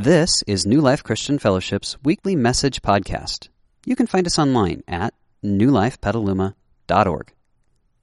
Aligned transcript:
This 0.00 0.44
is 0.46 0.64
New 0.64 0.80
Life 0.80 1.02
Christian 1.02 1.40
Fellowship's 1.40 1.96
weekly 2.04 2.36
message 2.36 2.82
podcast. 2.82 3.48
You 3.84 3.96
can 3.96 4.06
find 4.06 4.28
us 4.28 4.38
online 4.38 4.84
at 4.86 5.12
newlifepetaluma.org. 5.42 7.32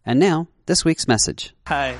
And 0.05 0.20
now, 0.20 0.50
this 0.66 0.84
week's 0.84 1.08
message. 1.08 1.55
Hi. 1.68 1.97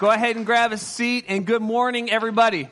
Go 0.00 0.10
ahead 0.10 0.34
and 0.34 0.44
grab 0.44 0.72
a 0.72 0.78
seat, 0.78 1.26
and 1.28 1.46
good 1.46 1.62
morning, 1.62 2.10
everybody. 2.10 2.68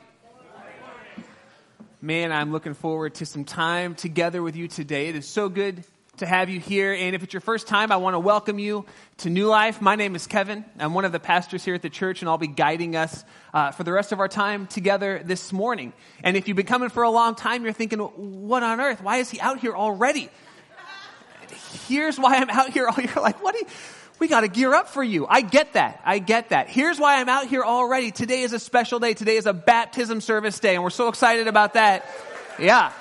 Man, 2.01 2.33
I'm 2.33 2.51
looking 2.51 2.73
forward 2.73 3.13
to 3.15 3.25
some 3.25 3.45
time 3.45 3.95
together 3.95 4.43
with 4.43 4.57
you 4.57 4.67
today. 4.67 5.07
It 5.07 5.15
is 5.15 5.29
so 5.29 5.47
good 5.47 5.85
to 6.17 6.27
have 6.27 6.49
you 6.49 6.59
here. 6.59 6.93
And 6.93 7.15
if 7.15 7.23
it's 7.23 7.33
your 7.33 7.41
first 7.41 7.67
time, 7.67 7.91
I 7.91 7.97
want 7.97 8.13
to 8.13 8.19
welcome 8.19 8.59
you 8.59 8.85
to 9.17 9.31
New 9.31 9.47
Life. 9.47 9.81
My 9.81 9.95
name 9.95 10.15
is 10.15 10.27
Kevin. 10.27 10.63
I'm 10.77 10.93
one 10.93 11.05
of 11.05 11.11
the 11.11 11.19
pastors 11.19 11.65
here 11.65 11.73
at 11.73 11.81
the 11.81 11.89
church, 11.89 12.21
and 12.21 12.29
I'll 12.29 12.37
be 12.37 12.45
guiding 12.45 12.95
us 12.95 13.23
uh, 13.51 13.71
for 13.71 13.83
the 13.83 13.91
rest 13.91 14.11
of 14.11 14.19
our 14.19 14.27
time 14.27 14.67
together 14.67 15.23
this 15.25 15.51
morning. 15.51 15.91
And 16.23 16.37
if 16.37 16.47
you've 16.47 16.55
been 16.55 16.67
coming 16.67 16.89
for 16.89 17.01
a 17.01 17.09
long 17.09 17.33
time, 17.33 17.63
you're 17.63 17.73
thinking, 17.73 17.99
what 17.99 18.61
on 18.61 18.79
earth? 18.79 19.01
Why 19.01 19.17
is 19.17 19.31
he 19.31 19.39
out 19.39 19.59
here 19.59 19.73
already? 19.75 20.29
Here's 21.87 22.19
why 22.19 22.35
I'm 22.35 22.49
out 22.49 22.69
here. 22.69 22.87
You're 22.95 23.09
like, 23.21 23.43
what? 23.43 23.55
You, 23.55 23.65
we 24.19 24.27
got 24.27 24.41
to 24.41 24.47
gear 24.47 24.71
up 24.71 24.89
for 24.89 25.03
you. 25.03 25.25
I 25.27 25.41
get 25.41 25.73
that. 25.73 25.99
I 26.05 26.19
get 26.19 26.49
that. 26.49 26.69
Here's 26.69 26.99
why 26.99 27.19
I'm 27.19 27.29
out 27.29 27.47
here 27.47 27.63
already. 27.63 28.11
Today 28.11 28.43
is 28.43 28.53
a 28.53 28.59
special 28.59 28.99
day. 28.99 29.15
Today 29.15 29.37
is 29.37 29.47
a 29.47 29.53
baptism 29.53 30.21
service 30.21 30.59
day, 30.59 30.75
and 30.75 30.83
we're 30.83 30.91
so 30.91 31.07
excited 31.07 31.47
about 31.47 31.73
that. 31.73 32.07
Yeah. 32.59 32.93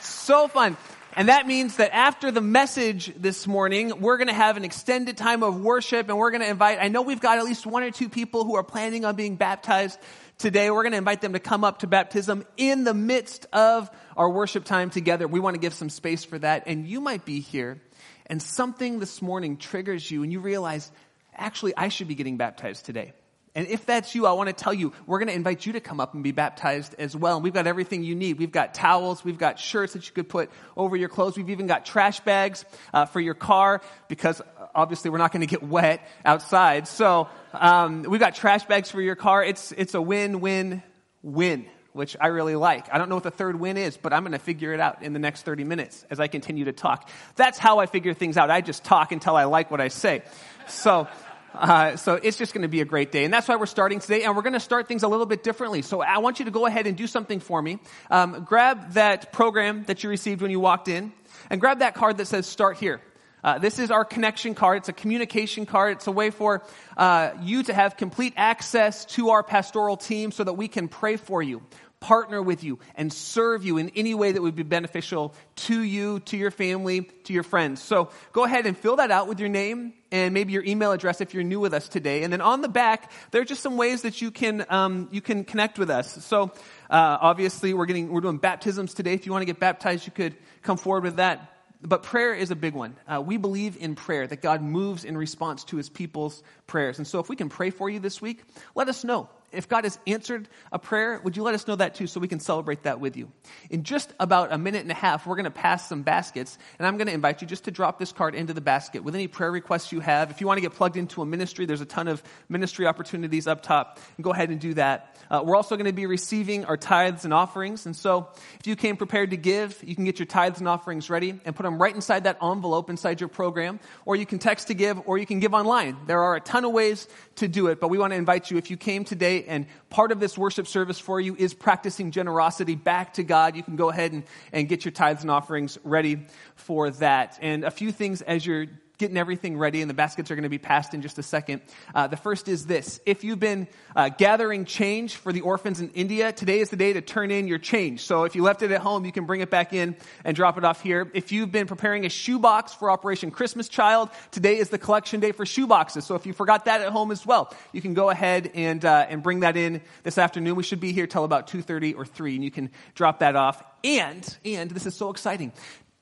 So 0.00 0.46
fun. 0.46 0.76
And 1.14 1.28
that 1.28 1.46
means 1.46 1.76
that 1.76 1.94
after 1.94 2.30
the 2.30 2.40
message 2.40 3.12
this 3.14 3.46
morning, 3.46 4.00
we're 4.00 4.16
going 4.16 4.28
to 4.28 4.34
have 4.34 4.56
an 4.56 4.64
extended 4.64 5.18
time 5.18 5.42
of 5.42 5.60
worship 5.60 6.08
and 6.08 6.16
we're 6.16 6.30
going 6.30 6.40
to 6.40 6.48
invite, 6.48 6.78
I 6.80 6.88
know 6.88 7.02
we've 7.02 7.20
got 7.20 7.36
at 7.36 7.44
least 7.44 7.66
one 7.66 7.82
or 7.82 7.90
two 7.90 8.08
people 8.08 8.44
who 8.44 8.54
are 8.56 8.62
planning 8.62 9.04
on 9.04 9.14
being 9.14 9.36
baptized 9.36 9.98
today. 10.38 10.70
We're 10.70 10.84
going 10.84 10.92
to 10.92 10.98
invite 10.98 11.20
them 11.20 11.34
to 11.34 11.38
come 11.38 11.64
up 11.64 11.80
to 11.80 11.86
baptism 11.86 12.46
in 12.56 12.84
the 12.84 12.94
midst 12.94 13.46
of 13.52 13.90
our 14.16 14.30
worship 14.30 14.64
time 14.64 14.88
together. 14.88 15.28
We 15.28 15.38
want 15.38 15.54
to 15.54 15.60
give 15.60 15.74
some 15.74 15.90
space 15.90 16.24
for 16.24 16.38
that. 16.38 16.62
And 16.66 16.86
you 16.86 17.02
might 17.02 17.26
be 17.26 17.40
here 17.40 17.82
and 18.24 18.42
something 18.42 18.98
this 18.98 19.20
morning 19.20 19.58
triggers 19.58 20.10
you 20.10 20.22
and 20.22 20.32
you 20.32 20.40
realize, 20.40 20.90
actually, 21.34 21.76
I 21.76 21.88
should 21.88 22.08
be 22.08 22.14
getting 22.14 22.38
baptized 22.38 22.86
today. 22.86 23.12
And 23.54 23.66
if 23.66 23.84
that's 23.84 24.14
you, 24.14 24.26
I 24.26 24.32
want 24.32 24.48
to 24.48 24.54
tell 24.54 24.72
you, 24.72 24.94
we're 25.06 25.18
going 25.18 25.28
to 25.28 25.34
invite 25.34 25.66
you 25.66 25.74
to 25.74 25.80
come 25.80 26.00
up 26.00 26.14
and 26.14 26.22
be 26.22 26.32
baptized 26.32 26.94
as 26.98 27.14
well. 27.14 27.36
And 27.36 27.44
we've 27.44 27.52
got 27.52 27.66
everything 27.66 28.02
you 28.02 28.14
need. 28.14 28.38
We've 28.38 28.52
got 28.52 28.72
towels, 28.72 29.24
we've 29.24 29.38
got 29.38 29.58
shirts 29.58 29.92
that 29.92 30.06
you 30.06 30.12
could 30.14 30.28
put 30.28 30.50
over 30.74 30.96
your 30.96 31.10
clothes. 31.10 31.36
We've 31.36 31.50
even 31.50 31.66
got 31.66 31.84
trash 31.84 32.20
bags 32.20 32.64
uh, 32.94 33.04
for 33.04 33.20
your 33.20 33.34
car 33.34 33.82
because 34.08 34.40
uh, 34.40 34.44
obviously 34.74 35.10
we're 35.10 35.18
not 35.18 35.32
going 35.32 35.42
to 35.42 35.46
get 35.46 35.62
wet 35.62 36.06
outside. 36.24 36.88
So 36.88 37.28
um, 37.52 38.04
we've 38.04 38.20
got 38.20 38.34
trash 38.34 38.64
bags 38.64 38.90
for 38.90 39.02
your 39.02 39.16
car. 39.16 39.44
It's 39.44 39.72
it's 39.72 39.92
a 39.92 40.00
win 40.00 40.40
win 40.40 40.82
win, 41.22 41.66
which 41.92 42.16
I 42.18 42.28
really 42.28 42.56
like. 42.56 42.86
I 42.90 42.96
don't 42.96 43.10
know 43.10 43.16
what 43.16 43.24
the 43.24 43.30
third 43.30 43.60
win 43.60 43.76
is, 43.76 43.98
but 43.98 44.14
I'm 44.14 44.22
going 44.22 44.32
to 44.32 44.38
figure 44.38 44.72
it 44.72 44.80
out 44.80 45.02
in 45.02 45.12
the 45.12 45.18
next 45.18 45.42
30 45.42 45.64
minutes 45.64 46.06
as 46.08 46.20
I 46.20 46.26
continue 46.26 46.64
to 46.64 46.72
talk. 46.72 47.08
That's 47.36 47.58
how 47.58 47.80
I 47.80 47.86
figure 47.86 48.14
things 48.14 48.38
out. 48.38 48.50
I 48.50 48.62
just 48.62 48.82
talk 48.82 49.12
until 49.12 49.36
I 49.36 49.44
like 49.44 49.70
what 49.70 49.82
I 49.82 49.88
say. 49.88 50.22
So. 50.68 51.06
Uh, 51.54 51.96
so 51.96 52.14
it's 52.14 52.38
just 52.38 52.54
going 52.54 52.62
to 52.62 52.68
be 52.68 52.80
a 52.80 52.84
great 52.84 53.12
day. 53.12 53.24
And 53.24 53.32
that's 53.32 53.48
why 53.48 53.56
we're 53.56 53.66
starting 53.66 54.00
today. 54.00 54.22
And 54.24 54.34
we're 54.34 54.42
going 54.42 54.52
to 54.54 54.60
start 54.60 54.88
things 54.88 55.02
a 55.02 55.08
little 55.08 55.26
bit 55.26 55.42
differently. 55.42 55.82
So 55.82 56.00
I 56.00 56.18
want 56.18 56.38
you 56.38 56.46
to 56.46 56.50
go 56.50 56.66
ahead 56.66 56.86
and 56.86 56.96
do 56.96 57.06
something 57.06 57.40
for 57.40 57.60
me. 57.60 57.78
Um, 58.10 58.44
grab 58.44 58.92
that 58.92 59.32
program 59.32 59.84
that 59.84 60.02
you 60.02 60.10
received 60.10 60.42
when 60.42 60.50
you 60.50 60.60
walked 60.60 60.88
in 60.88 61.12
and 61.50 61.60
grab 61.60 61.80
that 61.80 61.94
card 61.94 62.16
that 62.18 62.26
says 62.26 62.46
start 62.46 62.78
here. 62.78 63.00
Uh, 63.44 63.58
this 63.58 63.78
is 63.78 63.90
our 63.90 64.04
connection 64.04 64.54
card. 64.54 64.78
It's 64.78 64.88
a 64.88 64.92
communication 64.92 65.66
card. 65.66 65.96
It's 65.96 66.06
a 66.06 66.12
way 66.12 66.30
for 66.30 66.62
uh, 66.96 67.32
you 67.40 67.64
to 67.64 67.74
have 67.74 67.96
complete 67.96 68.34
access 68.36 69.04
to 69.06 69.30
our 69.30 69.42
pastoral 69.42 69.96
team 69.96 70.30
so 70.30 70.44
that 70.44 70.52
we 70.52 70.68
can 70.68 70.86
pray 70.86 71.16
for 71.16 71.42
you, 71.42 71.60
partner 72.02 72.42
with 72.42 72.64
you, 72.64 72.80
and 72.96 73.12
serve 73.12 73.64
you 73.64 73.78
in 73.78 73.90
any 73.96 74.12
way 74.12 74.32
that 74.32 74.42
would 74.42 74.56
be 74.56 74.64
beneficial 74.64 75.34
to 75.54 75.80
you, 75.80 76.18
to 76.20 76.36
your 76.36 76.50
family, 76.50 77.02
to 77.24 77.32
your 77.32 77.44
friends. 77.44 77.80
So 77.80 78.10
go 78.32 78.44
ahead 78.44 78.66
and 78.66 78.76
fill 78.76 78.96
that 78.96 79.10
out 79.10 79.28
with 79.28 79.38
your 79.38 79.48
name 79.48 79.94
and 80.10 80.34
maybe 80.34 80.52
your 80.52 80.64
email 80.64 80.92
address 80.92 81.20
if 81.20 81.32
you're 81.32 81.44
new 81.44 81.60
with 81.60 81.72
us 81.72 81.88
today. 81.88 82.24
And 82.24 82.32
then 82.32 82.40
on 82.40 82.60
the 82.60 82.68
back, 82.68 83.10
there 83.30 83.40
are 83.40 83.44
just 83.44 83.62
some 83.62 83.76
ways 83.76 84.02
that 84.02 84.20
you 84.20 84.32
can 84.32 84.66
um, 84.68 85.08
you 85.12 85.20
can 85.20 85.44
connect 85.44 85.78
with 85.78 85.90
us. 85.90 86.24
So 86.24 86.52
uh, 86.90 87.18
obviously, 87.20 87.72
we're 87.72 87.86
getting 87.86 88.10
we're 88.10 88.20
doing 88.20 88.38
baptisms 88.38 88.94
today. 88.94 89.14
If 89.14 89.24
you 89.24 89.32
want 89.32 89.42
to 89.42 89.46
get 89.46 89.60
baptized, 89.60 90.04
you 90.04 90.12
could 90.12 90.34
come 90.62 90.76
forward 90.76 91.04
with 91.04 91.16
that. 91.16 91.48
But 91.84 92.02
prayer 92.02 92.34
is 92.34 92.50
a 92.50 92.56
big 92.56 92.74
one. 92.74 92.96
Uh, 93.08 93.22
we 93.24 93.36
believe 93.36 93.76
in 93.76 93.94
prayer, 93.96 94.26
that 94.26 94.40
God 94.40 94.62
moves 94.62 95.04
in 95.04 95.16
response 95.16 95.64
to 95.64 95.76
his 95.76 95.88
people's 95.88 96.42
prayers. 96.66 96.98
And 96.98 97.06
so 97.06 97.18
if 97.18 97.28
we 97.28 97.34
can 97.34 97.48
pray 97.48 97.70
for 97.70 97.90
you 97.90 97.98
this 97.98 98.22
week, 98.22 98.42
let 98.74 98.88
us 98.88 99.02
know 99.02 99.28
if 99.52 99.68
God 99.68 99.84
has 99.84 99.98
answered 100.06 100.48
a 100.70 100.78
prayer, 100.78 101.20
would 101.22 101.36
you 101.36 101.42
let 101.42 101.54
us 101.54 101.66
know 101.66 101.76
that 101.76 101.94
too 101.94 102.06
so 102.06 102.20
we 102.20 102.28
can 102.28 102.40
celebrate 102.40 102.84
that 102.84 103.00
with 103.00 103.16
you? 103.16 103.30
In 103.70 103.84
just 103.84 104.12
about 104.18 104.52
a 104.52 104.58
minute 104.58 104.82
and 104.82 104.90
a 104.90 104.94
half, 104.94 105.26
we're 105.26 105.36
going 105.36 105.44
to 105.44 105.50
pass 105.50 105.88
some 105.88 106.02
baskets, 106.02 106.58
and 106.78 106.86
I'm 106.86 106.96
going 106.96 107.06
to 107.06 107.12
invite 107.12 107.42
you 107.42 107.46
just 107.46 107.64
to 107.64 107.70
drop 107.70 107.98
this 107.98 108.12
card 108.12 108.34
into 108.34 108.54
the 108.54 108.60
basket 108.60 109.04
with 109.04 109.14
any 109.14 109.28
prayer 109.28 109.50
requests 109.50 109.92
you 109.92 110.00
have. 110.00 110.30
If 110.30 110.40
you 110.40 110.46
want 110.46 110.58
to 110.58 110.62
get 110.62 110.72
plugged 110.72 110.96
into 110.96 111.22
a 111.22 111.26
ministry, 111.26 111.66
there's 111.66 111.80
a 111.80 111.86
ton 111.86 112.08
of 112.08 112.22
ministry 112.48 112.86
opportunities 112.86 113.46
up 113.46 113.62
top. 113.62 113.98
Go 114.20 114.32
ahead 114.32 114.50
and 114.50 114.60
do 114.60 114.74
that. 114.74 115.16
Uh, 115.30 115.42
we're 115.44 115.56
also 115.56 115.76
going 115.76 115.86
to 115.86 115.92
be 115.92 116.06
receiving 116.06 116.64
our 116.64 116.76
tithes 116.76 117.24
and 117.24 117.34
offerings, 117.34 117.86
and 117.86 117.94
so 117.94 118.28
if 118.58 118.66
you 118.66 118.76
came 118.76 118.96
prepared 118.96 119.30
to 119.30 119.36
give, 119.36 119.78
you 119.84 119.94
can 119.94 120.04
get 120.04 120.18
your 120.18 120.26
tithes 120.26 120.58
and 120.58 120.68
offerings 120.68 121.10
ready 121.10 121.38
and 121.44 121.54
put 121.54 121.62
them 121.64 121.80
right 121.80 121.94
inside 121.94 122.24
that 122.24 122.38
envelope 122.42 122.90
inside 122.90 123.20
your 123.20 123.28
program, 123.28 123.80
or 124.04 124.16
you 124.16 124.26
can 124.26 124.38
text 124.38 124.68
to 124.68 124.74
give, 124.74 125.00
or 125.06 125.18
you 125.18 125.26
can 125.26 125.40
give 125.40 125.54
online. 125.54 125.96
There 126.06 126.22
are 126.22 126.36
a 126.36 126.40
ton 126.40 126.64
of 126.64 126.72
ways 126.72 127.08
to 127.36 127.48
do 127.48 127.68
it, 127.68 127.80
but 127.80 127.88
we 127.88 127.98
want 127.98 128.12
to 128.12 128.16
invite 128.16 128.50
you 128.50 128.56
if 128.56 128.70
you 128.70 128.76
came 128.76 129.04
today 129.04 129.41
and 129.46 129.66
part 129.90 130.12
of 130.12 130.20
this 130.20 130.36
worship 130.36 130.66
service 130.66 130.98
for 130.98 131.20
you 131.20 131.36
is 131.36 131.54
practicing 131.54 132.10
generosity 132.10 132.74
back 132.74 133.14
to 133.14 133.22
God. 133.22 133.56
You 133.56 133.62
can 133.62 133.76
go 133.76 133.90
ahead 133.90 134.12
and, 134.12 134.24
and 134.52 134.68
get 134.68 134.84
your 134.84 134.92
tithes 134.92 135.22
and 135.22 135.30
offerings 135.30 135.78
ready 135.84 136.26
for 136.54 136.90
that. 136.90 137.38
And 137.40 137.64
a 137.64 137.70
few 137.70 137.92
things 137.92 138.22
as 138.22 138.44
you're 138.44 138.66
getting 138.98 139.16
everything 139.16 139.58
ready, 139.58 139.80
and 139.80 139.90
the 139.90 139.94
baskets 139.94 140.30
are 140.30 140.34
going 140.34 140.42
to 140.44 140.48
be 140.48 140.58
passed 140.58 140.94
in 140.94 141.02
just 141.02 141.18
a 141.18 141.22
second. 141.22 141.62
Uh, 141.94 142.06
the 142.06 142.16
first 142.16 142.48
is 142.48 142.66
this. 142.66 143.00
If 143.04 143.24
you've 143.24 143.40
been 143.40 143.66
uh, 143.96 144.10
gathering 144.10 144.64
change 144.64 145.16
for 145.16 145.32
the 145.32 145.40
orphans 145.40 145.80
in 145.80 145.90
India, 145.90 146.32
today 146.32 146.60
is 146.60 146.70
the 146.70 146.76
day 146.76 146.92
to 146.92 147.00
turn 147.00 147.30
in 147.30 147.48
your 147.48 147.58
change. 147.58 148.04
So 148.04 148.24
if 148.24 148.36
you 148.36 148.42
left 148.42 148.62
it 148.62 148.70
at 148.70 148.80
home, 148.80 149.04
you 149.04 149.12
can 149.12 149.26
bring 149.26 149.40
it 149.40 149.50
back 149.50 149.72
in 149.72 149.96
and 150.24 150.36
drop 150.36 150.58
it 150.58 150.64
off 150.64 150.82
here. 150.82 151.10
If 151.14 151.32
you've 151.32 151.50
been 151.50 151.66
preparing 151.66 152.06
a 152.06 152.08
shoebox 152.08 152.74
for 152.74 152.90
Operation 152.90 153.30
Christmas 153.30 153.68
Child, 153.68 154.10
today 154.30 154.58
is 154.58 154.68
the 154.68 154.78
collection 154.78 155.20
day 155.20 155.32
for 155.32 155.44
shoeboxes. 155.44 156.02
So 156.02 156.14
if 156.14 156.26
you 156.26 156.32
forgot 156.32 156.66
that 156.66 156.80
at 156.80 156.88
home 156.88 157.10
as 157.10 157.26
well, 157.26 157.52
you 157.72 157.80
can 157.80 157.94
go 157.94 158.10
ahead 158.10 158.50
and, 158.54 158.84
uh, 158.84 159.06
and 159.08 159.22
bring 159.22 159.40
that 159.40 159.56
in 159.56 159.80
this 160.02 160.18
afternoon. 160.18 160.54
We 160.56 160.62
should 160.62 160.80
be 160.80 160.92
here 160.92 161.06
till 161.06 161.24
about 161.24 161.48
2.30 161.48 161.96
or 161.96 162.04
3, 162.04 162.36
and 162.36 162.44
you 162.44 162.50
can 162.50 162.70
drop 162.94 163.20
that 163.20 163.36
off. 163.36 163.62
And, 163.84 164.38
and 164.44 164.70
this 164.70 164.86
is 164.86 164.94
so 164.94 165.10
exciting. 165.10 165.52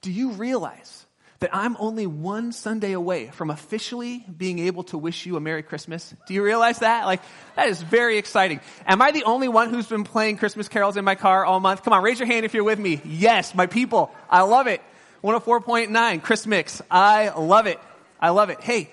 Do 0.02 0.12
you 0.12 0.32
realize 0.32 1.06
that 1.40 1.50
I'm 1.54 1.74
only 1.78 2.06
one 2.06 2.52
Sunday 2.52 2.92
away 2.92 3.28
from 3.28 3.50
officially 3.50 4.24
being 4.36 4.58
able 4.58 4.84
to 4.84 4.98
wish 4.98 5.24
you 5.24 5.36
a 5.36 5.40
Merry 5.40 5.62
Christmas. 5.62 6.14
Do 6.26 6.34
you 6.34 6.44
realize 6.44 6.80
that? 6.80 7.06
Like, 7.06 7.22
that 7.56 7.68
is 7.68 7.80
very 7.80 8.18
exciting. 8.18 8.60
Am 8.86 9.00
I 9.00 9.10
the 9.10 9.24
only 9.24 9.48
one 9.48 9.70
who's 9.70 9.86
been 9.86 10.04
playing 10.04 10.36
Christmas 10.36 10.68
carols 10.68 10.98
in 10.98 11.04
my 11.04 11.14
car 11.14 11.46
all 11.46 11.58
month? 11.58 11.82
Come 11.82 11.94
on, 11.94 12.02
raise 12.02 12.18
your 12.18 12.26
hand 12.26 12.44
if 12.44 12.52
you're 12.52 12.64
with 12.64 12.78
me. 12.78 13.00
Yes, 13.06 13.54
my 13.54 13.66
people. 13.66 14.14
I 14.28 14.42
love 14.42 14.66
it. 14.66 14.82
104.9, 15.24 16.22
Chris 16.22 16.46
Mix. 16.46 16.82
I 16.90 17.30
love 17.30 17.66
it. 17.66 17.80
I 18.20 18.30
love 18.30 18.50
it. 18.50 18.60
Hey, 18.60 18.90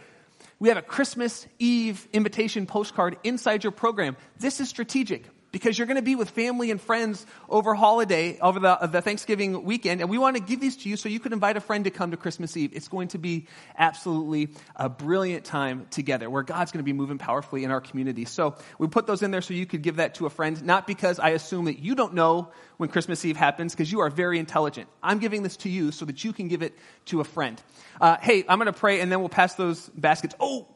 we 0.58 0.70
have 0.70 0.78
a 0.78 0.82
Christmas 0.82 1.46
Eve 1.60 2.08
invitation 2.14 2.66
postcard 2.66 3.18
inside 3.26 3.64
your 3.64 3.72
program. 3.72 4.16
This 4.40 4.62
is 4.62 4.70
strategic 4.70 5.26
because 5.52 5.78
you're 5.78 5.88
going 5.88 5.98
to 5.98 6.02
be 6.02 6.16
with 6.16 6.30
family 6.30 6.72
and 6.72 6.80
friends 6.80 7.26
over 7.50 7.74
holiday, 7.74 8.38
over 8.40 8.60
the, 8.60 8.76
the 8.92 9.02
Thanksgiving 9.02 9.64
weekend, 9.64 10.02
and 10.02 10.10
we 10.10 10.18
want 10.18 10.36
to 10.36 10.42
give 10.42 10.60
these 10.60 10.78
to 10.78 10.90
you 10.90 10.98
so 10.98 11.10
you 11.10 11.20
can 11.20 11.34
invite 11.34 11.58
a 11.58 11.62
friend 11.62 11.86
to 11.86 11.92
come 11.92 12.12
to 12.12 12.18
Christmas 12.18 12.56
Eve. 12.58 12.72
It's 12.74 12.88
going 12.88 13.10
to 13.10 13.18
be 13.18 13.48
absolutely 13.78 14.50
a 14.76 14.90
brilliant 14.90 15.46
time 15.46 15.88
together 15.90 16.30
where 16.30 16.44
God's 16.44 16.72
going 16.72 16.80
to 16.80 16.86
be 16.86 16.94
moving 16.94 17.18
powerfully 17.18 17.64
in 17.64 17.72
our 17.72 17.82
community. 17.82 18.26
So 18.26 18.56
we 18.78 18.88
put 18.88 19.08
those 19.08 19.24
in 19.24 19.32
there 19.32 19.42
so 19.42 19.54
you 19.54 19.66
could 19.66 19.82
give 19.82 19.98
that 19.98 20.16
to 20.16 20.26
a 20.26 20.30
friend, 20.30 20.64
not 20.64 20.86
because 20.86 21.20
I 21.20 21.30
assume 21.30 21.66
that 21.66 21.80
you 21.80 21.96
don't 21.96 22.14
know 22.14 22.52
when 22.78 22.90
Christmas 22.90 23.24
Eve 23.26 23.38
happens, 23.38 23.74
because 23.74 23.92
you 23.92 24.02
are 24.02 24.10
very 24.10 24.38
intelligent. 24.40 24.88
I'm 25.02 25.20
giving 25.20 25.44
this 25.44 25.58
to 25.58 25.70
you 25.70 25.92
so 25.92 26.06
that 26.06 26.24
you 26.24 26.34
can 26.34 26.48
give 26.48 26.62
it 26.62 26.78
to 27.06 27.22
a 27.22 27.24
friend. 27.24 27.62
Uh, 28.00 28.18
hey, 28.22 28.44
I'm 28.48 28.60
going 28.60 28.68
to 28.68 28.74
pray 28.74 29.00
and 29.00 29.12
then 29.12 29.20
we'll 29.20 29.30
pass 29.30 29.56
those 29.56 29.90
baskets. 29.90 30.36
Oh, 30.40 30.68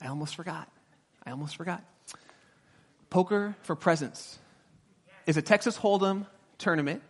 I 0.00 0.06
almost 0.06 0.36
forgot. 0.36 0.68
I 1.24 1.32
almost 1.32 1.56
forgot. 1.56 1.82
Poker 3.10 3.56
for 3.62 3.76
Presents 3.76 4.38
is 5.26 5.36
a 5.36 5.42
Texas 5.42 5.78
Hold'em 5.78 6.26
tournament 6.58 7.02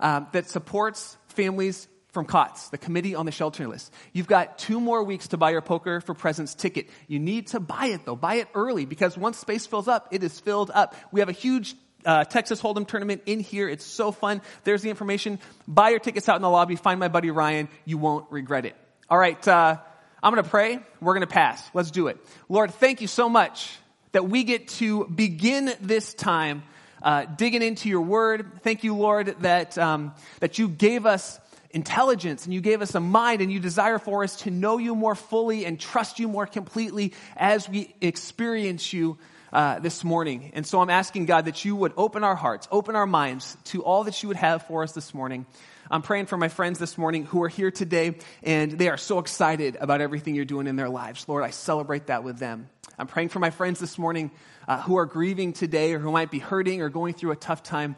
um, 0.00 0.26
that 0.32 0.48
supports 0.48 1.16
families 1.28 1.88
from 2.08 2.24
COTS, 2.24 2.70
the 2.70 2.78
Committee 2.78 3.14
on 3.14 3.26
the 3.26 3.32
Shelterless. 3.32 3.90
You've 4.12 4.26
got 4.26 4.58
two 4.58 4.80
more 4.80 5.02
weeks 5.02 5.28
to 5.28 5.36
buy 5.36 5.50
your 5.50 5.60
Poker 5.60 6.00
for 6.00 6.14
Presents 6.14 6.54
ticket. 6.54 6.88
You 7.08 7.18
need 7.18 7.48
to 7.48 7.60
buy 7.60 7.86
it 7.86 8.04
though. 8.04 8.16
Buy 8.16 8.36
it 8.36 8.48
early 8.54 8.86
because 8.86 9.18
once 9.18 9.38
space 9.38 9.66
fills 9.66 9.86
up, 9.86 10.08
it 10.12 10.22
is 10.22 10.40
filled 10.40 10.70
up. 10.72 10.94
We 11.12 11.20
have 11.20 11.28
a 11.28 11.32
huge 11.32 11.74
uh, 12.06 12.24
Texas 12.24 12.60
Hold'em 12.60 12.88
tournament 12.88 13.22
in 13.26 13.40
here. 13.40 13.68
It's 13.68 13.84
so 13.84 14.12
fun. 14.12 14.40
There's 14.64 14.80
the 14.80 14.90
information. 14.90 15.40
Buy 15.68 15.90
your 15.90 15.98
tickets 15.98 16.28
out 16.28 16.36
in 16.36 16.42
the 16.42 16.48
lobby. 16.50 16.76
Find 16.76 16.98
my 16.98 17.08
buddy 17.08 17.30
Ryan. 17.30 17.68
You 17.84 17.98
won't 17.98 18.30
regret 18.30 18.64
it. 18.64 18.76
All 19.10 19.18
right. 19.18 19.46
Uh, 19.46 19.76
I'm 20.22 20.32
going 20.32 20.42
to 20.42 20.50
pray. 20.50 20.78
We're 21.00 21.14
going 21.14 21.20
to 21.20 21.26
pass. 21.26 21.62
Let's 21.74 21.90
do 21.90 22.06
it. 22.06 22.18
Lord, 22.48 22.72
thank 22.72 23.00
you 23.00 23.08
so 23.08 23.28
much 23.28 23.76
that 24.12 24.28
we 24.28 24.44
get 24.44 24.68
to 24.68 25.06
begin 25.06 25.72
this 25.80 26.14
time 26.14 26.62
uh, 27.02 27.24
digging 27.24 27.62
into 27.62 27.88
your 27.88 28.00
word. 28.00 28.62
Thank 28.62 28.84
you, 28.84 28.96
Lord, 28.96 29.36
that, 29.40 29.76
um, 29.78 30.14
that 30.40 30.58
you 30.58 30.68
gave 30.68 31.06
us 31.06 31.38
intelligence 31.70 32.46
and 32.46 32.54
you 32.54 32.60
gave 32.60 32.80
us 32.80 32.94
a 32.94 33.00
mind 33.00 33.42
and 33.42 33.52
you 33.52 33.60
desire 33.60 33.98
for 33.98 34.24
us 34.24 34.36
to 34.36 34.50
know 34.50 34.78
you 34.78 34.94
more 34.94 35.14
fully 35.14 35.66
and 35.66 35.78
trust 35.78 36.18
you 36.18 36.26
more 36.26 36.46
completely 36.46 37.12
as 37.36 37.68
we 37.68 37.94
experience 38.00 38.92
you 38.92 39.18
uh, 39.52 39.78
this 39.78 40.02
morning. 40.02 40.50
And 40.54 40.66
so 40.66 40.80
I'm 40.80 40.90
asking 40.90 41.26
God 41.26 41.44
that 41.44 41.64
you 41.64 41.76
would 41.76 41.92
open 41.96 42.24
our 42.24 42.34
hearts, 42.34 42.66
open 42.70 42.96
our 42.96 43.06
minds 43.06 43.56
to 43.66 43.84
all 43.84 44.04
that 44.04 44.22
you 44.22 44.28
would 44.28 44.36
have 44.36 44.66
for 44.66 44.82
us 44.82 44.92
this 44.92 45.14
morning. 45.14 45.46
I'm 45.90 46.02
praying 46.02 46.26
for 46.26 46.36
my 46.36 46.48
friends 46.48 46.78
this 46.78 46.98
morning 46.98 47.24
who 47.26 47.42
are 47.44 47.48
here 47.48 47.70
today 47.70 48.18
and 48.42 48.72
they 48.72 48.88
are 48.88 48.96
so 48.96 49.18
excited 49.20 49.76
about 49.80 50.00
everything 50.00 50.34
you're 50.34 50.44
doing 50.44 50.66
in 50.66 50.76
their 50.76 50.88
lives. 50.88 51.28
Lord, 51.28 51.44
I 51.44 51.50
celebrate 51.50 52.08
that 52.08 52.24
with 52.24 52.38
them. 52.38 52.68
I'm 52.98 53.06
praying 53.06 53.28
for 53.28 53.38
my 53.38 53.50
friends 53.50 53.78
this 53.78 53.98
morning 53.98 54.30
uh, 54.66 54.80
who 54.80 54.96
are 54.96 55.06
grieving 55.06 55.52
today 55.52 55.92
or 55.92 55.98
who 55.98 56.10
might 56.10 56.30
be 56.30 56.38
hurting 56.38 56.82
or 56.82 56.88
going 56.88 57.14
through 57.14 57.32
a 57.32 57.36
tough 57.36 57.62
time. 57.62 57.94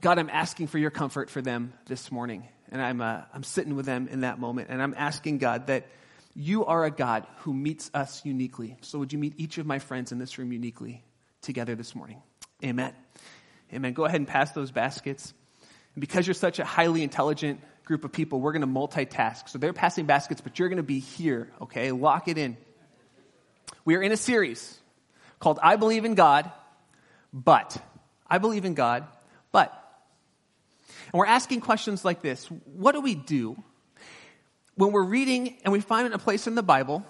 God, 0.00 0.18
I'm 0.18 0.30
asking 0.30 0.68
for 0.68 0.78
your 0.78 0.90
comfort 0.90 1.30
for 1.30 1.42
them 1.42 1.72
this 1.86 2.12
morning. 2.12 2.46
And 2.70 2.80
I'm, 2.80 3.00
uh, 3.00 3.22
I'm 3.32 3.42
sitting 3.42 3.74
with 3.74 3.86
them 3.86 4.08
in 4.08 4.20
that 4.20 4.38
moment. 4.38 4.68
And 4.70 4.82
I'm 4.82 4.94
asking 4.96 5.38
God 5.38 5.68
that 5.68 5.86
you 6.34 6.66
are 6.66 6.84
a 6.84 6.90
God 6.90 7.26
who 7.38 7.54
meets 7.54 7.90
us 7.94 8.24
uniquely. 8.24 8.76
So 8.82 8.98
would 8.98 9.12
you 9.12 9.18
meet 9.18 9.34
each 9.36 9.58
of 9.58 9.66
my 9.66 9.78
friends 9.78 10.12
in 10.12 10.18
this 10.18 10.38
room 10.38 10.52
uniquely 10.52 11.02
together 11.40 11.74
this 11.74 11.94
morning? 11.94 12.22
Amen. 12.62 12.92
Amen. 13.72 13.94
Go 13.94 14.04
ahead 14.04 14.20
and 14.20 14.28
pass 14.28 14.52
those 14.52 14.70
baskets. 14.70 15.32
And 15.96 16.00
because 16.02 16.26
you're 16.26 16.34
such 16.34 16.58
a 16.58 16.64
highly 16.64 17.02
intelligent 17.02 17.60
group 17.86 18.04
of 18.04 18.12
people, 18.12 18.38
we're 18.40 18.52
going 18.52 18.60
to 18.60 18.66
multitask. 18.68 19.48
So 19.48 19.58
they're 19.58 19.72
passing 19.72 20.04
baskets, 20.04 20.42
but 20.42 20.58
you're 20.58 20.68
going 20.68 20.76
to 20.76 20.82
be 20.82 21.00
here, 21.00 21.50
okay? 21.62 21.90
Lock 21.90 22.28
it 22.28 22.36
in. 22.36 22.58
We 23.86 23.96
are 23.96 24.02
in 24.02 24.12
a 24.12 24.16
series 24.16 24.78
called 25.40 25.58
I 25.62 25.76
Believe 25.76 26.04
in 26.04 26.14
God, 26.14 26.52
but. 27.32 27.76
I 28.28 28.38
believe 28.38 28.64
in 28.64 28.74
God, 28.74 29.06
but. 29.52 29.72
And 31.12 31.14
we're 31.14 31.26
asking 31.26 31.60
questions 31.60 32.04
like 32.04 32.20
this 32.20 32.46
What 32.64 32.92
do 32.92 33.00
we 33.00 33.14
do 33.14 33.56
when 34.74 34.92
we're 34.92 35.04
reading 35.04 35.56
and 35.64 35.72
we 35.72 35.80
find 35.80 36.12
a 36.12 36.18
place 36.18 36.46
in 36.46 36.56
the 36.56 36.62
Bible 36.62 37.06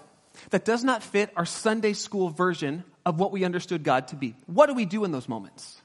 that 0.51 0.63
does 0.63 0.83
not 0.83 1.03
fit 1.03 1.31
our 1.35 1.45
Sunday 1.45 1.93
school 1.93 2.29
version 2.29 2.85
of 3.05 3.19
what 3.19 3.33
we 3.33 3.43
understood 3.43 3.83
God 3.83 4.09
to 4.09 4.15
be? 4.15 4.35
What 4.45 4.67
do 4.67 4.75
we 4.75 4.85
do 4.85 5.03
in 5.03 5.11
those 5.11 5.27
moments? 5.27 5.81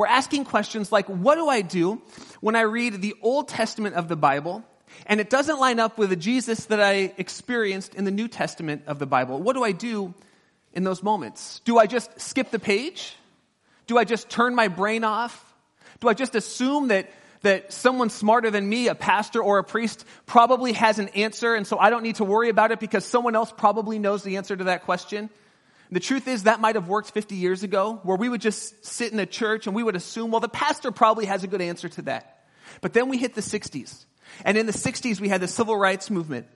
We're 0.00 0.06
asking 0.06 0.46
questions 0.46 0.90
like, 0.90 1.08
what 1.08 1.34
do 1.34 1.46
I 1.50 1.60
do 1.60 2.00
when 2.40 2.56
I 2.56 2.62
read 2.62 3.02
the 3.02 3.14
Old 3.20 3.48
Testament 3.48 3.96
of 3.96 4.08
the 4.08 4.16
Bible 4.16 4.64
and 5.04 5.20
it 5.20 5.28
doesn't 5.28 5.60
line 5.60 5.78
up 5.78 5.98
with 5.98 6.08
the 6.08 6.16
Jesus 6.16 6.64
that 6.66 6.80
I 6.80 7.12
experienced 7.18 7.94
in 7.94 8.04
the 8.04 8.10
New 8.10 8.26
Testament 8.26 8.84
of 8.86 8.98
the 8.98 9.04
Bible? 9.04 9.42
What 9.42 9.56
do 9.56 9.62
I 9.62 9.72
do 9.72 10.14
in 10.72 10.84
those 10.84 11.02
moments? 11.02 11.60
Do 11.66 11.76
I 11.76 11.86
just 11.86 12.18
skip 12.18 12.50
the 12.50 12.58
page? 12.58 13.14
Do 13.86 13.98
I 13.98 14.04
just 14.04 14.30
turn 14.30 14.54
my 14.54 14.68
brain 14.68 15.04
off? 15.04 15.52
Do 16.00 16.08
I 16.08 16.14
just 16.14 16.34
assume 16.34 16.88
that, 16.88 17.10
that 17.42 17.70
someone 17.70 18.08
smarter 18.08 18.50
than 18.50 18.66
me, 18.66 18.88
a 18.88 18.94
pastor 18.94 19.42
or 19.42 19.58
a 19.58 19.64
priest, 19.64 20.06
probably 20.24 20.72
has 20.72 20.98
an 20.98 21.08
answer 21.08 21.54
and 21.54 21.66
so 21.66 21.76
I 21.78 21.90
don't 21.90 22.04
need 22.04 22.16
to 22.16 22.24
worry 22.24 22.48
about 22.48 22.70
it 22.70 22.80
because 22.80 23.04
someone 23.04 23.36
else 23.36 23.52
probably 23.54 23.98
knows 23.98 24.22
the 24.22 24.38
answer 24.38 24.56
to 24.56 24.64
that 24.64 24.84
question? 24.84 25.28
The 25.92 26.00
truth 26.00 26.28
is 26.28 26.44
that 26.44 26.60
might 26.60 26.76
have 26.76 26.88
worked 26.88 27.10
50 27.10 27.34
years 27.34 27.62
ago 27.62 27.98
where 28.04 28.16
we 28.16 28.28
would 28.28 28.40
just 28.40 28.84
sit 28.84 29.12
in 29.12 29.18
a 29.18 29.26
church 29.26 29.66
and 29.66 29.74
we 29.74 29.82
would 29.82 29.96
assume, 29.96 30.30
well, 30.30 30.40
the 30.40 30.48
pastor 30.48 30.92
probably 30.92 31.26
has 31.26 31.42
a 31.42 31.48
good 31.48 31.60
answer 31.60 31.88
to 31.88 32.02
that. 32.02 32.44
But 32.80 32.92
then 32.92 33.08
we 33.08 33.18
hit 33.18 33.34
the 33.34 33.40
60s. 33.40 34.04
And 34.44 34.56
in 34.56 34.66
the 34.66 34.72
60s, 34.72 35.20
we 35.20 35.28
had 35.28 35.40
the 35.40 35.48
civil 35.48 35.76
rights 35.76 36.08
movement. 36.08 36.46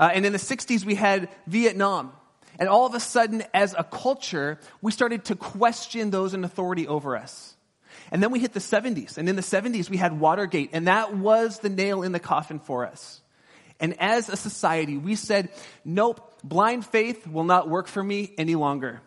Uh, 0.00 0.10
and 0.12 0.24
in 0.24 0.32
the 0.32 0.38
60s, 0.38 0.84
we 0.84 0.94
had 0.94 1.28
Vietnam. 1.46 2.12
And 2.58 2.68
all 2.68 2.86
of 2.86 2.94
a 2.94 3.00
sudden, 3.00 3.44
as 3.52 3.74
a 3.76 3.84
culture, 3.84 4.58
we 4.80 4.90
started 4.90 5.26
to 5.26 5.36
question 5.36 6.10
those 6.10 6.32
in 6.32 6.42
authority 6.42 6.88
over 6.88 7.16
us. 7.16 7.54
And 8.10 8.22
then 8.22 8.30
we 8.30 8.40
hit 8.40 8.54
the 8.54 8.60
70s. 8.60 9.18
And 9.18 9.28
in 9.28 9.36
the 9.36 9.42
70s, 9.42 9.90
we 9.90 9.98
had 9.98 10.18
Watergate. 10.18 10.70
And 10.72 10.88
that 10.88 11.14
was 11.14 11.58
the 11.58 11.68
nail 11.68 12.02
in 12.02 12.12
the 12.12 12.20
coffin 12.20 12.58
for 12.58 12.86
us. 12.86 13.20
And 13.80 14.00
as 14.00 14.28
a 14.28 14.36
society, 14.36 14.96
we 14.96 15.14
said, 15.14 15.50
nope, 15.84 16.40
blind 16.42 16.84
faith 16.84 17.26
will 17.26 17.44
not 17.44 17.68
work 17.68 17.86
for 17.86 18.02
me 18.02 18.32
any 18.36 18.54
longer. 18.54 19.00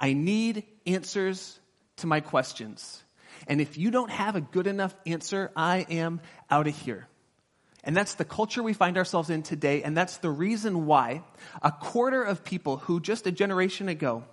I 0.00 0.12
need 0.12 0.64
answers 0.86 1.58
to 1.98 2.06
my 2.06 2.20
questions. 2.20 3.02
And 3.46 3.60
if 3.60 3.76
you 3.76 3.90
don't 3.90 4.10
have 4.10 4.36
a 4.36 4.40
good 4.40 4.66
enough 4.66 4.94
answer, 5.06 5.50
I 5.54 5.86
am 5.90 6.20
out 6.50 6.66
of 6.66 6.76
here. 6.76 7.06
And 7.84 7.96
that's 7.96 8.14
the 8.14 8.24
culture 8.24 8.62
we 8.62 8.72
find 8.72 8.98
ourselves 8.98 9.30
in 9.30 9.42
today. 9.42 9.82
And 9.82 9.96
that's 9.96 10.18
the 10.18 10.30
reason 10.30 10.86
why 10.86 11.22
a 11.62 11.70
quarter 11.70 12.22
of 12.22 12.44
people 12.44 12.78
who 12.78 13.00
just 13.00 13.26
a 13.26 13.32
generation 13.32 13.88
ago 13.88 14.24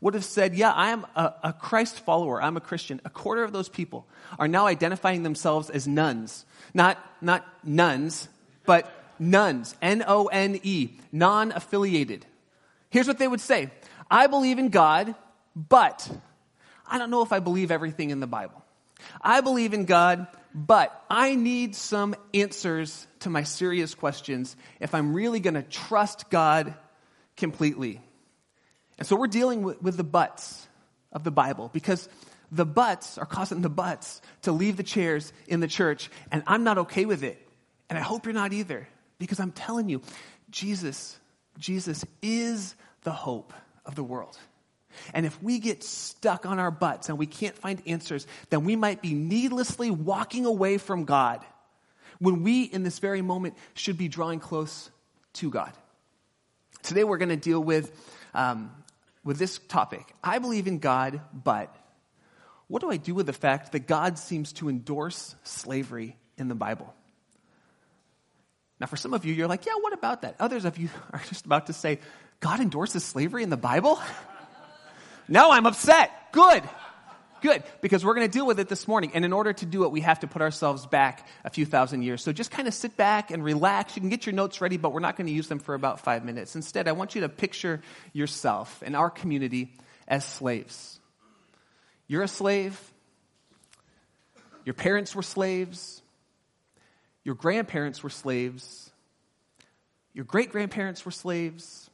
would 0.00 0.14
have 0.14 0.24
said, 0.24 0.54
Yeah, 0.54 0.70
I 0.70 0.90
am 0.90 1.06
a, 1.16 1.34
a, 1.42 1.52
Christ 1.52 2.00
follower, 2.00 2.42
I'm 2.42 2.56
a 2.56 2.60
Christian. 2.60 3.00
A 3.04 3.10
quarter 3.10 3.42
of 3.42 3.52
those 3.52 3.68
people 3.68 4.06
are 4.38 4.48
now 4.48 4.66
identifying 4.66 5.22
themselves 5.22 5.70
as 5.70 5.86
nones. 5.88 6.44
Not, 6.72 6.98
not 7.20 7.46
nuns, 7.64 8.28
but 8.64 8.92
nones, 9.20 9.76
N 9.80 10.02
O 10.06 10.26
N 10.26 10.58
E, 10.62 10.98
non 11.12 11.52
affiliated. 11.52 12.26
Here's 12.88 13.06
what 13.06 13.18
they 13.18 13.28
would 13.28 13.40
say 13.40 13.70
I 14.10 14.26
believe 14.26 14.58
in 14.58 14.70
God, 14.70 15.14
but 15.54 16.10
I 16.88 16.98
don't 16.98 17.10
know 17.10 17.22
if 17.22 17.32
I 17.32 17.38
believe 17.38 17.70
everything 17.70 18.10
in 18.10 18.18
the 18.18 18.26
Bible. 18.26 18.64
I 19.22 19.40
believe 19.40 19.72
in 19.72 19.84
God, 19.84 20.26
but 20.54 21.04
I 21.08 21.34
need 21.34 21.74
some 21.74 22.14
answers 22.34 23.06
to 23.20 23.30
my 23.30 23.44
serious 23.44 23.94
questions 23.94 24.56
if 24.80 24.94
I'm 24.94 25.14
really 25.14 25.40
going 25.40 25.54
to 25.54 25.62
trust 25.62 26.28
God 26.28 26.74
completely. 27.36 28.00
And 28.98 29.06
so 29.06 29.16
we're 29.16 29.28
dealing 29.28 29.62
with, 29.62 29.80
with, 29.80 29.96
the 29.96 30.04
buts 30.04 30.68
of 31.12 31.24
the 31.24 31.30
Bible 31.30 31.70
because 31.72 32.08
the 32.52 32.66
buts 32.66 33.16
are 33.16 33.24
causing 33.24 33.62
the 33.62 33.70
buts 33.70 34.20
to 34.42 34.52
leave 34.52 34.76
the 34.76 34.82
chairs 34.82 35.32
in 35.46 35.60
the 35.60 35.68
church, 35.68 36.10
and 36.30 36.42
I'm 36.46 36.64
not 36.64 36.78
okay 36.78 37.06
with 37.06 37.22
it. 37.22 37.40
And 37.88 37.98
I 37.98 38.02
hope 38.02 38.26
you're 38.26 38.34
not 38.34 38.52
either. 38.52 38.86
Because 39.20 39.38
I'm 39.38 39.52
telling 39.52 39.88
you, 39.88 40.00
Jesus, 40.50 41.16
Jesus 41.58 42.04
is 42.22 42.74
the 43.04 43.12
hope 43.12 43.52
of 43.86 43.94
the 43.94 44.02
world. 44.02 44.36
And 45.14 45.24
if 45.24 45.40
we 45.40 45.60
get 45.60 45.84
stuck 45.84 46.46
on 46.46 46.58
our 46.58 46.70
butts 46.72 47.08
and 47.08 47.18
we 47.18 47.26
can't 47.26 47.56
find 47.56 47.80
answers, 47.86 48.26
then 48.48 48.64
we 48.64 48.74
might 48.74 49.00
be 49.02 49.14
needlessly 49.14 49.90
walking 49.90 50.46
away 50.46 50.78
from 50.78 51.04
God 51.04 51.44
when 52.18 52.42
we, 52.42 52.64
in 52.64 52.82
this 52.82 52.98
very 52.98 53.22
moment, 53.22 53.54
should 53.74 53.96
be 53.96 54.08
drawing 54.08 54.40
close 54.40 54.90
to 55.34 55.50
God. 55.50 55.72
Today 56.82 57.04
we're 57.04 57.18
going 57.18 57.28
to 57.28 57.36
deal 57.36 57.62
with, 57.62 57.92
um, 58.34 58.72
with 59.22 59.38
this 59.38 59.58
topic. 59.68 60.12
I 60.24 60.38
believe 60.38 60.66
in 60.66 60.78
God, 60.78 61.20
but 61.32 61.74
what 62.68 62.80
do 62.80 62.90
I 62.90 62.96
do 62.96 63.14
with 63.14 63.26
the 63.26 63.32
fact 63.32 63.72
that 63.72 63.86
God 63.86 64.18
seems 64.18 64.54
to 64.54 64.68
endorse 64.68 65.34
slavery 65.44 66.16
in 66.38 66.48
the 66.48 66.54
Bible? 66.54 66.94
Now, 68.80 68.86
for 68.86 68.96
some 68.96 69.12
of 69.12 69.26
you, 69.26 69.34
you're 69.34 69.48
like, 69.48 69.66
yeah, 69.66 69.74
what 69.78 69.92
about 69.92 70.22
that? 70.22 70.36
Others 70.40 70.64
of 70.64 70.78
you 70.78 70.88
are 71.12 71.22
just 71.28 71.44
about 71.44 71.66
to 71.66 71.72
say, 71.72 72.00
God 72.40 72.60
endorses 72.60 73.04
slavery 73.04 73.42
in 73.42 73.50
the 73.50 73.56
Bible? 73.56 74.00
no, 75.28 75.50
I'm 75.52 75.66
upset. 75.66 76.10
Good. 76.32 76.62
Good. 77.42 77.62
Because 77.80 78.04
we're 78.04 78.14
going 78.14 78.26
to 78.26 78.32
deal 78.32 78.46
with 78.46 78.58
it 78.58 78.68
this 78.68 78.88
morning. 78.88 79.12
And 79.14 79.24
in 79.24 79.32
order 79.32 79.52
to 79.52 79.66
do 79.66 79.84
it, 79.84 79.92
we 79.92 80.00
have 80.00 80.20
to 80.20 80.26
put 80.26 80.42
ourselves 80.42 80.86
back 80.86 81.26
a 81.44 81.50
few 81.50 81.64
thousand 81.66 82.02
years. 82.02 82.22
So 82.22 82.32
just 82.32 82.50
kind 82.50 82.68
of 82.68 82.74
sit 82.74 82.96
back 82.96 83.30
and 83.30 83.44
relax. 83.44 83.96
You 83.96 84.00
can 84.00 84.10
get 84.10 84.26
your 84.26 84.34
notes 84.34 84.60
ready, 84.60 84.76
but 84.76 84.92
we're 84.92 85.00
not 85.00 85.16
going 85.16 85.26
to 85.26 85.32
use 85.32 85.48
them 85.48 85.58
for 85.58 85.74
about 85.74 86.00
five 86.00 86.24
minutes. 86.24 86.56
Instead, 86.56 86.88
I 86.88 86.92
want 86.92 87.14
you 87.14 87.22
to 87.22 87.28
picture 87.28 87.82
yourself 88.12 88.82
and 88.84 88.96
our 88.96 89.10
community 89.10 89.74
as 90.08 90.24
slaves. 90.24 90.98
You're 92.08 92.22
a 92.22 92.28
slave. 92.28 92.78
Your 94.64 94.74
parents 94.74 95.14
were 95.14 95.22
slaves. 95.22 95.99
Your 97.24 97.34
grandparents 97.34 98.02
were 98.02 98.10
slaves. 98.10 98.90
Your 100.12 100.24
great 100.24 100.50
grandparents 100.50 101.04
were 101.04 101.10
slaves. 101.10 101.90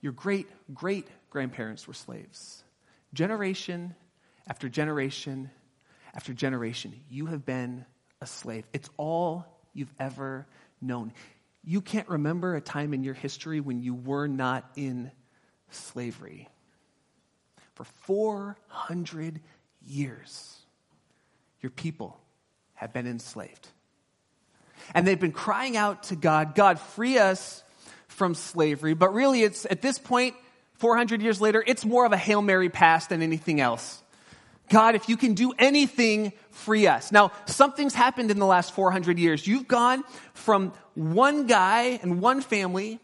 Your 0.00 0.12
great 0.12 0.48
great 0.72 1.08
grandparents 1.30 1.86
were 1.86 1.94
slaves. 1.94 2.62
Generation 3.12 3.94
after 4.46 4.68
generation 4.68 5.50
after 6.14 6.32
generation, 6.32 6.98
you 7.10 7.26
have 7.26 7.44
been 7.44 7.84
a 8.20 8.26
slave. 8.26 8.64
It's 8.72 8.88
all 8.96 9.46
you've 9.72 9.92
ever 10.00 10.46
known. 10.80 11.12
You 11.62 11.80
can't 11.80 12.08
remember 12.08 12.56
a 12.56 12.60
time 12.60 12.94
in 12.94 13.04
your 13.04 13.14
history 13.14 13.60
when 13.60 13.82
you 13.82 13.94
were 13.94 14.26
not 14.26 14.68
in 14.74 15.12
slavery. 15.70 16.48
For 17.74 17.84
400 17.84 19.40
years, 19.86 20.56
your 21.60 21.70
people 21.70 22.18
have 22.74 22.92
been 22.92 23.06
enslaved. 23.06 23.68
And 24.94 25.06
they've 25.06 25.18
been 25.18 25.32
crying 25.32 25.76
out 25.76 26.04
to 26.04 26.16
God, 26.16 26.54
God, 26.54 26.78
free 26.78 27.18
us 27.18 27.62
from 28.08 28.34
slavery. 28.34 28.94
But 28.94 29.14
really, 29.14 29.42
it's 29.42 29.66
at 29.70 29.82
this 29.82 29.98
point, 29.98 30.34
400 30.74 31.22
years 31.22 31.40
later, 31.40 31.62
it's 31.66 31.84
more 31.84 32.04
of 32.04 32.12
a 32.12 32.16
Hail 32.16 32.42
Mary 32.42 32.68
pass 32.68 33.06
than 33.06 33.22
anything 33.22 33.60
else. 33.60 34.02
God, 34.68 34.94
if 34.94 35.08
you 35.08 35.16
can 35.16 35.34
do 35.34 35.52
anything, 35.58 36.32
free 36.50 36.86
us. 36.86 37.10
Now, 37.10 37.32
something's 37.46 37.94
happened 37.94 38.30
in 38.30 38.38
the 38.38 38.46
last 38.46 38.72
400 38.72 39.18
years. 39.18 39.46
You've 39.46 39.66
gone 39.66 40.04
from 40.34 40.72
one 40.94 41.46
guy 41.46 41.98
and 42.02 42.20
one 42.20 42.40
family 42.42 43.00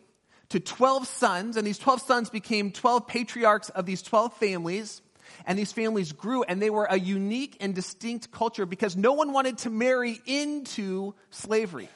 to 0.51 0.61
12 0.61 1.07
sons, 1.07 1.57
and 1.57 1.67
these 1.67 1.79
12 1.79 2.03
sons 2.03 2.31
became 2.31 2.71
12 2.71 3.07
patriarchs 3.07 3.71
of 3.71 3.87
these 3.87 4.03
12 4.03 4.35
families. 4.35 5.01
And 5.47 5.59
these 5.59 5.73
families 5.73 6.13
grew 6.13 6.43
and 6.43 6.61
they 6.61 6.71
were 6.71 6.87
a 6.89 6.99
unique 6.99 7.57
and 7.61 7.75
distinct 7.75 8.31
culture 8.31 8.67
because 8.67 8.97
no 8.97 9.13
one 9.13 9.33
wanted 9.33 9.59
to 9.59 9.71
marry 9.71 10.21
into 10.27 11.15
slavery. 11.31 11.89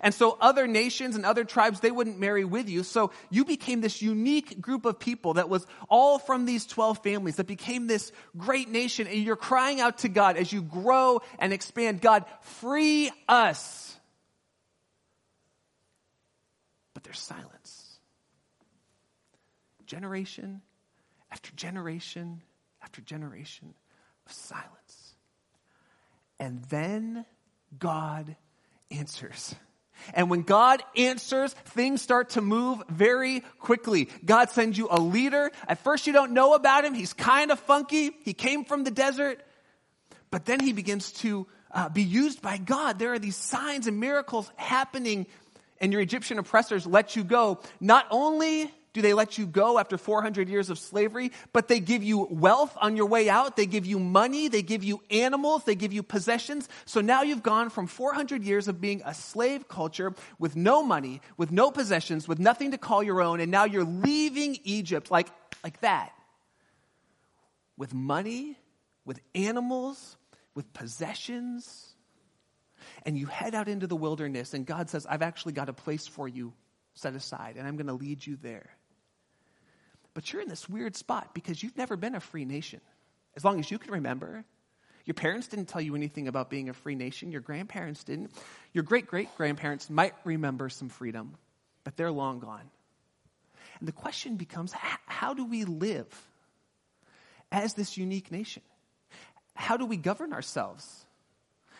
And 0.00 0.12
so 0.12 0.36
other 0.40 0.66
nations 0.66 1.16
and 1.16 1.24
other 1.24 1.44
tribes, 1.44 1.80
they 1.80 1.90
wouldn't 1.90 2.18
marry 2.18 2.44
with 2.44 2.68
you. 2.68 2.82
So 2.82 3.12
you 3.30 3.44
became 3.44 3.80
this 3.80 4.02
unique 4.02 4.60
group 4.60 4.84
of 4.84 4.98
people 4.98 5.34
that 5.34 5.48
was 5.48 5.66
all 5.88 6.18
from 6.18 6.44
these 6.44 6.66
12 6.66 7.02
families 7.02 7.36
that 7.36 7.46
became 7.46 7.86
this 7.86 8.12
great 8.36 8.68
nation. 8.68 9.06
And 9.06 9.16
you're 9.16 9.36
crying 9.36 9.80
out 9.80 9.98
to 9.98 10.08
God 10.08 10.36
as 10.36 10.52
you 10.52 10.62
grow 10.62 11.22
and 11.38 11.52
expand. 11.52 12.00
God, 12.00 12.24
free 12.42 13.10
us. 13.28 13.96
But 16.92 17.04
there's 17.04 17.20
silence. 17.20 17.98
Generation 19.86 20.62
after 21.30 21.52
generation 21.54 22.42
after 22.86 23.02
generation 23.02 23.74
of 24.26 24.32
silence. 24.32 25.16
And 26.38 26.62
then 26.66 27.26
God 27.76 28.36
answers. 28.92 29.56
And 30.14 30.30
when 30.30 30.42
God 30.42 30.84
answers, 30.96 31.52
things 31.52 32.00
start 32.00 32.30
to 32.30 32.40
move 32.40 32.80
very 32.88 33.40
quickly. 33.58 34.08
God 34.24 34.50
sends 34.50 34.78
you 34.78 34.86
a 34.88 35.00
leader. 35.00 35.50
At 35.66 35.82
first, 35.82 36.06
you 36.06 36.12
don't 36.12 36.30
know 36.30 36.54
about 36.54 36.84
him. 36.84 36.94
He's 36.94 37.12
kind 37.12 37.50
of 37.50 37.58
funky. 37.58 38.12
He 38.22 38.34
came 38.34 38.64
from 38.64 38.84
the 38.84 38.92
desert. 38.92 39.42
But 40.30 40.44
then 40.44 40.60
he 40.60 40.72
begins 40.72 41.10
to 41.14 41.48
uh, 41.72 41.88
be 41.88 42.04
used 42.04 42.40
by 42.40 42.56
God. 42.56 43.00
There 43.00 43.14
are 43.14 43.18
these 43.18 43.36
signs 43.36 43.88
and 43.88 43.98
miracles 43.98 44.48
happening, 44.54 45.26
and 45.80 45.92
your 45.92 46.02
Egyptian 46.02 46.38
oppressors 46.38 46.86
let 46.86 47.16
you 47.16 47.24
go. 47.24 47.58
Not 47.80 48.06
only 48.12 48.70
do 48.96 49.02
they 49.02 49.12
let 49.12 49.36
you 49.36 49.46
go 49.46 49.78
after 49.78 49.98
400 49.98 50.48
years 50.48 50.70
of 50.70 50.78
slavery, 50.78 51.30
but 51.52 51.68
they 51.68 51.80
give 51.80 52.02
you 52.02 52.26
wealth 52.30 52.74
on 52.80 52.96
your 52.96 53.04
way 53.04 53.28
out. 53.28 53.54
They 53.54 53.66
give 53.66 53.84
you 53.84 53.98
money. 53.98 54.48
They 54.48 54.62
give 54.62 54.82
you 54.82 55.02
animals. 55.10 55.64
They 55.64 55.74
give 55.74 55.92
you 55.92 56.02
possessions. 56.02 56.66
So 56.86 57.02
now 57.02 57.20
you've 57.20 57.42
gone 57.42 57.68
from 57.68 57.88
400 57.88 58.42
years 58.42 58.68
of 58.68 58.80
being 58.80 59.02
a 59.04 59.12
slave 59.12 59.68
culture 59.68 60.14
with 60.38 60.56
no 60.56 60.82
money, 60.82 61.20
with 61.36 61.52
no 61.52 61.70
possessions, 61.70 62.26
with 62.26 62.38
nothing 62.38 62.70
to 62.70 62.78
call 62.78 63.02
your 63.02 63.20
own, 63.20 63.38
and 63.40 63.50
now 63.50 63.64
you're 63.64 63.84
leaving 63.84 64.56
Egypt 64.64 65.10
like, 65.10 65.28
like 65.62 65.78
that. 65.82 66.14
With 67.76 67.92
money, 67.92 68.56
with 69.04 69.20
animals, 69.34 70.16
with 70.54 70.72
possessions. 70.72 71.92
And 73.04 73.18
you 73.18 73.26
head 73.26 73.54
out 73.54 73.68
into 73.68 73.86
the 73.86 73.94
wilderness, 73.94 74.54
and 74.54 74.64
God 74.64 74.88
says, 74.88 75.06
I've 75.06 75.20
actually 75.20 75.52
got 75.52 75.68
a 75.68 75.74
place 75.74 76.06
for 76.06 76.26
you 76.26 76.54
set 76.94 77.14
aside, 77.14 77.56
and 77.58 77.68
I'm 77.68 77.76
going 77.76 77.88
to 77.88 77.92
lead 77.92 78.26
you 78.26 78.36
there. 78.36 78.70
But 80.16 80.32
you're 80.32 80.40
in 80.40 80.48
this 80.48 80.66
weird 80.66 80.96
spot 80.96 81.34
because 81.34 81.62
you've 81.62 81.76
never 81.76 81.94
been 81.94 82.14
a 82.14 82.20
free 82.20 82.46
nation. 82.46 82.80
As 83.36 83.44
long 83.44 83.60
as 83.60 83.70
you 83.70 83.78
can 83.78 83.92
remember, 83.92 84.46
your 85.04 85.12
parents 85.12 85.46
didn't 85.46 85.66
tell 85.66 85.82
you 85.82 85.94
anything 85.94 86.26
about 86.26 86.48
being 86.48 86.70
a 86.70 86.72
free 86.72 86.94
nation. 86.94 87.30
Your 87.30 87.42
grandparents 87.42 88.02
didn't. 88.02 88.30
Your 88.72 88.82
great 88.82 89.08
great 89.08 89.28
grandparents 89.36 89.90
might 89.90 90.14
remember 90.24 90.70
some 90.70 90.88
freedom, 90.88 91.34
but 91.84 91.98
they're 91.98 92.10
long 92.10 92.38
gone. 92.38 92.70
And 93.78 93.86
the 93.86 93.92
question 93.92 94.36
becomes 94.36 94.72
how 94.72 95.34
do 95.34 95.44
we 95.44 95.66
live 95.66 96.08
as 97.52 97.74
this 97.74 97.98
unique 97.98 98.32
nation? 98.32 98.62
How 99.54 99.76
do 99.76 99.84
we 99.84 99.98
govern 99.98 100.32
ourselves? 100.32 101.04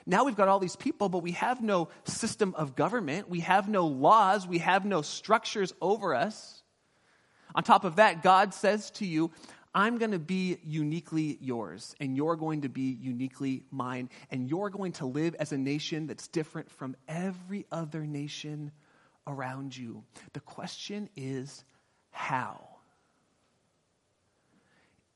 Now 0.05 0.25
we've 0.25 0.37
got 0.37 0.49
all 0.49 0.59
these 0.59 0.77
people, 0.77 1.09
but 1.09 1.23
we 1.23 1.33
have 1.33 1.63
no 1.63 1.89
system 2.05 2.55
of 2.55 2.77
government. 2.77 3.31
We 3.31 3.41
have 3.41 3.67
no 3.67 3.87
laws. 3.87 4.47
We 4.47 4.59
have 4.59 4.85
no 4.85 5.01
structures 5.01 5.73
over 5.81 6.15
us. 6.15 6.56
On 7.57 7.63
top 7.63 7.85
of 7.85 7.97
that, 7.97 8.23
God 8.23 8.53
says 8.53 8.91
to 8.93 9.07
you, 9.07 9.31
I'm 9.75 9.97
going 9.97 10.11
to 10.11 10.19
be 10.19 10.59
uniquely 10.63 11.39
yours, 11.41 11.95
and 12.01 12.17
you're 12.17 12.37
going 12.37 12.63
to 12.63 12.69
be 12.69 12.97
uniquely 13.01 13.63
mine, 13.71 14.11
and 14.31 14.49
you're 14.49 14.71
going 14.71 14.93
to 14.93 15.07
live 15.07 15.35
as 15.37 15.53
a 15.53 15.59
nation 15.59 16.07
that's 16.07 16.29
different 16.29 16.71
from 16.71 16.97
every 17.09 17.67
other 17.73 18.07
nation 18.07 18.73
around 19.27 19.77
you. 19.77 20.05
The 20.35 20.41
question 20.41 21.09
is, 21.17 21.65
how? 22.11 22.69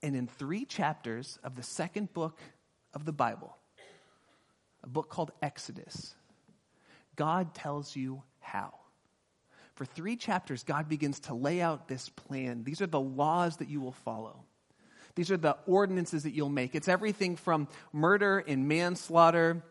And 0.03 0.17
in 0.17 0.27
three 0.27 0.65
chapters 0.65 1.39
of 1.45 1.57
the 1.57 1.63
second 1.63 2.13
book 2.15 2.39
of 2.95 3.05
the 3.05 3.13
Bible, 3.13 3.57
a 4.83 4.89
book 4.89 5.11
called 5.11 5.31
Exodus, 5.43 6.15
God 7.17 7.55
tells 7.55 7.95
you 7.95 8.23
how 8.41 8.80
for 9.81 9.87
three 9.87 10.17
chapters, 10.17 10.63
God 10.63 10.91
begins 10.91 11.21
to 11.21 11.35
lay 11.35 11.63
out 11.63 11.89
this 11.89 12.11
plan. 12.11 12.65
These 12.65 12.83
are 12.83 12.87
the 12.87 13.01
laws 13.01 13.57
that 13.57 13.71
you 13.71 13.81
will 13.81 13.95
follow. 14.05 14.45
These 15.15 15.31
are 15.31 15.39
the 15.39 15.57
ordinances 15.67 16.25
that 16.25 16.35
you'll 16.35 16.51
make. 16.51 16.75
It's 16.75 16.87
everything 16.87 17.37
from 17.37 17.67
murder 17.91 18.45
and 18.47 18.69
manslaughter 18.69 19.63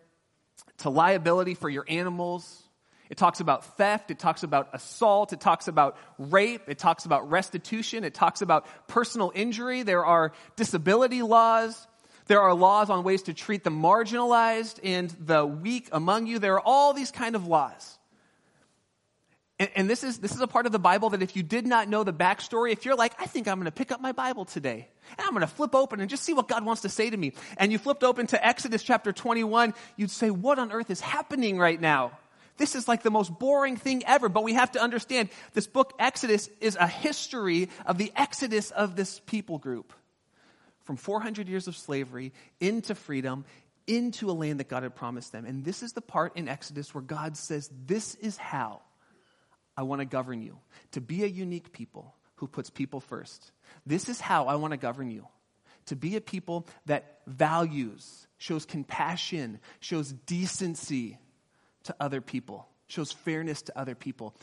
to 0.79 0.89
liability 0.89 1.53
for 1.53 1.69
your 1.69 1.85
animals. 1.87 2.63
It 3.11 3.17
talks 3.17 3.39
about 3.39 3.77
theft. 3.77 4.09
It 4.09 4.17
talks 4.17 4.41
about 4.41 4.69
assault. 4.73 5.31
It 5.31 5.41
talks 5.41 5.67
about 5.67 5.95
rape. 6.17 6.63
It 6.69 6.79
talks 6.79 7.05
about 7.05 7.29
restitution. 7.29 8.03
It 8.03 8.15
talks 8.15 8.41
about 8.41 8.65
personal 8.87 9.31
injury. 9.35 9.83
There 9.83 10.07
are 10.07 10.31
disability 10.55 11.21
laws. 11.21 11.87
There 12.25 12.41
are 12.41 12.55
laws 12.55 12.89
on 12.89 13.03
ways 13.03 13.21
to 13.23 13.35
treat 13.35 13.63
the 13.63 13.69
marginalized 13.69 14.79
and 14.83 15.15
the 15.19 15.45
weak 15.45 15.87
among 15.91 16.25
you. 16.25 16.39
There 16.39 16.55
are 16.55 16.63
all 16.65 16.93
these 16.93 17.11
kind 17.11 17.35
of 17.35 17.45
laws. 17.45 17.98
And, 19.59 19.69
and, 19.75 19.89
this, 19.89 20.05
is, 20.05 20.19
this 20.19 20.33
is 20.33 20.39
a 20.39 20.47
part 20.47 20.65
of 20.65 20.71
the 20.71 20.79
Bible 20.79 21.09
that 21.09 21.21
if 21.21 21.35
you 21.35 21.43
did 21.43 21.67
not 21.67 21.89
know 21.89 22.05
the 22.05 22.13
backstory, 22.13 22.71
if 22.71 22.85
you're 22.85 22.95
like, 22.95 23.13
I 23.19 23.25
think 23.25 23.47
I'm 23.47 23.57
going 23.57 23.65
to 23.65 23.71
pick 23.71 23.91
up 23.91 23.99
my 23.99 24.13
Bible 24.13 24.45
today, 24.45 24.87
and 25.17 25.27
I'm 25.27 25.31
going 25.31 25.41
to 25.41 25.47
flip 25.47 25.75
open 25.75 25.99
and 25.99 26.09
just 26.09 26.23
see 26.23 26.33
what 26.33 26.47
God 26.47 26.63
wants 26.63 26.83
to 26.83 26.89
say 26.89 27.09
to 27.09 27.17
me, 27.17 27.33
and 27.57 27.69
you 27.71 27.77
flipped 27.77 28.03
open 28.03 28.27
to 28.27 28.45
Exodus 28.45 28.81
chapter 28.83 29.11
21, 29.11 29.73
you'd 29.97 30.11
say, 30.11 30.31
What 30.31 30.59
on 30.59 30.71
earth 30.71 30.89
is 30.89 31.01
happening 31.01 31.57
right 31.57 31.79
now? 31.79 32.11
This 32.55 32.75
is 32.75 32.87
like 32.87 33.03
the 33.03 33.11
most 33.11 33.37
boring 33.37 33.77
thing 33.77 34.03
ever, 34.05 34.29
but 34.29 34.43
we 34.43 34.53
have 34.53 34.73
to 34.73 34.81
understand 34.81 35.29
this 35.53 35.67
book, 35.67 35.93
Exodus, 35.99 36.49
is 36.59 36.75
a 36.75 36.87
history 36.87 37.69
of 37.85 37.97
the 37.97 38.11
exodus 38.15 38.71
of 38.71 38.95
this 38.95 39.19
people 39.25 39.57
group 39.57 39.93
from 40.83 40.97
400 40.97 41.47
years 41.47 41.67
of 41.67 41.77
slavery 41.77 42.33
into 42.59 42.95
freedom, 42.95 43.45
into 43.87 44.29
a 44.29 44.33
land 44.33 44.59
that 44.59 44.67
God 44.67 44.83
had 44.83 44.95
promised 44.95 45.31
them. 45.31 45.45
And 45.45 45.63
this 45.63 45.83
is 45.83 45.93
the 45.93 46.01
part 46.01 46.35
in 46.35 46.49
Exodus 46.49 46.93
where 46.93 47.01
God 47.01 47.37
says, 47.37 47.69
This 47.85 48.15
is 48.15 48.37
how 48.37 48.81
I 49.79 49.83
want 49.83 50.01
to 50.01 50.05
govern 50.05 50.41
you, 50.41 50.57
to 50.91 50.99
be 50.99 51.23
a 51.23 51.27
unique 51.27 51.71
people 51.71 52.13
who 52.35 52.47
puts 52.47 52.69
people 52.69 52.99
first. 52.99 53.53
This 53.85 54.09
is 54.09 54.19
how 54.19 54.47
I 54.47 54.55
want 54.55 54.71
to 54.71 54.77
govern 54.77 55.09
you, 55.09 55.25
to 55.85 55.95
be 55.95 56.17
a 56.17 56.21
people 56.21 56.67
that 56.87 57.19
values, 57.27 58.27
shows 58.37 58.65
compassion, 58.65 59.61
shows 59.79 60.11
decency 60.11 61.17
to 61.83 61.95
other 61.97 62.19
people, 62.19 62.67
shows 62.87 63.13
fairness 63.13 63.61
to 63.61 63.79
other 63.79 63.95
people. 63.95 64.35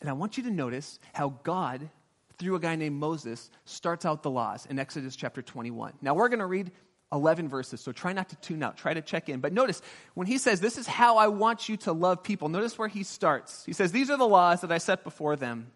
And 0.00 0.10
I 0.10 0.14
want 0.14 0.36
you 0.36 0.42
to 0.42 0.50
notice 0.50 0.98
how 1.12 1.38
God, 1.44 1.88
through 2.36 2.56
a 2.56 2.60
guy 2.60 2.74
named 2.74 2.96
Moses, 2.96 3.52
starts 3.64 4.04
out 4.04 4.24
the 4.24 4.30
laws 4.30 4.66
in 4.66 4.80
Exodus 4.80 5.14
chapter 5.14 5.40
21. 5.40 5.92
Now 6.02 6.14
we're 6.14 6.28
going 6.28 6.40
to 6.40 6.46
read 6.46 6.72
11 7.12 7.48
verses, 7.48 7.80
so 7.80 7.90
try 7.90 8.12
not 8.12 8.28
to 8.28 8.36
tune 8.36 8.62
out. 8.62 8.76
Try 8.76 8.92
to 8.92 9.00
check 9.00 9.28
in. 9.28 9.40
But 9.40 9.52
notice, 9.52 9.80
when 10.14 10.26
he 10.26 10.38
says, 10.38 10.60
This 10.60 10.76
is 10.76 10.86
how 10.86 11.16
I 11.16 11.28
want 11.28 11.68
you 11.68 11.76
to 11.78 11.92
love 11.92 12.22
people, 12.22 12.48
notice 12.48 12.78
where 12.78 12.88
he 12.88 13.02
starts. 13.02 13.64
He 13.64 13.72
says, 13.72 13.92
These 13.92 14.10
are 14.10 14.18
the 14.18 14.28
laws 14.28 14.60
that 14.60 14.72
I 14.72 14.78
set 14.78 15.04
before 15.04 15.36
them. 15.36 15.70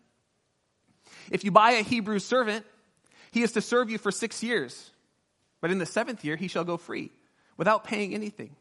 If 1.31 1.45
you 1.45 1.51
buy 1.51 1.73
a 1.73 1.83
Hebrew 1.83 2.19
servant, 2.19 2.67
he 3.31 3.43
is 3.43 3.53
to 3.53 3.61
serve 3.61 3.89
you 3.89 3.99
for 3.99 4.11
six 4.11 4.43
years. 4.43 4.91
But 5.61 5.71
in 5.71 5.79
the 5.79 5.87
seventh 5.87 6.25
year, 6.25 6.37
he 6.37 6.49
shall 6.49 6.65
go 6.65 6.77
free 6.77 7.11
without 7.57 7.85
paying 7.85 8.15
anything. 8.15 8.57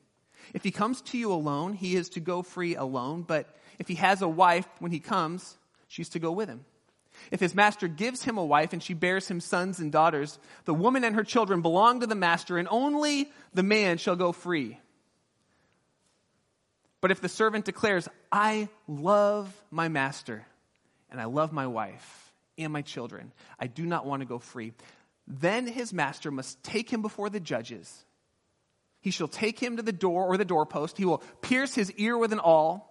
If 0.54 0.64
he 0.64 0.72
comes 0.72 1.02
to 1.02 1.18
you 1.18 1.34
alone, 1.34 1.74
he 1.74 1.96
is 1.96 2.10
to 2.10 2.20
go 2.20 2.42
free 2.42 2.76
alone. 2.76 3.24
But 3.24 3.54
if 3.80 3.88
he 3.88 3.96
has 3.96 4.22
a 4.22 4.28
wife 4.28 4.68
when 4.80 4.92
he 4.92 5.00
comes, 5.00 5.58
she's 5.88 6.10
to 6.10 6.20
go 6.20 6.32
with 6.32 6.48
him. 6.48 6.64
If 7.30 7.40
his 7.40 7.54
master 7.54 7.88
gives 7.88 8.24
him 8.24 8.38
a 8.38 8.46
wife 8.46 8.74
and 8.74 8.82
she 8.82 8.94
bears 8.94 9.28
him 9.28 9.40
sons 9.40 9.80
and 9.80 9.92
daughters, 9.92 10.40
the 10.66 10.74
woman 10.74 11.04
and 11.04 11.16
her 11.16 11.24
children 11.24 11.62
belong 11.62 12.00
to 12.00 12.08
the 12.08 12.16
master, 12.16 12.58
and 12.58 12.68
only 12.72 13.32
the 13.54 13.64
man 13.64 13.98
shall 13.98 14.16
go 14.16 14.32
free. 14.32 14.80
But 17.02 17.12
if 17.12 17.22
the 17.22 17.30
servant 17.30 17.66
declares, 17.66 18.08
I 18.32 18.70
love 18.88 19.54
my 19.72 19.88
master, 19.88 20.46
and 21.10 21.20
I 21.20 21.26
love 21.26 21.52
my 21.52 21.68
wife 21.68 22.32
and 22.58 22.72
my 22.72 22.82
children, 22.82 23.32
I 23.60 23.68
do 23.68 23.86
not 23.86 24.06
want 24.06 24.22
to 24.22 24.28
go 24.28 24.40
free, 24.40 24.74
then 25.28 25.68
his 25.68 25.94
master 25.94 26.32
must 26.32 26.62
take 26.64 26.90
him 26.90 27.02
before 27.02 27.30
the 27.30 27.40
judges. 27.40 28.06
He 29.02 29.12
shall 29.12 29.28
take 29.28 29.60
him 29.60 29.78
to 29.78 29.84
the 29.84 29.92
door 29.92 30.26
or 30.28 30.38
the 30.38 30.46
doorpost. 30.46 30.98
He 30.98 31.06
will 31.06 31.24
pierce 31.42 31.74
his 31.74 31.92
ear 31.94 32.18
with 32.18 32.34
an 32.34 32.40
awl. 32.40 32.88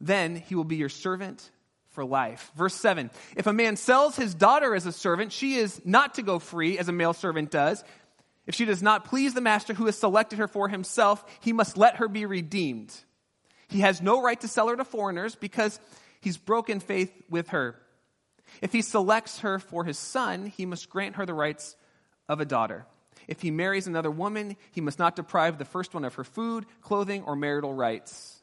Then 0.00 0.36
he 0.36 0.54
will 0.54 0.64
be 0.64 0.76
your 0.76 0.88
servant 0.88 1.50
for 1.96 2.04
life. 2.04 2.52
Verse 2.54 2.74
7 2.74 3.10
If 3.36 3.48
a 3.48 3.52
man 3.52 3.74
sells 3.76 4.14
his 4.14 4.34
daughter 4.34 4.74
as 4.74 4.86
a 4.86 4.92
servant, 4.92 5.32
she 5.32 5.56
is 5.56 5.80
not 5.84 6.14
to 6.14 6.22
go 6.22 6.38
free 6.38 6.78
as 6.78 6.88
a 6.88 6.92
male 6.92 7.14
servant 7.14 7.50
does. 7.50 7.82
If 8.46 8.54
she 8.54 8.66
does 8.66 8.82
not 8.82 9.06
please 9.06 9.34
the 9.34 9.40
master 9.40 9.74
who 9.74 9.86
has 9.86 9.98
selected 9.98 10.38
her 10.38 10.46
for 10.46 10.68
himself, 10.68 11.24
he 11.40 11.52
must 11.52 11.76
let 11.76 11.96
her 11.96 12.06
be 12.06 12.26
redeemed. 12.26 12.94
He 13.68 13.80
has 13.80 14.00
no 14.00 14.22
right 14.22 14.40
to 14.42 14.46
sell 14.46 14.68
her 14.68 14.76
to 14.76 14.84
foreigners 14.84 15.34
because 15.34 15.80
he's 16.20 16.36
broken 16.36 16.78
faith 16.78 17.10
with 17.28 17.48
her. 17.48 17.74
If 18.60 18.72
he 18.72 18.82
selects 18.82 19.40
her 19.40 19.58
for 19.58 19.84
his 19.84 19.98
son, 19.98 20.46
he 20.46 20.66
must 20.66 20.90
grant 20.90 21.16
her 21.16 21.26
the 21.26 21.34
rights 21.34 21.76
of 22.28 22.40
a 22.40 22.44
daughter. 22.44 22.86
If 23.26 23.40
he 23.40 23.50
marries 23.50 23.86
another 23.86 24.10
woman, 24.10 24.56
he 24.70 24.82
must 24.82 24.98
not 24.98 25.16
deprive 25.16 25.58
the 25.58 25.64
first 25.64 25.94
one 25.94 26.04
of 26.04 26.14
her 26.14 26.24
food, 26.24 26.66
clothing, 26.82 27.24
or 27.24 27.34
marital 27.34 27.74
rights. 27.74 28.35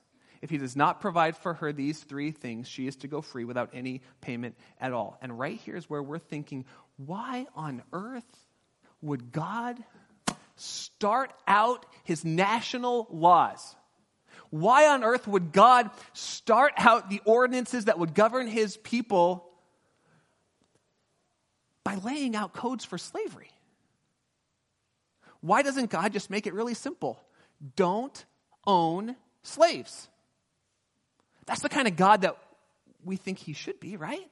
If 0.44 0.50
he 0.50 0.58
does 0.58 0.76
not 0.76 1.00
provide 1.00 1.38
for 1.38 1.54
her 1.54 1.72
these 1.72 2.04
three 2.04 2.32
things, 2.32 2.68
she 2.68 2.86
is 2.86 2.98
to 2.98 3.08
go 3.08 3.22
free 3.22 3.46
without 3.46 3.70
any 3.74 4.02
payment 4.20 4.58
at 4.78 4.92
all. 4.92 5.18
And 5.22 5.40
right 5.40 5.58
here 5.58 5.78
is 5.78 5.90
where 5.90 6.04
we're 6.04 6.20
thinking, 6.20 6.66
why 6.98 7.48
on 7.56 7.82
earth 7.94 8.26
would 9.02 9.32
God 9.32 9.82
start 10.58 11.32
out 11.48 11.86
his 12.04 12.26
national 12.26 13.08
laws? 13.10 13.78
Why 14.50 14.88
on 14.90 15.06
earth 15.06 15.30
would 15.30 15.54
God 15.54 15.90
start 16.12 16.74
out 16.76 17.10
the 17.10 17.22
ordinances 17.24 17.86
that 17.86 17.98
would 17.98 18.14
govern 18.14 18.48
his 18.48 18.76
people 18.76 19.50
by 21.86 21.96
laying 21.96 22.36
out 22.36 22.52
codes 22.52 22.84
for 22.84 22.98
slavery? 22.98 23.52
Why 25.40 25.62
doesn't 25.62 25.90
God 25.90 26.12
just 26.12 26.30
make 26.30 26.48
it 26.48 26.54
really 26.54 26.74
simple? 26.74 27.18
Don't 27.78 28.26
own 28.68 29.16
slaves. 29.42 30.10
That's 31.46 31.62
the 31.62 31.70
kind 31.70 31.88
of 31.88 31.96
God 31.96 32.22
that 32.22 32.38
we 33.04 33.16
think 33.16 33.38
he 33.38 33.54
should 33.54 33.80
be, 33.80 33.98
right? 33.98 34.30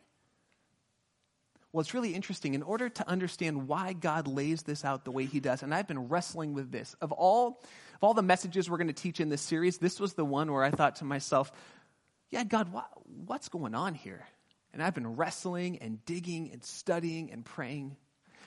Well, 1.71 1.81
it's 1.81 1.93
really 1.93 2.13
interesting. 2.13 2.53
In 2.53 2.63
order 2.63 2.89
to 2.89 3.07
understand 3.07 3.67
why 3.67 3.93
God 3.93 4.27
lays 4.27 4.63
this 4.63 4.83
out 4.83 5.05
the 5.05 5.11
way 5.11 5.25
he 5.25 5.39
does, 5.39 5.63
and 5.63 5.73
I've 5.73 5.87
been 5.87 6.09
wrestling 6.09 6.53
with 6.53 6.71
this, 6.71 6.95
of 7.01 7.11
all, 7.11 7.61
of 7.95 8.03
all 8.03 8.13
the 8.13 8.21
messages 8.21 8.69
we're 8.69 8.77
going 8.77 8.87
to 8.87 8.93
teach 8.93 9.19
in 9.19 9.29
this 9.29 9.41
series, 9.41 9.77
this 9.77 9.99
was 9.99 10.13
the 10.13 10.25
one 10.25 10.51
where 10.51 10.63
I 10.63 10.71
thought 10.71 10.97
to 10.97 11.05
myself, 11.05 11.51
yeah, 12.29 12.43
God, 12.43 12.73
what, 12.73 12.89
what's 13.25 13.49
going 13.49 13.73
on 13.73 13.93
here? 13.93 14.25
And 14.73 14.83
I've 14.83 14.93
been 14.93 15.15
wrestling 15.15 15.79
and 15.79 16.03
digging 16.05 16.49
and 16.51 16.63
studying 16.63 17.31
and 17.31 17.43
praying. 17.43 17.95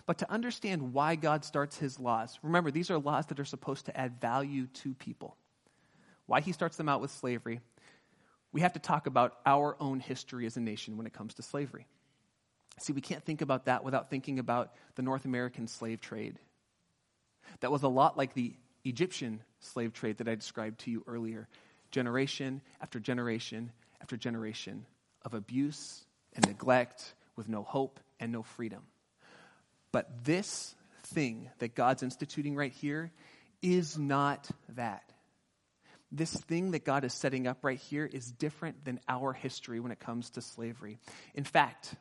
But 0.07 0.19
to 0.19 0.31
understand 0.31 0.93
why 0.93 1.15
God 1.17 1.45
starts 1.45 1.79
his 1.79 1.99
laws, 1.99 2.39
remember, 2.43 2.71
these 2.71 2.91
are 2.91 2.99
laws 2.99 3.27
that 3.27 3.41
are 3.41 3.45
supposed 3.45 3.87
to 3.87 3.99
add 3.99 4.21
value 4.21 4.67
to 4.67 4.95
people. 4.95 5.37
Why 6.27 6.41
he 6.41 6.53
starts 6.53 6.77
them 6.77 6.89
out 6.89 7.01
with 7.01 7.11
slavery, 7.11 7.61
we 8.55 8.61
have 8.61 8.75
to 8.75 8.79
talk 8.79 9.09
about 9.09 9.35
our 9.45 9.77
own 9.81 9.99
history 9.99 10.47
as 10.47 10.57
a 10.57 10.61
nation 10.61 10.97
when 10.97 11.07
it 11.07 11.13
comes 11.13 11.35
to 11.35 11.43
slavery. 11.43 11.89
See, 12.79 12.93
we 12.93 13.01
can't 13.01 13.25
think 13.25 13.43
about 13.43 13.65
that 13.65 13.83
without 13.83 14.11
thinking 14.11 14.39
about 14.39 14.73
the 14.95 15.03
North 15.03 15.25
American 15.25 15.67
slave 15.67 16.01
trade. 16.01 16.39
That 17.61 17.73
was 17.73 17.83
a 17.83 17.89
lot 17.89 18.17
like 18.17 18.33
the 18.33 18.55
Egyptian 18.85 19.41
slave 19.59 19.93
trade 19.93 20.19
that 20.19 20.29
I 20.29 20.37
described 20.37 20.81
to 20.81 20.93
you 20.93 21.03
earlier. 21.09 21.49
Generation 21.91 22.63
after 22.81 23.01
generation 23.01 23.73
after 24.01 24.17
generation 24.17 24.87
of 25.23 25.35
abuse 25.35 26.05
and 26.37 26.47
neglect 26.47 27.15
with 27.35 27.49
no 27.49 27.65
hope 27.65 27.99
and 28.21 28.31
no 28.31 28.45
freedom. 28.45 28.83
But 29.91 30.25
this 30.25 30.77
thing 31.03 31.51
that 31.59 31.75
God's 31.75 32.05
instituting 32.05 32.55
right 32.55 32.73
here 32.73 33.11
is 33.63 33.99
not 33.99 34.49
that. 34.77 35.14
This 36.15 36.33
thing 36.33 36.71
that 36.71 36.85
God 36.85 37.05
is 37.05 37.13
setting 37.13 37.49
up 37.49 37.65
right 37.65 37.79
here 37.79 38.07
is 38.07 38.31
different 38.31 38.85
than 38.85 39.01
our 39.09 39.33
history 39.33 39.81
when 39.81 39.91
it 39.91 39.99
comes 39.99 40.31
to 40.31 40.41
slavery. 40.41 40.99
In 41.35 41.43
fact, 41.43 41.97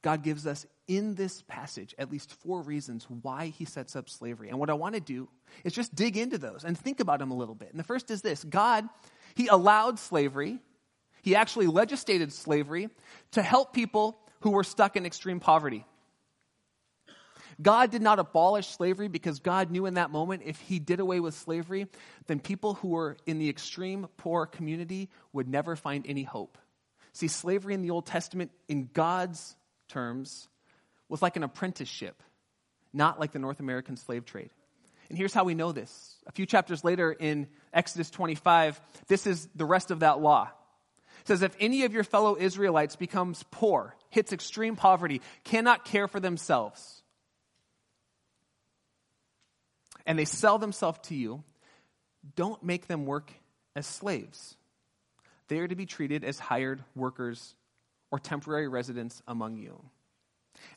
God 0.00 0.22
gives 0.22 0.46
us 0.46 0.64
in 0.86 1.14
this 1.14 1.42
passage 1.42 1.94
at 1.98 2.10
least 2.10 2.32
four 2.32 2.62
reasons 2.62 3.06
why 3.20 3.48
he 3.48 3.66
sets 3.66 3.96
up 3.96 4.08
slavery. 4.08 4.48
And 4.48 4.58
what 4.58 4.70
I 4.70 4.74
want 4.74 4.94
to 4.94 5.00
do 5.00 5.28
is 5.62 5.74
just 5.74 5.94
dig 5.94 6.16
into 6.16 6.38
those 6.38 6.64
and 6.64 6.78
think 6.78 7.00
about 7.00 7.18
them 7.18 7.30
a 7.30 7.36
little 7.36 7.54
bit. 7.54 7.70
And 7.70 7.78
the 7.78 7.84
first 7.84 8.10
is 8.10 8.22
this 8.22 8.42
God, 8.44 8.88
he 9.34 9.48
allowed 9.48 9.98
slavery, 9.98 10.58
he 11.20 11.36
actually 11.36 11.66
legislated 11.66 12.32
slavery 12.32 12.88
to 13.32 13.42
help 13.42 13.74
people 13.74 14.18
who 14.40 14.50
were 14.50 14.64
stuck 14.64 14.96
in 14.96 15.04
extreme 15.04 15.40
poverty. 15.40 15.84
God 17.60 17.90
did 17.90 18.02
not 18.02 18.18
abolish 18.18 18.68
slavery 18.68 19.08
because 19.08 19.40
God 19.40 19.70
knew 19.70 19.86
in 19.86 19.94
that 19.94 20.10
moment 20.10 20.42
if 20.44 20.60
he 20.60 20.78
did 20.78 21.00
away 21.00 21.18
with 21.18 21.34
slavery, 21.34 21.86
then 22.26 22.38
people 22.38 22.74
who 22.74 22.88
were 22.88 23.16
in 23.26 23.38
the 23.38 23.48
extreme 23.48 24.06
poor 24.16 24.46
community 24.46 25.08
would 25.32 25.48
never 25.48 25.74
find 25.74 26.06
any 26.06 26.22
hope. 26.22 26.56
See, 27.12 27.26
slavery 27.26 27.74
in 27.74 27.82
the 27.82 27.90
Old 27.90 28.06
Testament, 28.06 28.52
in 28.68 28.88
God's 28.92 29.56
terms 29.88 30.48
was 31.08 31.20
like 31.20 31.36
an 31.36 31.42
apprenticeship, 31.42 32.22
not 32.92 33.18
like 33.18 33.32
the 33.32 33.38
North 33.38 33.58
American 33.58 33.96
slave 33.96 34.24
trade. 34.24 34.50
And 35.08 35.16
here's 35.16 35.34
how 35.34 35.44
we 35.44 35.54
know 35.54 35.72
this. 35.72 36.16
A 36.26 36.32
few 36.32 36.46
chapters 36.46 36.84
later 36.84 37.10
in 37.10 37.48
Exodus 37.72 38.10
25, 38.10 38.80
this 39.08 39.26
is 39.26 39.48
the 39.54 39.64
rest 39.64 39.90
of 39.90 40.00
that 40.00 40.20
law. 40.20 40.50
It 41.20 41.28
says, 41.28 41.42
If 41.42 41.56
any 41.58 41.84
of 41.84 41.92
your 41.92 42.04
fellow 42.04 42.36
Israelites 42.38 42.94
becomes 42.94 43.44
poor, 43.50 43.96
hits 44.10 44.32
extreme 44.32 44.76
poverty, 44.76 45.22
cannot 45.44 45.84
care 45.84 46.08
for 46.08 46.20
themselves, 46.20 46.97
and 50.08 50.18
they 50.18 50.24
sell 50.24 50.58
themselves 50.58 50.98
to 51.04 51.14
you, 51.14 51.44
don't 52.34 52.62
make 52.64 52.86
them 52.86 53.04
work 53.04 53.30
as 53.76 53.86
slaves. 53.86 54.56
They 55.48 55.58
are 55.58 55.68
to 55.68 55.76
be 55.76 55.84
treated 55.84 56.24
as 56.24 56.38
hired 56.38 56.82
workers 56.96 57.54
or 58.10 58.18
temporary 58.18 58.68
residents 58.68 59.22
among 59.28 59.58
you. 59.58 59.84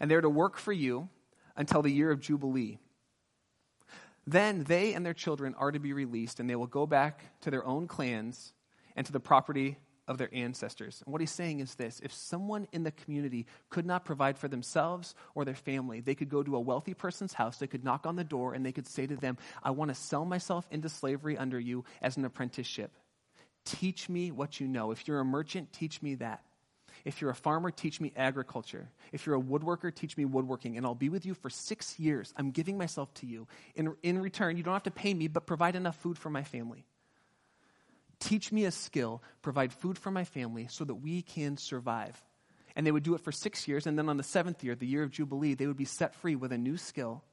And 0.02 0.12
they're 0.12 0.22
to 0.22 0.30
work 0.30 0.58
for 0.58 0.74
you 0.74 1.08
until 1.56 1.82
the 1.82 1.89
year 1.89 2.12
of 2.12 2.20
Jubilee. 2.20 2.78
Then 4.28 4.65
they 4.65 4.94
and 4.94 5.06
their 5.06 5.13
children 5.13 5.56
are 5.58 5.72
to 5.72 5.80
be 5.80 5.94
released, 5.94 6.41
and 6.41 6.50
they 6.50 6.56
will 6.58 6.67
go 6.67 6.86
back 6.86 7.39
to 7.41 7.50
their 7.50 7.65
own 7.65 7.88
clans 7.88 8.52
and 8.98 9.06
to 9.06 9.13
the 9.13 9.20
property 9.22 9.78
of 10.08 10.18
their 10.18 10.30
ancestors. 10.34 11.02
And 11.06 11.12
what 11.12 11.22
he's 11.22 11.32
saying 11.32 11.60
is 11.60 11.76
this 11.76 12.00
if 12.02 12.14
someone 12.14 12.68
in 12.72 12.84
the 12.84 12.92
community 12.92 13.46
could 13.70 13.86
not 13.86 14.06
provide 14.06 14.38
for 14.38 14.48
themselves 14.48 15.16
or 15.36 15.46
their 15.46 15.56
family, 15.56 16.02
they 16.02 16.16
could 16.16 16.30
go 16.30 16.44
to 16.44 16.56
a 16.56 16.60
wealthy 16.60 16.94
person's 16.94 17.34
house, 17.34 17.58
they 17.58 17.68
could 17.68 17.84
knock 17.84 18.06
on 18.06 18.16
the 18.16 18.24
door, 18.24 18.54
and 18.54 18.66
they 18.66 18.72
could 18.72 18.88
say 18.88 19.08
to 19.08 19.16
them, 19.16 19.38
I 19.64 19.72
want 19.72 19.90
to 19.90 19.96
sell 19.96 20.26
myself 20.26 20.68
into 20.72 20.90
slavery 20.90 21.38
under 21.38 21.60
you 21.60 21.86
as 22.02 22.18
an 22.18 22.26
apprenticeship. 22.26 22.92
Teach 23.64 24.10
me 24.10 24.32
what 24.32 24.60
you 24.60 24.68
know. 24.68 24.92
If 24.92 25.08
you're 25.08 25.20
a 25.20 25.26
merchant, 25.26 25.72
teach 25.72 26.02
me 26.02 26.16
that. 26.16 26.44
If 27.06 27.22
you're 27.22 27.30
a 27.30 27.36
farmer, 27.36 27.72
teach 27.72 28.02
me 28.02 28.12
agriculture. 28.16 28.90
If 29.12 29.26
you're 29.26 29.36
a 29.36 29.42
woodworker, 29.42 29.94
teach 29.94 30.18
me 30.18 30.26
woodworking, 30.26 30.78
and 30.78 30.86
I'll 30.86 30.96
be 30.96 31.10
with 31.10 31.26
you 31.26 31.34
for 31.34 31.50
six 31.50 32.00
years. 32.00 32.34
I'm 32.38 32.52
giving 32.52 32.78
myself 32.78 33.14
to 33.16 33.26
you. 33.26 33.48
In, 33.76 33.96
in 34.04 34.22
return, 34.22 34.58
you 34.58 34.64
don't 34.64 34.74
have 34.74 34.84
to 34.84 34.92
pay 34.92 35.14
me, 35.14 35.28
but 35.28 35.46
provide 35.46 35.76
enough 35.76 35.96
food 35.98 36.18
for 36.18 36.30
my 36.30 36.44
family. 36.44 36.86
Teach 38.22 38.52
me 38.52 38.66
a 38.66 38.72
skill, 38.72 39.22
provide 39.42 39.74
food 39.74 39.98
for 39.98 40.12
my 40.12 40.24
family 40.24 40.68
so 40.70 40.86
that 40.86 40.96
we 40.96 41.24
can 41.24 41.58
survive. 41.58 42.22
And 42.76 42.86
they 42.86 42.92
would 42.92 43.04
do 43.04 43.16
it 43.16 43.22
for 43.22 43.32
six 43.32 43.68
years, 43.68 43.88
and 43.88 43.98
then 43.98 44.08
on 44.08 44.16
the 44.16 44.24
seventh 44.24 44.64
year, 44.64 44.76
the 44.76 44.86
year 44.86 45.04
of 45.04 45.10
Jubilee, 45.12 45.56
they 45.56 45.66
would 45.68 45.76
be 45.76 45.86
set 45.86 46.14
free 46.16 46.36
with 46.36 46.52
a 46.54 46.58
new 46.58 46.78
skill, 46.78 47.24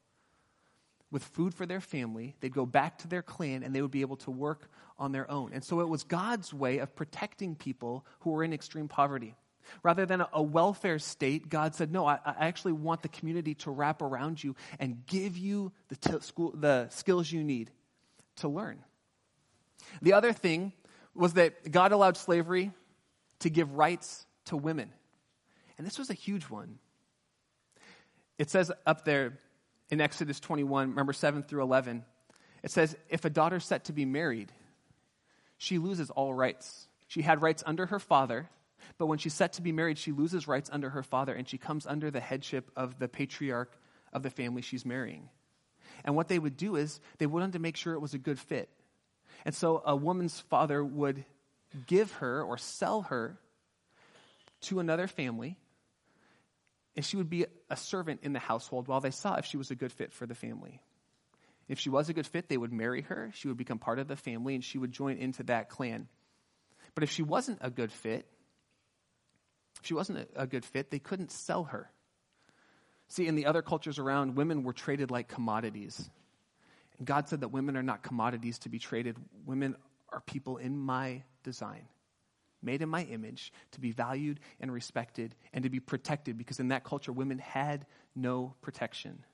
with 1.11 1.23
food 1.23 1.55
for 1.55 1.67
their 1.67 1.83
family. 1.83 2.35
They'd 2.41 2.55
go 2.55 2.67
back 2.67 2.99
to 2.99 3.09
their 3.09 3.23
clan, 3.23 3.63
and 3.63 3.75
they 3.75 3.83
would 3.83 3.91
be 3.91 4.01
able 4.01 4.17
to 4.17 4.31
work 4.31 4.71
on 4.99 5.13
their 5.13 5.31
own. 5.31 5.53
And 5.53 5.63
so 5.63 5.81
it 5.81 5.89
was 5.89 6.05
God's 6.05 6.53
way 6.55 6.79
of 6.79 6.97
protecting 6.97 7.55
people 7.55 8.07
who 8.21 8.31
were 8.31 8.43
in 8.43 8.55
extreme 8.55 8.89
poverty. 8.89 9.37
Rather 9.83 10.07
than 10.07 10.25
a, 10.33 10.43
welfare 10.43 10.99
state, 10.99 11.51
God 11.51 11.75
said, 11.75 11.93
No, 11.93 12.07
I, 12.07 12.19
I, 12.25 12.47
actually 12.47 12.73
want 12.73 13.03
the 13.03 13.09
community 13.09 13.55
to 13.57 13.71
wrap 13.71 14.01
around 14.01 14.43
you 14.43 14.57
and 14.79 15.05
give 15.07 15.37
you 15.37 15.73
the, 15.89 15.97
t- 15.97 16.21
school, 16.21 16.55
the 16.57 16.89
skills 16.89 17.31
you 17.31 17.45
need 17.45 17.71
to 18.37 18.49
learn. 18.49 18.83
The 20.01 20.15
other 20.15 20.33
thing 20.33 20.73
was 21.19 21.35
that 21.35 21.71
God 21.71 21.93
allowed 21.93 22.17
slavery 22.17 22.73
to 23.41 23.51
give 23.51 23.75
rights 23.75 24.27
to 24.47 24.57
women. 24.57 24.91
And 25.77 25.87
this 25.87 25.99
was 25.99 26.11
a 26.11 26.15
huge 26.15 26.45
one. 26.45 26.79
It 28.39 28.51
says 28.51 28.71
up 28.87 29.05
there 29.05 29.39
in 29.91 30.01
Exodus 30.01 30.41
21, 30.41 30.91
remember 30.91 31.13
7 31.13 31.43
through 31.43 31.63
11, 31.63 32.05
it 32.63 32.71
says, 32.71 32.97
If 33.09 33.25
a 33.25 33.31
daughter's 33.31 33.65
set 33.65 33.85
to 33.85 33.93
be 33.93 34.05
married, 34.05 34.53
she 35.57 35.79
loses 35.79 36.11
all 36.11 36.33
rights. 36.33 36.89
She 37.09 37.23
had 37.23 37.43
rights 37.43 37.63
under 37.67 37.87
her 37.87 37.99
father 37.99 38.49
but 38.97 39.07
when 39.07 39.19
she's 39.19 39.35
set 39.35 39.55
to 39.55 39.63
be 39.63 39.73
married, 39.73 39.99
she 39.99 40.13
loses 40.13 40.49
rights 40.49 40.71
under 40.73 40.91
her 40.91 41.03
father 41.03 41.35
and 41.35 41.49
she 41.49 41.59
comes 41.59 41.87
under 41.87 42.11
the 42.11 42.21
headship 42.21 42.71
of 42.77 42.99
the 42.99 43.09
patriarch 43.09 43.77
of 44.13 44.23
the 44.23 44.31
family 44.31 44.63
she's 44.63 44.87
marrying. 44.87 45.29
And 46.05 46.17
what 46.17 46.29
they 46.29 46.39
would 46.39 46.57
do 46.57 46.77
is 46.77 47.01
they 47.19 47.27
wanted 47.27 47.53
to 47.53 47.59
make 47.59 47.77
sure 47.77 47.95
it 47.95 48.01
was 48.01 48.15
a 48.15 48.19
good 48.19 48.39
fit. 48.39 48.69
And 49.45 49.55
so 49.55 49.83
a 49.85 49.97
woman's 49.97 50.41
father 50.41 50.85
would 50.85 51.25
give 51.87 52.13
her 52.13 52.43
or 52.43 52.59
sell 52.59 53.03
her 53.03 53.39
to 54.63 54.81
another 54.81 55.07
family, 55.07 55.57
and 56.97 57.05
she 57.05 57.17
would 57.17 57.31
be 57.31 57.47
a 57.71 57.77
servant 57.77 58.21
in 58.23 58.33
the 58.33 58.39
household 58.39 58.89
while 58.89 59.01
they 59.01 59.11
saw 59.11 59.37
if 59.37 59.45
she 59.45 59.57
was 59.57 59.71
a 59.71 59.77
good 59.77 59.93
fit 59.93 60.13
for 60.13 60.27
the 60.27 60.35
family. 60.35 60.81
If 61.69 61.79
she 61.79 61.91
was 61.91 62.09
a 62.09 62.15
good 62.15 62.27
fit, 62.27 62.49
they 62.49 62.57
would 62.57 62.73
marry 62.73 63.03
her, 63.03 63.31
she 63.35 63.47
would 63.47 63.57
become 63.57 63.79
part 63.79 63.99
of 63.99 64.09
the 64.09 64.17
family, 64.17 64.55
and 64.55 64.65
she 64.65 64.79
would 64.79 64.91
join 64.91 65.19
into 65.19 65.43
that 65.45 65.69
clan. 65.69 66.09
But 66.95 67.05
if 67.05 67.11
she 67.11 67.23
wasn't 67.23 67.59
a 67.61 67.71
good 67.71 67.93
fit, 67.93 68.27
if 69.81 69.87
she 69.87 69.95
wasn't 69.95 70.19
a, 70.35 70.43
a 70.43 70.47
good 70.47 70.65
fit, 70.65 70.91
they 70.91 70.99
couldn't 70.99 71.31
sell 71.31 71.65
her. 71.65 71.91
See, 73.09 73.27
in 73.27 73.37
the 73.37 73.47
other 73.47 73.63
cultures 73.63 73.99
around, 73.99 74.37
women 74.37 74.65
were 74.65 74.73
traded 74.73 75.11
like 75.11 75.29
commodities. 75.29 76.11
And 76.99 77.07
God 77.07 77.29
said 77.29 77.41
that 77.41 77.49
women 77.49 77.77
are 77.77 77.83
not 77.83 78.03
commodities 78.03 78.59
to 78.61 78.69
be 78.69 78.79
traded. 78.79 79.17
Women 79.47 79.77
are 80.13 80.21
people 80.21 80.57
in 80.57 80.77
my 80.77 81.23
design, 81.45 81.83
made 82.63 82.83
in 82.83 82.89
my 82.89 83.05
image, 83.05 83.53
to 83.73 83.81
be 83.81 83.93
valued 83.93 84.41
and 84.61 84.73
respected 84.73 85.35
and 85.53 85.63
to 85.65 85.71
be 85.71 85.81
protected 85.81 86.37
because 86.37 86.61
in 86.61 86.69
that 86.69 86.85
culture, 86.85 87.13
women 87.13 87.39
had 87.39 87.87
no 88.15 88.55
protection. 88.63 89.25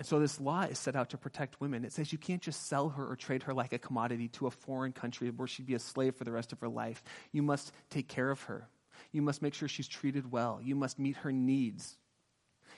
And 0.00 0.06
so 0.06 0.18
this 0.18 0.40
law 0.40 0.62
is 0.62 0.78
set 0.78 0.96
out 0.96 1.10
to 1.10 1.18
protect 1.18 1.60
women. 1.60 1.84
It 1.84 1.92
says 1.92 2.10
you 2.10 2.16
can't 2.16 2.40
just 2.40 2.68
sell 2.68 2.88
her 2.88 3.06
or 3.06 3.16
trade 3.16 3.42
her 3.42 3.52
like 3.52 3.74
a 3.74 3.78
commodity 3.78 4.28
to 4.28 4.46
a 4.46 4.50
foreign 4.50 4.92
country 4.92 5.28
where 5.28 5.46
she'd 5.46 5.66
be 5.66 5.74
a 5.74 5.78
slave 5.78 6.16
for 6.16 6.24
the 6.24 6.32
rest 6.32 6.52
of 6.52 6.60
her 6.60 6.70
life. 6.70 7.02
You 7.32 7.42
must 7.42 7.72
take 7.90 8.08
care 8.08 8.30
of 8.30 8.42
her. 8.44 8.66
You 9.12 9.20
must 9.20 9.42
make 9.42 9.52
sure 9.52 9.68
she's 9.68 9.86
treated 9.86 10.32
well. 10.32 10.58
You 10.62 10.74
must 10.74 10.98
meet 10.98 11.18
her 11.18 11.32
needs. 11.32 11.98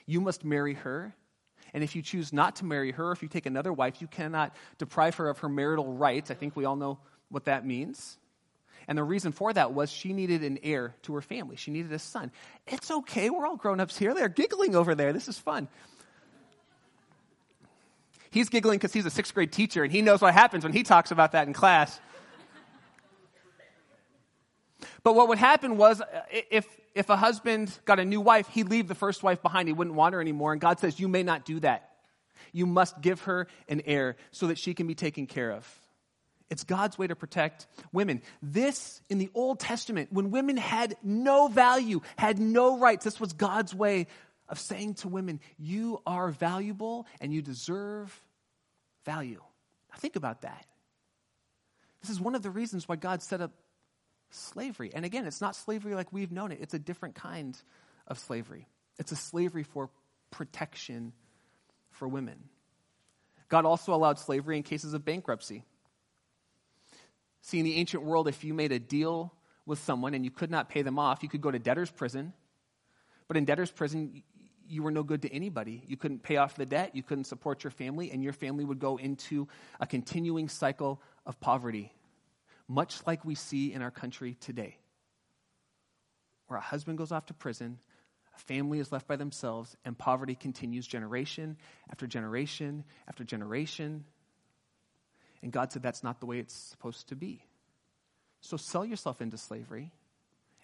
You 0.04 0.20
must 0.20 0.44
marry 0.44 0.74
her. 0.74 1.14
And 1.74 1.82
if 1.82 1.96
you 1.96 2.02
choose 2.02 2.32
not 2.32 2.56
to 2.56 2.64
marry 2.64 2.92
her, 2.92 3.12
if 3.12 3.22
you 3.22 3.28
take 3.28 3.46
another 3.46 3.72
wife, 3.72 4.00
you 4.00 4.06
cannot 4.06 4.54
deprive 4.78 5.14
her 5.16 5.28
of 5.28 5.38
her 5.38 5.48
marital 5.48 5.92
rights. 5.92 6.30
I 6.30 6.34
think 6.34 6.54
we 6.54 6.64
all 6.64 6.76
know 6.76 6.98
what 7.30 7.46
that 7.46 7.66
means. 7.66 8.18
And 8.88 8.98
the 8.98 9.04
reason 9.04 9.32
for 9.32 9.52
that 9.52 9.72
was 9.72 9.90
she 9.90 10.12
needed 10.12 10.42
an 10.42 10.58
heir 10.62 10.94
to 11.02 11.14
her 11.14 11.22
family. 11.22 11.56
She 11.56 11.70
needed 11.70 11.92
a 11.92 11.98
son. 11.98 12.30
It's 12.66 12.90
okay. 12.90 13.30
We're 13.30 13.46
all 13.46 13.56
grown 13.56 13.80
ups 13.80 13.96
here. 13.96 14.12
They're 14.12 14.28
giggling 14.28 14.74
over 14.74 14.94
there. 14.94 15.12
This 15.12 15.28
is 15.28 15.38
fun. 15.38 15.68
He's 18.30 18.48
giggling 18.48 18.78
because 18.78 18.92
he's 18.92 19.06
a 19.06 19.10
sixth 19.10 19.34
grade 19.34 19.52
teacher 19.52 19.82
and 19.82 19.92
he 19.92 20.02
knows 20.02 20.20
what 20.20 20.34
happens 20.34 20.64
when 20.64 20.72
he 20.72 20.82
talks 20.82 21.10
about 21.10 21.32
that 21.32 21.46
in 21.46 21.52
class. 21.52 22.00
But 25.02 25.14
what 25.14 25.28
would 25.28 25.38
happen 25.38 25.76
was 25.76 26.00
uh, 26.00 26.06
if, 26.50 26.66
if 26.94 27.08
a 27.10 27.16
husband 27.16 27.76
got 27.84 27.98
a 27.98 28.04
new 28.04 28.20
wife, 28.20 28.48
he'd 28.48 28.68
leave 28.68 28.88
the 28.88 28.94
first 28.94 29.22
wife 29.22 29.42
behind. 29.42 29.68
He 29.68 29.72
wouldn't 29.72 29.96
want 29.96 30.14
her 30.14 30.20
anymore. 30.20 30.52
And 30.52 30.60
God 30.60 30.78
says, 30.78 30.98
You 30.98 31.08
may 31.08 31.22
not 31.22 31.44
do 31.44 31.60
that. 31.60 31.90
You 32.52 32.66
must 32.66 33.00
give 33.00 33.22
her 33.22 33.46
an 33.68 33.82
heir 33.86 34.16
so 34.30 34.48
that 34.48 34.58
she 34.58 34.74
can 34.74 34.86
be 34.86 34.94
taken 34.94 35.26
care 35.26 35.52
of. 35.52 35.66
It's 36.50 36.64
God's 36.64 36.98
way 36.98 37.06
to 37.06 37.16
protect 37.16 37.66
women. 37.92 38.20
This, 38.42 39.00
in 39.08 39.16
the 39.16 39.30
Old 39.34 39.58
Testament, 39.58 40.12
when 40.12 40.30
women 40.30 40.58
had 40.58 40.96
no 41.02 41.48
value, 41.48 42.02
had 42.16 42.38
no 42.38 42.78
rights, 42.78 43.04
this 43.04 43.18
was 43.18 43.32
God's 43.32 43.74
way 43.74 44.06
of 44.50 44.58
saying 44.58 44.94
to 44.96 45.08
women, 45.08 45.40
You 45.58 46.02
are 46.06 46.30
valuable 46.30 47.06
and 47.22 47.32
you 47.32 47.40
deserve 47.40 48.14
value. 49.06 49.40
Now, 49.90 49.96
think 49.96 50.16
about 50.16 50.42
that. 50.42 50.66
This 52.02 52.10
is 52.10 52.20
one 52.20 52.34
of 52.34 52.42
the 52.42 52.50
reasons 52.50 52.86
why 52.86 52.96
God 52.96 53.22
set 53.22 53.40
up 53.40 53.52
slavery. 54.34 54.90
And 54.94 55.04
again, 55.04 55.26
it's 55.26 55.40
not 55.40 55.56
slavery 55.56 55.94
like 55.94 56.12
we've 56.12 56.32
known 56.32 56.52
it, 56.52 56.58
it's 56.60 56.74
a 56.74 56.78
different 56.78 57.14
kind 57.14 57.56
of 58.06 58.18
slavery. 58.18 58.66
It's 58.98 59.12
a 59.12 59.16
slavery 59.16 59.62
for 59.62 59.90
protection 60.30 61.12
for 61.90 62.08
women. 62.08 62.38
God 63.48 63.64
also 63.66 63.94
allowed 63.94 64.18
slavery 64.18 64.56
in 64.56 64.62
cases 64.62 64.94
of 64.94 65.04
bankruptcy. 65.04 65.64
See, 67.42 67.58
in 67.58 67.64
the 67.64 67.76
ancient 67.76 68.02
world, 68.02 68.28
if 68.28 68.44
you 68.44 68.54
made 68.54 68.72
a 68.72 68.78
deal 68.78 69.32
with 69.66 69.78
someone 69.80 70.14
and 70.14 70.24
you 70.24 70.30
could 70.30 70.50
not 70.50 70.68
pay 70.68 70.82
them 70.82 70.98
off, 70.98 71.22
you 71.22 71.28
could 71.28 71.40
go 71.40 71.50
to 71.50 71.58
debtor's 71.58 71.90
prison. 71.90 72.32
But 73.28 73.36
in 73.36 73.44
debtor's 73.44 73.70
prison, 73.70 74.22
you 74.68 74.82
were 74.82 74.90
no 74.90 75.02
good 75.02 75.22
to 75.22 75.32
anybody. 75.32 75.82
You 75.86 75.96
couldn't 75.96 76.22
pay 76.22 76.36
off 76.36 76.56
the 76.56 76.66
debt, 76.66 76.94
you 76.94 77.02
couldn't 77.02 77.24
support 77.24 77.64
your 77.64 77.70
family, 77.70 78.10
and 78.10 78.22
your 78.22 78.32
family 78.32 78.64
would 78.64 78.78
go 78.78 78.96
into 78.96 79.48
a 79.80 79.86
continuing 79.86 80.48
cycle 80.48 81.02
of 81.26 81.38
poverty, 81.40 81.92
much 82.72 83.06
like 83.06 83.24
we 83.24 83.34
see 83.34 83.72
in 83.72 83.82
our 83.82 83.90
country 83.90 84.36
today, 84.40 84.78
where 86.46 86.58
a 86.58 86.62
husband 86.62 86.98
goes 86.98 87.12
off 87.12 87.26
to 87.26 87.34
prison, 87.34 87.78
a 88.34 88.38
family 88.38 88.78
is 88.78 88.90
left 88.90 89.06
by 89.06 89.16
themselves, 89.16 89.76
and 89.84 89.96
poverty 89.96 90.34
continues 90.34 90.86
generation 90.86 91.56
after 91.90 92.06
generation 92.06 92.84
after 93.08 93.24
generation. 93.24 94.04
And 95.42 95.52
God 95.52 95.70
said 95.70 95.82
that's 95.82 96.02
not 96.02 96.20
the 96.20 96.26
way 96.26 96.38
it's 96.38 96.54
supposed 96.54 97.08
to 97.08 97.16
be. 97.16 97.44
So 98.40 98.56
sell 98.56 98.84
yourself 98.84 99.20
into 99.20 99.36
slavery 99.36 99.92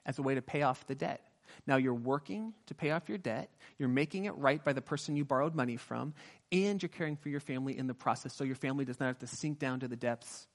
as 0.07 0.19
a 0.19 0.23
way 0.23 0.35
to 0.35 0.43
pay 0.43 0.63
off 0.63 0.87
the 0.87 0.95
debt. 0.95 1.23
Now 1.67 1.77
you're 1.77 1.95
working 1.95 2.55
to 2.67 2.75
pay 2.75 2.91
off 2.91 3.09
your 3.09 3.19
debt, 3.19 3.51
you're 3.79 3.89
making 3.89 4.27
it 4.27 4.37
right 4.37 4.63
by 4.63 4.73
the 4.73 4.83
person 4.83 5.17
you 5.17 5.25
borrowed 5.25 5.55
money 5.55 5.77
from, 5.77 6.15
and 6.53 6.83
you're 6.83 6.89
caring 6.89 7.17
for 7.17 7.29
your 7.29 7.41
family 7.41 7.77
in 7.77 7.87
the 7.87 7.95
process 7.95 8.35
so 8.35 8.45
your 8.45 8.57
family 8.57 8.85
does 8.85 9.01
not 9.01 9.07
have 9.07 9.19
to 9.19 9.27
sink 9.27 9.59
down 9.59 9.81
to 9.81 9.89
the 9.89 9.97
depths 9.97 10.47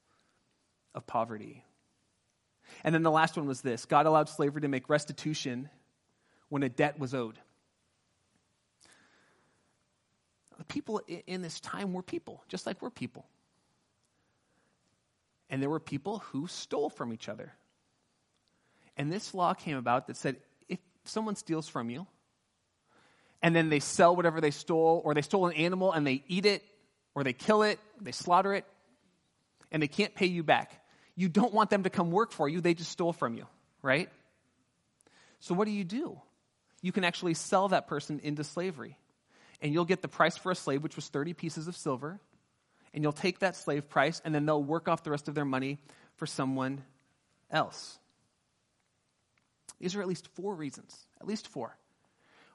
of 0.95 1.05
poverty. 1.07 1.63
And 2.83 2.93
then 2.93 3.03
the 3.03 3.11
last 3.11 3.37
one 3.37 3.45
was 3.45 3.61
this 3.61 3.85
God 3.85 4.05
allowed 4.05 4.29
slavery 4.29 4.61
to 4.61 4.67
make 4.67 4.89
restitution 4.89 5.69
when 6.49 6.63
a 6.63 6.69
debt 6.69 6.99
was 6.99 7.13
owed. 7.13 7.37
The 10.57 10.65
people 10.65 11.01
in 11.27 11.41
this 11.41 11.59
time 11.59 11.93
were 11.93 12.03
people, 12.03 12.43
just 12.47 12.65
like 12.65 12.81
we're 12.81 12.89
people. 12.89 13.25
And 15.49 15.61
there 15.61 15.69
were 15.69 15.79
people 15.79 16.19
who 16.19 16.47
stole 16.47 16.89
from 16.89 17.11
each 17.11 17.27
other. 17.27 17.53
And 18.95 19.11
this 19.11 19.33
law 19.33 19.53
came 19.53 19.77
about 19.77 20.07
that 20.07 20.17
said 20.17 20.37
if 20.69 20.79
someone 21.05 21.35
steals 21.35 21.67
from 21.67 21.89
you, 21.89 22.07
and 23.41 23.55
then 23.55 23.69
they 23.69 23.79
sell 23.79 24.15
whatever 24.15 24.39
they 24.39 24.51
stole, 24.51 25.01
or 25.03 25.13
they 25.13 25.21
stole 25.21 25.47
an 25.47 25.53
animal 25.53 25.91
and 25.91 26.07
they 26.07 26.23
eat 26.27 26.45
it, 26.45 26.63
or 27.13 27.23
they 27.23 27.33
kill 27.33 27.63
it, 27.63 27.79
they 27.99 28.11
slaughter 28.11 28.53
it, 28.53 28.65
and 29.71 29.81
they 29.81 29.87
can't 29.87 30.15
pay 30.15 30.27
you 30.27 30.43
back. 30.43 30.82
You 31.15 31.29
don't 31.29 31.53
want 31.53 31.69
them 31.69 31.83
to 31.83 31.89
come 31.89 32.11
work 32.11 32.31
for 32.31 32.49
you, 32.49 32.61
they 32.61 32.73
just 32.73 32.91
stole 32.91 33.13
from 33.13 33.35
you, 33.35 33.45
right? 33.81 34.09
So 35.39 35.53
what 35.53 35.65
do 35.65 35.71
you 35.71 35.83
do? 35.83 36.19
You 36.81 36.91
can 36.91 37.03
actually 37.03 37.33
sell 37.33 37.69
that 37.69 37.87
person 37.87 38.19
into 38.23 38.43
slavery. 38.43 38.97
And 39.61 39.73
you'll 39.73 39.85
get 39.85 40.01
the 40.01 40.09
price 40.09 40.35
for 40.35 40.51
a 40.51 40.55
slave, 40.55 40.83
which 40.83 40.95
was 40.95 41.07
30 41.07 41.33
pieces 41.33 41.67
of 41.67 41.77
silver. 41.77 42.19
And 42.93 43.03
you'll 43.03 43.13
take 43.13 43.39
that 43.39 43.55
slave 43.55 43.89
price, 43.89 44.21
and 44.25 44.35
then 44.35 44.45
they'll 44.45 44.63
work 44.63 44.87
off 44.87 45.03
the 45.03 45.11
rest 45.11 45.27
of 45.27 45.35
their 45.35 45.45
money 45.45 45.79
for 46.15 46.25
someone 46.25 46.83
else. 47.49 47.97
These 49.79 49.95
are 49.95 50.01
at 50.01 50.07
least 50.07 50.27
four 50.35 50.53
reasons, 50.53 50.97
at 51.19 51.27
least 51.27 51.47
four, 51.47 51.75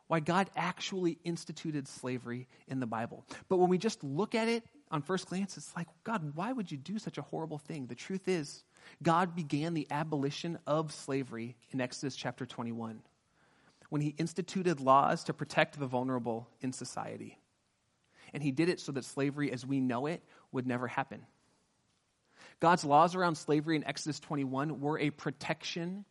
why 0.06 0.20
God 0.20 0.48
actually 0.56 1.18
instituted 1.24 1.88
slavery 1.88 2.46
in 2.68 2.80
the 2.80 2.86
Bible. 2.86 3.24
But 3.48 3.56
when 3.56 3.68
we 3.68 3.78
just 3.78 4.02
look 4.02 4.34
at 4.34 4.48
it 4.48 4.62
on 4.90 5.02
first 5.02 5.28
glance, 5.28 5.56
it's 5.56 5.74
like, 5.76 5.88
God, 6.04 6.32
why 6.34 6.52
would 6.52 6.70
you 6.70 6.78
do 6.78 6.98
such 6.98 7.18
a 7.18 7.22
horrible 7.22 7.58
thing? 7.58 7.86
The 7.86 7.94
truth 7.94 8.28
is, 8.28 8.64
God 9.02 9.36
began 9.36 9.74
the 9.74 9.86
abolition 9.90 10.58
of 10.66 10.92
slavery 10.92 11.56
in 11.70 11.80
Exodus 11.80 12.16
chapter 12.16 12.46
21 12.46 13.00
when 13.90 14.02
he 14.02 14.14
instituted 14.18 14.80
laws 14.80 15.24
to 15.24 15.32
protect 15.32 15.78
the 15.78 15.86
vulnerable 15.86 16.48
in 16.60 16.72
society. 16.72 17.38
And 18.32 18.42
he 18.42 18.50
did 18.50 18.68
it 18.68 18.80
so 18.80 18.92
that 18.92 19.04
slavery 19.04 19.50
as 19.50 19.64
we 19.64 19.80
know 19.80 20.06
it 20.06 20.22
would 20.52 20.66
never 20.66 20.86
happen. 20.86 21.24
God's 22.60 22.84
laws 22.84 23.14
around 23.14 23.36
slavery 23.36 23.76
in 23.76 23.84
Exodus 23.84 24.20
21 24.20 24.80
were 24.80 24.98
a 24.98 25.10
protection 25.10 26.04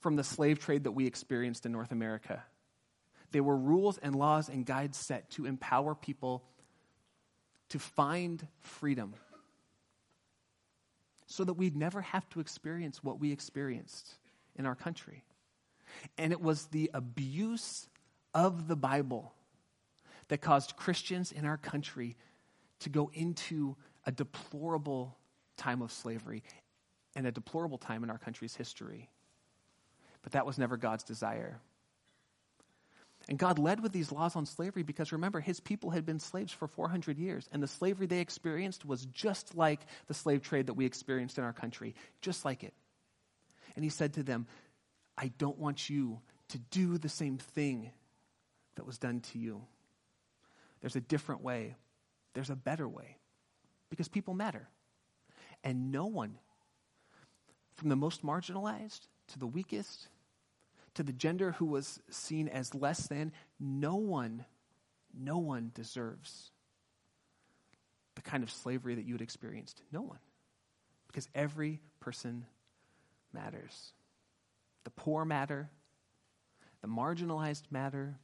from 0.00 0.16
the 0.16 0.24
slave 0.24 0.58
trade 0.58 0.84
that 0.84 0.92
we 0.92 1.06
experienced 1.06 1.66
in 1.66 1.72
North 1.72 1.92
America. 1.92 2.42
They 3.30 3.40
were 3.40 3.56
rules 3.56 3.98
and 3.98 4.14
laws 4.14 4.48
and 4.48 4.64
guides 4.64 4.96
set 4.96 5.30
to 5.32 5.44
empower 5.44 5.94
people 5.94 6.44
to 7.70 7.78
find 7.78 8.46
freedom 8.60 9.14
so 11.26 11.44
that 11.44 11.54
we'd 11.54 11.76
never 11.76 12.00
have 12.00 12.28
to 12.30 12.40
experience 12.40 13.04
what 13.04 13.20
we 13.20 13.32
experienced 13.32 14.14
in 14.56 14.66
our 14.66 14.74
country. 14.74 15.24
And 16.16 16.32
it 16.32 16.40
was 16.40 16.66
the 16.66 16.90
abuse 16.94 17.88
of 18.34 18.68
the 18.68 18.76
Bible 18.76 19.32
that 20.28 20.40
caused 20.40 20.76
Christians 20.76 21.32
in 21.32 21.44
our 21.44 21.56
country 21.56 22.16
to 22.80 22.88
go 22.88 23.10
into 23.12 23.76
a 24.06 24.12
deplorable 24.12 25.16
time 25.56 25.82
of 25.82 25.92
slavery 25.92 26.42
and 27.14 27.26
a 27.26 27.32
deplorable 27.32 27.78
time 27.78 28.04
in 28.04 28.10
our 28.10 28.18
country's 28.18 28.54
history. 28.54 29.10
But 30.22 30.32
that 30.32 30.46
was 30.46 30.58
never 30.58 30.76
God's 30.76 31.04
desire. 31.04 31.60
And 33.28 33.38
God 33.38 33.58
led 33.58 33.82
with 33.82 33.92
these 33.92 34.10
laws 34.10 34.36
on 34.36 34.46
slavery 34.46 34.82
because 34.82 35.12
remember, 35.12 35.40
his 35.40 35.60
people 35.60 35.90
had 35.90 36.06
been 36.06 36.18
slaves 36.18 36.52
for 36.52 36.66
400 36.66 37.18
years, 37.18 37.46
and 37.52 37.62
the 37.62 37.68
slavery 37.68 38.06
they 38.06 38.20
experienced 38.20 38.86
was 38.86 39.04
just 39.06 39.54
like 39.54 39.80
the 40.06 40.14
slave 40.14 40.42
trade 40.42 40.66
that 40.66 40.74
we 40.74 40.86
experienced 40.86 41.36
in 41.36 41.44
our 41.44 41.52
country, 41.52 41.94
just 42.22 42.46
like 42.46 42.64
it. 42.64 42.72
And 43.76 43.84
he 43.84 43.90
said 43.90 44.14
to 44.14 44.22
them, 44.22 44.46
I 45.16 45.30
don't 45.36 45.58
want 45.58 45.90
you 45.90 46.20
to 46.48 46.58
do 46.58 46.96
the 46.96 47.10
same 47.10 47.36
thing 47.36 47.90
that 48.76 48.86
was 48.86 48.96
done 48.96 49.20
to 49.32 49.38
you. 49.38 49.62
There's 50.80 50.96
a 50.96 51.00
different 51.00 51.42
way, 51.42 51.74
there's 52.32 52.50
a 52.50 52.56
better 52.56 52.88
way, 52.88 53.18
because 53.90 54.08
people 54.08 54.32
matter. 54.32 54.68
And 55.62 55.92
no 55.92 56.06
one, 56.06 56.38
from 57.74 57.90
the 57.90 57.96
most 57.96 58.24
marginalized 58.24 59.00
to 59.28 59.38
the 59.38 59.46
weakest, 59.46 60.08
to 60.94 61.02
the 61.02 61.12
gender 61.12 61.52
who 61.52 61.66
was 61.66 62.00
seen 62.10 62.48
as 62.48 62.74
less 62.74 63.06
than, 63.06 63.32
no 63.60 63.96
one, 63.96 64.44
no 65.16 65.38
one 65.38 65.70
deserves 65.74 66.50
the 68.14 68.22
kind 68.22 68.42
of 68.42 68.50
slavery 68.50 68.96
that 68.96 69.04
you 69.04 69.14
had 69.14 69.20
experienced. 69.20 69.82
No 69.92 70.02
one. 70.02 70.18
Because 71.06 71.28
every 71.34 71.80
person 72.00 72.44
matters. 73.32 73.92
The 74.84 74.90
poor 74.90 75.24
matter, 75.24 75.70
the 76.82 76.88
marginalized 76.88 77.62
matter, 77.70 78.18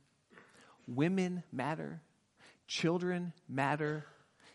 women 0.88 1.42
matter, 1.53 2.00
children 2.66 3.33
matter. 3.48 4.05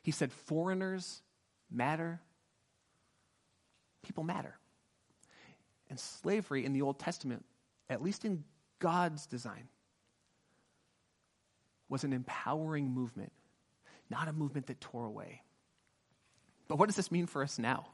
He 0.04 0.12
said 0.12 0.32
foreigners 0.32 1.22
matter. 1.72 2.20
People 4.04 4.24
matter. 4.24 4.56
And 5.90 6.00
slavery 6.00 6.66
in 6.66 6.74
the 6.74 6.82
Old 6.82 7.00
Testament, 7.00 7.46
at 7.90 8.02
least 8.02 8.26
in 8.26 8.44
God's 8.80 9.26
design, 9.26 9.68
was 11.90 12.04
an 12.04 12.14
empowering 12.14 12.92
movement 12.92 13.32
not 14.10 14.28
a 14.28 14.34
movement 14.34 14.68
that 14.68 14.82
tore 14.82 15.06
away. 15.06 15.42
But 16.68 16.78
what 16.78 16.88
does 16.88 16.96
this 16.96 17.12
mean 17.12 17.28
for 17.28 17.44
us 17.44 17.60
now? 17.60 17.88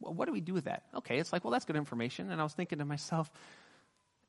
Well, 0.00 0.14
what 0.14 0.26
do 0.26 0.32
we 0.32 0.40
do 0.40 0.54
with 0.54 0.64
that? 0.64 0.84
Okay, 0.94 1.18
it's 1.18 1.32
like, 1.32 1.44
well, 1.44 1.52
that's 1.52 1.64
good 1.64 1.76
information. 1.76 2.30
And 2.30 2.40
I 2.40 2.44
was 2.44 2.54
thinking 2.54 2.78
to 2.78 2.84
myself, 2.84 3.30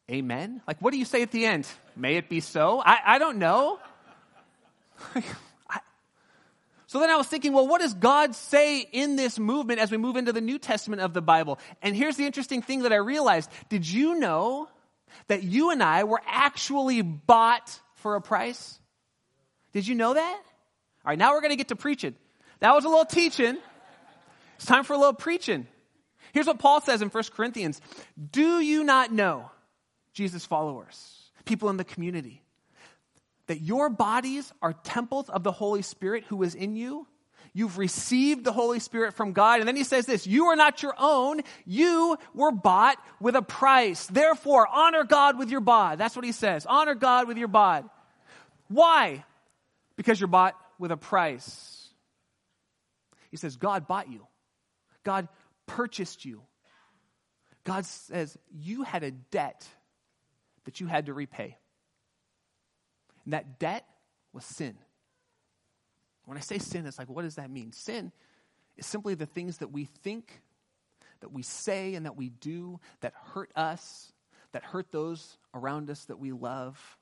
Amen? 0.10 0.62
Like, 0.68 0.82
what 0.82 0.92
do 0.92 0.98
you 0.98 1.06
say 1.06 1.22
at 1.22 1.32
the 1.32 1.46
end? 1.46 1.68
May 1.96 2.18
it 2.18 2.28
be 2.28 2.42
so? 2.42 2.82
I, 2.84 2.98
I 3.06 3.18
don't 3.18 3.38
know. 3.38 3.80
so 6.92 7.00
then 7.00 7.10
I 7.10 7.16
was 7.16 7.26
thinking, 7.26 7.54
well, 7.54 7.70
what 7.70 7.80
does 7.80 7.94
God 7.94 8.36
say 8.36 8.82
in 8.82 9.16
this 9.16 9.40
movement 9.40 9.80
as 9.80 9.92
we 9.92 9.96
move 9.96 10.18
into 10.18 10.34
the 10.34 10.42
New 10.42 10.60
Testament 10.60 11.02
of 11.02 11.14
the 11.14 11.22
Bible? 11.22 11.58
And 11.82 11.96
here's 11.96 12.18
the 12.18 12.26
interesting 12.26 12.62
thing 12.62 12.82
that 12.82 12.92
I 12.92 12.98
realized. 12.98 13.50
Did 13.70 13.90
you 13.90 14.20
know 14.20 14.68
that 15.30 15.42
you 15.42 15.70
and 15.70 15.82
I 15.82 16.04
were 16.04 16.20
actually 16.28 17.02
bought 17.02 17.80
for 17.94 18.16
a 18.16 18.22
price? 18.22 18.78
Did 19.72 19.88
you 19.88 19.96
know 19.96 20.16
that? 20.16 20.42
All 21.06 21.12
right, 21.12 21.18
now 21.18 21.32
we're 21.32 21.40
going 21.40 21.52
to 21.52 21.56
get 21.56 21.70
to 21.70 21.78
preaching. 21.78 22.14
That 22.60 22.76
was 22.76 22.84
a 22.84 22.90
little 22.90 23.06
teaching. 23.06 23.56
It's 24.58 24.66
time 24.66 24.84
for 24.84 24.92
a 24.92 24.98
little 24.98 25.14
preaching. 25.14 25.68
Here's 26.34 26.46
what 26.46 26.60
Paul 26.60 26.82
says 26.82 27.02
in 27.02 27.08
1 27.08 27.24
Corinthians 27.34 27.80
Do 28.34 28.60
you 28.60 28.84
not 28.84 29.14
know, 29.14 29.50
Jesus 30.12 30.46
followers, 30.46 31.32
people 31.46 31.70
in 31.70 31.78
the 31.78 31.86
community, 31.86 32.42
that 33.52 33.60
your 33.60 33.90
bodies 33.90 34.54
are 34.62 34.72
temples 34.72 35.30
of 35.30 35.44
the 35.44 35.52
Holy 35.52 35.82
Spirit 35.82 36.24
who 36.30 36.42
is 36.42 36.56
in 36.56 36.78
you? 36.78 37.06
You've 37.54 37.78
received 37.78 38.46
the 38.46 38.54
Holy 38.54 38.80
Spirit 38.80 39.14
from 39.14 39.34
God. 39.34 39.60
And 39.60 39.68
then 39.68 39.76
he 39.76 39.84
says 39.84 40.06
this 40.06 40.26
You 40.26 40.46
are 40.46 40.56
not 40.56 40.82
your 40.82 40.94
own. 40.98 41.42
You 41.66 42.18
were 42.34 42.54
bought 42.54 42.98
with 43.20 43.36
a 43.36 43.42
price. 43.42 44.06
Therefore, 44.08 44.66
honor 44.72 45.04
God 45.04 45.38
with 45.38 45.50
your 45.50 45.60
body. 45.60 45.98
That's 45.98 46.16
what 46.16 46.24
he 46.24 46.32
says. 46.32 46.66
Honor 46.66 46.96
God 46.96 47.28
with 47.28 47.38
your 47.38 47.50
body. 47.50 47.88
Why? 48.70 49.26
Because 49.98 50.18
you're 50.18 50.30
bought 50.30 50.56
with 50.80 50.94
a 50.94 50.98
price. 50.98 51.90
He 53.32 53.38
says, 53.38 53.58
God 53.58 53.86
bought 53.86 54.10
you, 54.10 54.26
God 55.04 55.28
purchased 55.66 56.24
you. 56.24 56.42
God 57.66 57.86
says, 57.86 58.38
You 58.50 58.84
had 58.84 59.04
a 59.04 59.12
debt 59.12 59.68
that 60.64 60.80
you 60.80 60.88
had 60.88 61.08
to 61.08 61.14
repay. 61.14 61.58
And 63.26 63.34
that 63.34 63.60
debt 63.60 63.86
was 64.34 64.46
sin. 64.46 64.78
When 66.26 66.38
I 66.38 66.42
say 66.42 66.60
sin, 66.60 66.86
it's 66.86 67.00
like, 67.00 67.10
what 67.10 67.24
does 67.24 67.36
that 67.36 67.50
mean? 67.50 67.72
Sin 67.72 68.12
is 68.78 68.86
simply 68.86 69.16
the 69.16 69.26
things 69.26 69.58
that 69.58 69.72
we 69.72 69.86
think, 69.86 70.42
that 71.20 71.32
we 71.32 71.44
say, 71.44 71.96
and 71.96 72.06
that 72.06 72.16
we 72.16 72.30
do 72.30 72.80
that 73.02 73.14
hurt 73.34 73.52
us, 73.56 74.14
that 74.54 74.64
hurt 74.64 74.92
those 74.92 75.38
around 75.54 75.90
us 75.90 76.06
that 76.06 76.20
we 76.20 76.32
love, 76.32 76.98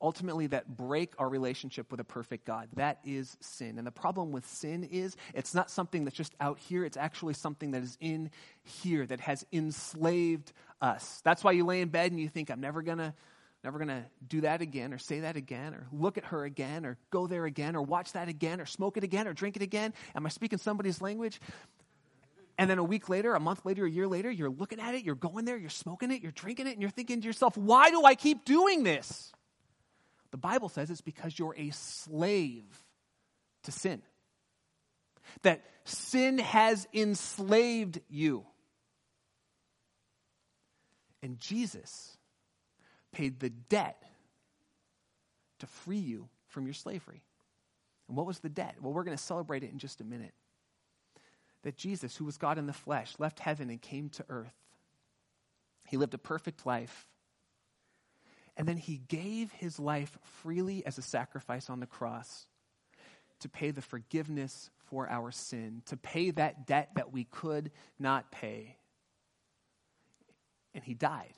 ultimately 0.00 0.46
that 0.48 0.76
break 0.76 1.14
our 1.18 1.28
relationship 1.28 1.90
with 1.90 2.00
a 2.00 2.04
perfect 2.04 2.44
God. 2.44 2.68
That 2.76 2.98
is 3.04 3.36
sin. 3.40 3.78
And 3.78 3.86
the 3.86 3.92
problem 3.92 4.32
with 4.32 4.46
sin 4.46 4.84
is 4.84 5.16
it's 5.34 5.54
not 5.54 5.70
something 5.70 6.04
that's 6.04 6.16
just 6.16 6.34
out 6.40 6.58
here, 6.58 6.84
it's 6.84 6.96
actually 6.96 7.34
something 7.34 7.70
that 7.70 7.82
is 7.82 7.96
in 8.00 8.30
here 8.62 9.06
that 9.06 9.20
has 9.20 9.46
enslaved 9.52 10.52
us. 10.80 11.22
That's 11.24 11.42
why 11.42 11.52
you 11.52 11.64
lay 11.64 11.80
in 11.80 11.88
bed 11.88 12.10
and 12.10 12.20
you 12.20 12.28
think, 12.28 12.50
I'm 12.50 12.60
never 12.60 12.82
going 12.82 12.98
to 12.98 13.14
never 13.64 13.78
going 13.78 13.88
to 13.88 14.04
do 14.28 14.42
that 14.42 14.60
again 14.60 14.92
or 14.92 14.98
say 14.98 15.20
that 15.20 15.36
again 15.36 15.74
or 15.74 15.86
look 15.90 16.18
at 16.18 16.26
her 16.26 16.44
again 16.44 16.84
or 16.84 16.98
go 17.10 17.26
there 17.26 17.46
again 17.46 17.74
or 17.74 17.82
watch 17.82 18.12
that 18.12 18.28
again 18.28 18.60
or 18.60 18.66
smoke 18.66 18.96
it 18.96 19.04
again 19.04 19.26
or 19.26 19.32
drink 19.32 19.56
it 19.56 19.62
again. 19.62 19.94
Am 20.14 20.26
I 20.26 20.28
speaking 20.28 20.58
somebody's 20.58 21.00
language? 21.00 21.40
And 22.58 22.70
then 22.70 22.78
a 22.78 22.84
week 22.84 23.08
later, 23.08 23.34
a 23.34 23.40
month 23.40 23.64
later, 23.64 23.84
a 23.84 23.90
year 23.90 24.06
later, 24.06 24.30
you're 24.30 24.50
looking 24.50 24.78
at 24.78 24.94
it, 24.94 25.02
you're 25.02 25.14
going 25.14 25.44
there, 25.44 25.56
you're 25.56 25.70
smoking 25.70 26.10
it, 26.10 26.22
you're 26.22 26.30
drinking 26.30 26.66
it, 26.66 26.72
and 26.72 26.82
you're 26.82 26.90
thinking 26.90 27.20
to 27.20 27.26
yourself, 27.26 27.56
why 27.56 27.90
do 27.90 28.04
I 28.04 28.14
keep 28.14 28.44
doing 28.44 28.84
this? 28.84 29.32
The 30.30 30.36
Bible 30.36 30.68
says 30.68 30.90
it's 30.90 31.00
because 31.00 31.36
you're 31.38 31.54
a 31.56 31.70
slave 31.70 32.64
to 33.64 33.72
sin. 33.72 34.02
That 35.42 35.64
sin 35.84 36.38
has 36.38 36.86
enslaved 36.92 38.00
you. 38.08 38.44
And 41.22 41.40
Jesus 41.40 42.16
paid 43.14 43.40
the 43.40 43.50
debt 43.50 44.02
to 45.60 45.66
free 45.66 45.98
you 45.98 46.28
from 46.48 46.66
your 46.66 46.74
slavery. 46.74 47.22
And 48.08 48.16
what 48.16 48.26
was 48.26 48.40
the 48.40 48.48
debt? 48.48 48.76
Well, 48.80 48.92
we're 48.92 49.04
going 49.04 49.16
to 49.16 49.22
celebrate 49.22 49.62
it 49.62 49.72
in 49.72 49.78
just 49.78 50.00
a 50.00 50.04
minute. 50.04 50.34
That 51.62 51.76
Jesus, 51.76 52.16
who 52.16 52.26
was 52.26 52.36
God 52.36 52.58
in 52.58 52.66
the 52.66 52.72
flesh, 52.72 53.14
left 53.18 53.40
heaven 53.40 53.70
and 53.70 53.80
came 53.80 54.10
to 54.10 54.24
earth. 54.28 54.52
He 55.88 55.96
lived 55.96 56.14
a 56.14 56.18
perfect 56.18 56.66
life. 56.66 57.06
And 58.56 58.68
then 58.68 58.76
he 58.76 59.00
gave 59.08 59.50
his 59.52 59.78
life 59.78 60.18
freely 60.42 60.84
as 60.84 60.98
a 60.98 61.02
sacrifice 61.02 61.70
on 61.70 61.80
the 61.80 61.86
cross 61.86 62.46
to 63.40 63.48
pay 63.48 63.70
the 63.70 63.82
forgiveness 63.82 64.70
for 64.86 65.08
our 65.08 65.30
sin, 65.30 65.82
to 65.86 65.96
pay 65.96 66.30
that 66.32 66.66
debt 66.66 66.90
that 66.94 67.12
we 67.12 67.24
could 67.24 67.70
not 67.98 68.30
pay. 68.30 68.76
And 70.74 70.84
he 70.84 70.94
died. 70.94 71.34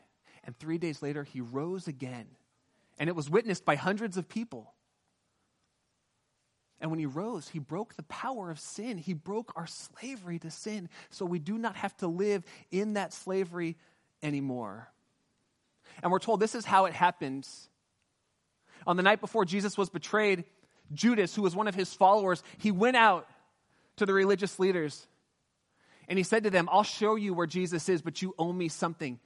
And 0.47 0.57
three 0.57 0.79
days 0.79 1.03
later, 1.03 1.25
he 1.25 1.41
rose 1.41 1.89
again. 1.89 2.27
And 2.99 3.09
it 3.09 3.17
was 3.17 3.29
witnessed 3.29 3.65
by 3.65 3.75
hundreds 3.75 4.17
of 4.17 4.29
people. 4.29 4.73
And 6.81 6.91
when 6.91 7.01
he 7.01 7.07
rose, 7.07 7.49
he 7.49 7.59
broke 7.59 7.95
the 7.95 8.03
power 8.05 8.51
of 8.51 8.61
sin. 8.61 8.97
He 8.97 9.13
broke 9.13 9.53
our 9.57 9.67
slavery 9.67 10.39
to 10.41 10.51
sin. 10.51 10.89
So 11.11 11.27
we 11.27 11.39
do 11.39 11.59
not 11.59 11.77
have 11.77 11.97
to 11.99 12.07
live 12.07 12.45
in 12.71 12.95
that 12.95 13.13
slavery 13.13 13.77
anymore. 14.23 14.89
And 16.03 16.13
we're 16.13 16.19
told 16.19 16.41
this 16.41 16.55
is 16.55 16.65
how 16.65 16.85
it 16.85 16.93
happens. 16.93 17.69
On 18.87 18.97
the 18.97 19.03
night 19.03 19.21
before 19.21 19.45
Jesus 19.45 19.77
was 19.77 19.91
betrayed, 19.91 20.45
Judas, 20.93 21.35
who 21.35 21.43
was 21.43 21.57
one 21.57 21.67
of 21.67 21.75
his 21.75 21.93
followers, 21.93 22.43
he 22.59 22.71
went 22.71 22.97
out 22.97 23.27
to 23.97 24.07
the 24.07 24.13
religious 24.13 24.59
leaders 24.59 25.07
and 26.09 26.19
he 26.19 26.23
said 26.23 26.45
to 26.45 26.51
them, 26.51 26.69
I'll 26.71 26.85
show 26.85 27.17
you 27.17 27.35
where 27.35 27.47
Jesus 27.47 27.89
is, 27.89 28.01
but 28.01 28.23
you 28.23 28.35
owe 28.39 28.53
me 28.53 28.69
something. 28.69 29.19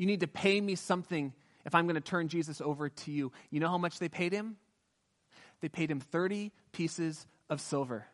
You 0.00 0.06
need 0.06 0.20
to 0.20 0.26
pay 0.26 0.58
me 0.58 0.76
something 0.76 1.34
if 1.66 1.74
I'm 1.74 1.84
going 1.84 1.96
to 1.96 2.00
turn 2.00 2.28
Jesus 2.28 2.62
over 2.62 2.88
to 2.88 3.12
you. 3.12 3.32
You 3.50 3.60
know 3.60 3.68
how 3.68 3.76
much 3.76 3.98
they 3.98 4.08
paid 4.08 4.32
him? 4.32 4.56
They 5.60 5.68
paid 5.68 5.90
him 5.90 6.00
30 6.00 6.52
pieces 6.72 7.26
of 7.50 7.60
silver. 7.60 8.06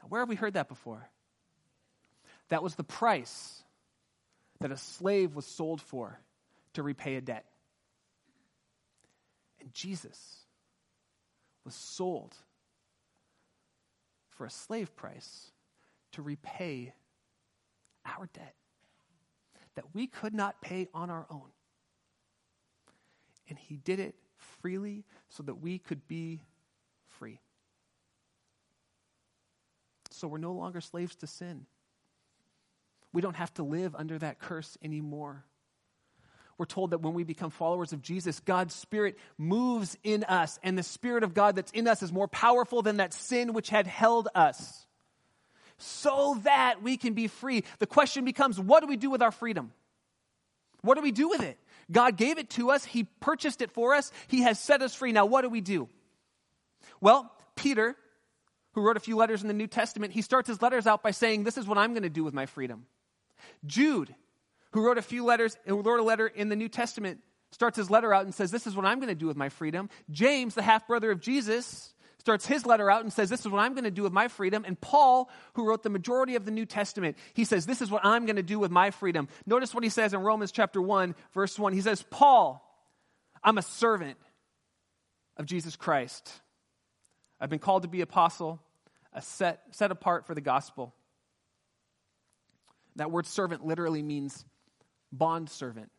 Now, 0.00 0.06
where 0.08 0.20
have 0.20 0.28
we 0.28 0.36
heard 0.36 0.54
that 0.54 0.68
before? 0.68 1.10
That 2.50 2.62
was 2.62 2.76
the 2.76 2.84
price 2.84 3.64
that 4.60 4.70
a 4.70 4.76
slave 4.76 5.34
was 5.34 5.46
sold 5.46 5.80
for 5.80 6.20
to 6.74 6.84
repay 6.84 7.16
a 7.16 7.20
debt. 7.20 7.44
And 9.58 9.74
Jesus 9.74 10.36
was 11.64 11.74
sold 11.74 12.36
for 14.28 14.46
a 14.46 14.50
slave 14.50 14.94
price 14.94 15.50
to 16.12 16.22
repay 16.22 16.94
our 18.04 18.28
debt 18.32 18.54
that 19.76 19.94
we 19.94 20.06
could 20.06 20.34
not 20.34 20.60
pay 20.60 20.88
on 20.92 21.10
our 21.10 21.26
own. 21.30 21.48
And 23.48 23.58
he 23.58 23.76
did 23.76 24.00
it 24.00 24.16
freely 24.36 25.04
so 25.28 25.42
that 25.44 25.62
we 25.62 25.78
could 25.78 26.08
be 26.08 26.42
free. 27.18 27.38
So 30.10 30.26
we're 30.26 30.38
no 30.38 30.52
longer 30.52 30.80
slaves 30.80 31.14
to 31.16 31.26
sin. 31.26 31.66
We 33.12 33.22
don't 33.22 33.36
have 33.36 33.52
to 33.54 33.62
live 33.62 33.94
under 33.94 34.18
that 34.18 34.40
curse 34.40 34.76
anymore. 34.82 35.44
We're 36.58 36.66
told 36.66 36.90
that 36.90 37.02
when 37.02 37.12
we 37.12 37.22
become 37.22 37.50
followers 37.50 37.92
of 37.92 38.00
Jesus, 38.00 38.40
God's 38.40 38.74
Spirit 38.74 39.18
moves 39.36 39.96
in 40.02 40.24
us, 40.24 40.58
and 40.62 40.76
the 40.76 40.82
Spirit 40.82 41.22
of 41.22 41.34
God 41.34 41.54
that's 41.54 41.72
in 41.72 41.86
us 41.86 42.02
is 42.02 42.12
more 42.12 42.28
powerful 42.28 42.80
than 42.80 42.96
that 42.96 43.12
sin 43.12 43.52
which 43.52 43.68
had 43.68 43.86
held 43.86 44.28
us 44.34 44.85
so 45.78 46.40
that 46.44 46.82
we 46.82 46.96
can 46.96 47.14
be 47.14 47.26
free. 47.26 47.64
The 47.78 47.86
question 47.86 48.24
becomes 48.24 48.58
what 48.58 48.80
do 48.80 48.86
we 48.86 48.96
do 48.96 49.10
with 49.10 49.22
our 49.22 49.30
freedom? 49.30 49.72
What 50.82 50.96
do 50.96 51.02
we 51.02 51.12
do 51.12 51.28
with 51.28 51.42
it? 51.42 51.58
God 51.90 52.16
gave 52.16 52.38
it 52.38 52.50
to 52.50 52.70
us, 52.70 52.84
He 52.84 53.04
purchased 53.20 53.62
it 53.62 53.70
for 53.70 53.94
us, 53.94 54.10
He 54.28 54.42
has 54.42 54.58
set 54.58 54.82
us 54.82 54.94
free. 54.94 55.12
Now, 55.12 55.26
what 55.26 55.42
do 55.42 55.48
we 55.48 55.60
do? 55.60 55.88
Well, 57.00 57.30
Peter, 57.54 57.96
who 58.72 58.82
wrote 58.82 58.96
a 58.96 59.00
few 59.00 59.16
letters 59.16 59.42
in 59.42 59.48
the 59.48 59.54
New 59.54 59.66
Testament, 59.66 60.12
he 60.12 60.22
starts 60.22 60.48
his 60.48 60.60
letters 60.60 60.86
out 60.86 61.02
by 61.02 61.10
saying, 61.10 61.44
This 61.44 61.56
is 61.58 61.66
what 61.66 61.78
I'm 61.78 61.92
going 61.92 62.02
to 62.02 62.10
do 62.10 62.24
with 62.24 62.34
my 62.34 62.46
freedom. 62.46 62.86
Jude, 63.64 64.14
who 64.72 64.84
wrote 64.84 64.98
a 64.98 65.02
few 65.02 65.24
letters, 65.24 65.56
who 65.64 65.80
wrote 65.80 66.00
a 66.00 66.04
letter 66.04 66.26
in 66.26 66.48
the 66.48 66.56
New 66.56 66.68
Testament, 66.68 67.20
starts 67.52 67.76
his 67.76 67.90
letter 67.90 68.12
out 68.12 68.24
and 68.24 68.34
says, 68.34 68.50
This 68.50 68.66
is 68.66 68.76
what 68.76 68.84
I'm 68.84 68.98
going 68.98 69.08
to 69.08 69.14
do 69.14 69.26
with 69.26 69.36
my 69.36 69.48
freedom. 69.48 69.88
James, 70.10 70.54
the 70.54 70.62
half 70.62 70.86
brother 70.86 71.10
of 71.10 71.20
Jesus, 71.20 71.94
starts 72.26 72.44
his 72.44 72.66
letter 72.66 72.90
out 72.90 73.04
and 73.04 73.12
says, 73.12 73.30
This 73.30 73.38
is 73.38 73.48
what 73.48 73.60
I'm 73.60 73.74
going 73.74 73.84
to 73.84 73.90
do 73.92 74.02
with 74.02 74.12
my 74.12 74.26
freedom. 74.26 74.64
And 74.66 74.80
Paul, 74.80 75.30
who 75.52 75.64
wrote 75.64 75.84
the 75.84 75.90
majority 75.90 76.34
of 76.34 76.44
the 76.44 76.50
New 76.50 76.66
Testament, 76.66 77.16
he 77.34 77.44
says, 77.44 77.66
This 77.66 77.80
is 77.80 77.88
what 77.88 78.04
I'm 78.04 78.26
going 78.26 78.34
to 78.34 78.42
do 78.42 78.58
with 78.58 78.72
my 78.72 78.90
freedom. 78.90 79.28
Notice 79.46 79.72
what 79.72 79.84
he 79.84 79.90
says 79.90 80.12
in 80.12 80.18
Romans 80.18 80.50
chapter 80.50 80.82
1, 80.82 81.14
verse 81.32 81.56
1. 81.56 81.72
He 81.72 81.80
says, 81.80 82.04
Paul, 82.10 82.68
I'm 83.44 83.58
a 83.58 83.62
servant 83.62 84.18
of 85.36 85.46
Jesus 85.46 85.76
Christ. 85.76 86.32
I've 87.40 87.48
been 87.48 87.60
called 87.60 87.82
to 87.82 87.88
be 87.88 88.00
apostle, 88.00 88.60
a 89.12 89.22
set, 89.22 89.62
set 89.70 89.92
apart 89.92 90.26
for 90.26 90.34
the 90.34 90.40
gospel. 90.40 90.92
That 92.96 93.12
word 93.12 93.26
servant 93.26 93.64
literally 93.64 94.02
means 94.02 94.44
bond 95.12 95.48
servant, 95.48 95.92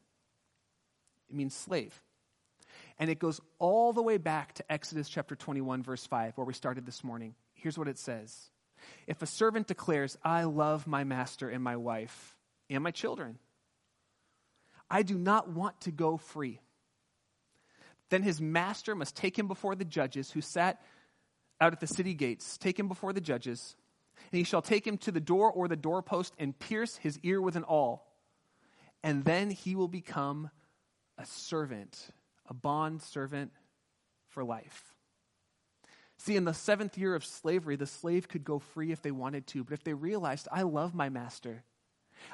it 1.29 1.35
means 1.37 1.55
slave. 1.55 1.97
And 2.99 3.09
it 3.09 3.19
goes 3.19 3.39
all 3.59 3.93
the 3.93 4.01
way 4.01 4.17
back 4.17 4.53
to 4.55 4.71
Exodus 4.71 5.07
chapter 5.07 5.35
21, 5.35 5.83
verse 5.83 6.05
5, 6.05 6.37
where 6.37 6.45
we 6.45 6.53
started 6.53 6.85
this 6.85 7.03
morning. 7.03 7.35
Here's 7.53 7.77
what 7.77 7.87
it 7.87 7.99
says 7.99 8.49
If 9.05 9.21
a 9.21 9.27
servant 9.27 9.67
declares, 9.67 10.17
I 10.23 10.43
love 10.43 10.87
my 10.87 11.03
master 11.03 11.49
and 11.49 11.63
my 11.63 11.75
wife 11.75 12.35
and 12.69 12.83
my 12.83 12.91
children, 12.91 13.37
I 14.89 15.03
do 15.03 15.17
not 15.17 15.49
want 15.49 15.81
to 15.81 15.91
go 15.91 16.17
free. 16.17 16.59
Then 18.09 18.23
his 18.23 18.39
master 18.39 18.95
must 18.95 19.15
take 19.15 19.37
him 19.37 19.47
before 19.47 19.75
the 19.75 19.85
judges 19.85 20.31
who 20.31 20.41
sat 20.41 20.81
out 21.59 21.73
at 21.73 21.79
the 21.79 21.87
city 21.87 22.13
gates. 22.13 22.57
Take 22.57 22.79
him 22.79 22.87
before 22.87 23.13
the 23.13 23.21
judges, 23.21 23.75
and 24.31 24.37
he 24.37 24.43
shall 24.43 24.61
take 24.61 24.87
him 24.87 24.97
to 24.99 25.11
the 25.11 25.19
door 25.19 25.51
or 25.51 25.67
the 25.67 25.75
doorpost 25.75 26.33
and 26.39 26.57
pierce 26.57 26.95
his 26.97 27.19
ear 27.23 27.41
with 27.41 27.55
an 27.55 27.63
awl. 27.65 28.07
And 29.03 29.25
then 29.25 29.49
he 29.49 29.75
will 29.75 29.87
become 29.87 30.49
a 31.17 31.25
servant, 31.25 32.09
a 32.47 32.53
bond 32.53 33.01
servant 33.01 33.51
for 34.29 34.43
life. 34.43 34.93
See, 36.17 36.35
in 36.35 36.45
the 36.45 36.53
seventh 36.53 36.97
year 36.97 37.13
of 37.13 37.23
slavery, 37.23 37.75
the 37.75 37.85
slave 37.85 38.27
could 38.27 38.43
go 38.43 38.59
free 38.59 38.91
if 38.91 39.01
they 39.01 39.11
wanted 39.11 39.45
to, 39.47 39.63
but 39.63 39.73
if 39.73 39.83
they 39.83 39.93
realized, 39.93 40.47
I 40.51 40.63
love 40.63 40.95
my 40.95 41.09
master, 41.09 41.63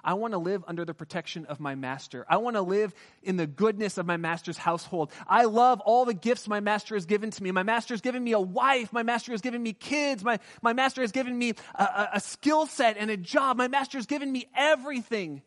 I 0.04 0.13
want 0.13 0.34
to 0.34 0.38
live 0.38 0.63
under 0.67 0.86
the 0.86 0.93
protection 0.93 1.45
of 1.45 1.60
my 1.60 1.76
master. 1.76 2.26
I 2.30 2.38
want 2.38 2.56
to 2.56 2.62
live 2.62 2.93
in 3.21 3.38
the 3.38 3.47
goodness 3.47 3.97
of 3.97 4.06
my 4.06 4.17
master's 4.17 4.58
household. 4.58 5.12
I 5.28 5.45
love 5.45 5.82
all 5.82 6.06
the 6.06 6.13
gifts 6.13 6.47
my 6.47 6.60
master 6.60 6.95
has 6.95 7.06
given 7.06 7.32
to 7.32 7.43
me. 7.43 7.52
My 7.52 7.63
master 7.63 7.93
has 7.93 8.02
given 8.02 8.23
me 8.23 8.32
a 8.32 8.39
wife. 8.39 8.91
My 8.93 9.04
master 9.04 9.32
has 9.32 9.41
given 9.41 9.62
me 9.62 9.73
kids. 9.73 10.23
My, 10.23 10.39
my 10.62 10.73
master 10.73 11.02
has 11.02 11.12
given 11.12 11.38
me 11.38 11.54
a, 11.76 11.84
a, 11.84 12.10
a 12.13 12.19
skill 12.19 12.65
set 12.65 12.97
and 12.97 13.12
a 13.12 13.17
job. 13.17 13.58
My 13.58 13.67
master 13.67 13.97
has 13.97 14.06
given 14.06 14.32
me 14.32 14.47
everything. 14.56 15.41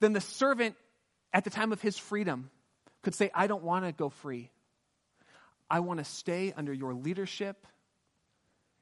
Then 0.00 0.12
the 0.12 0.20
servant, 0.20 0.76
at 1.32 1.44
the 1.44 1.50
time 1.50 1.72
of 1.72 1.80
his 1.80 1.98
freedom, 1.98 2.50
could 3.02 3.14
say, 3.14 3.30
I 3.34 3.46
don't 3.46 3.62
want 3.62 3.84
to 3.84 3.92
go 3.92 4.08
free. 4.08 4.50
I 5.70 5.80
want 5.80 5.98
to 5.98 6.04
stay 6.04 6.52
under 6.56 6.72
your 6.72 6.94
leadership 6.94 7.66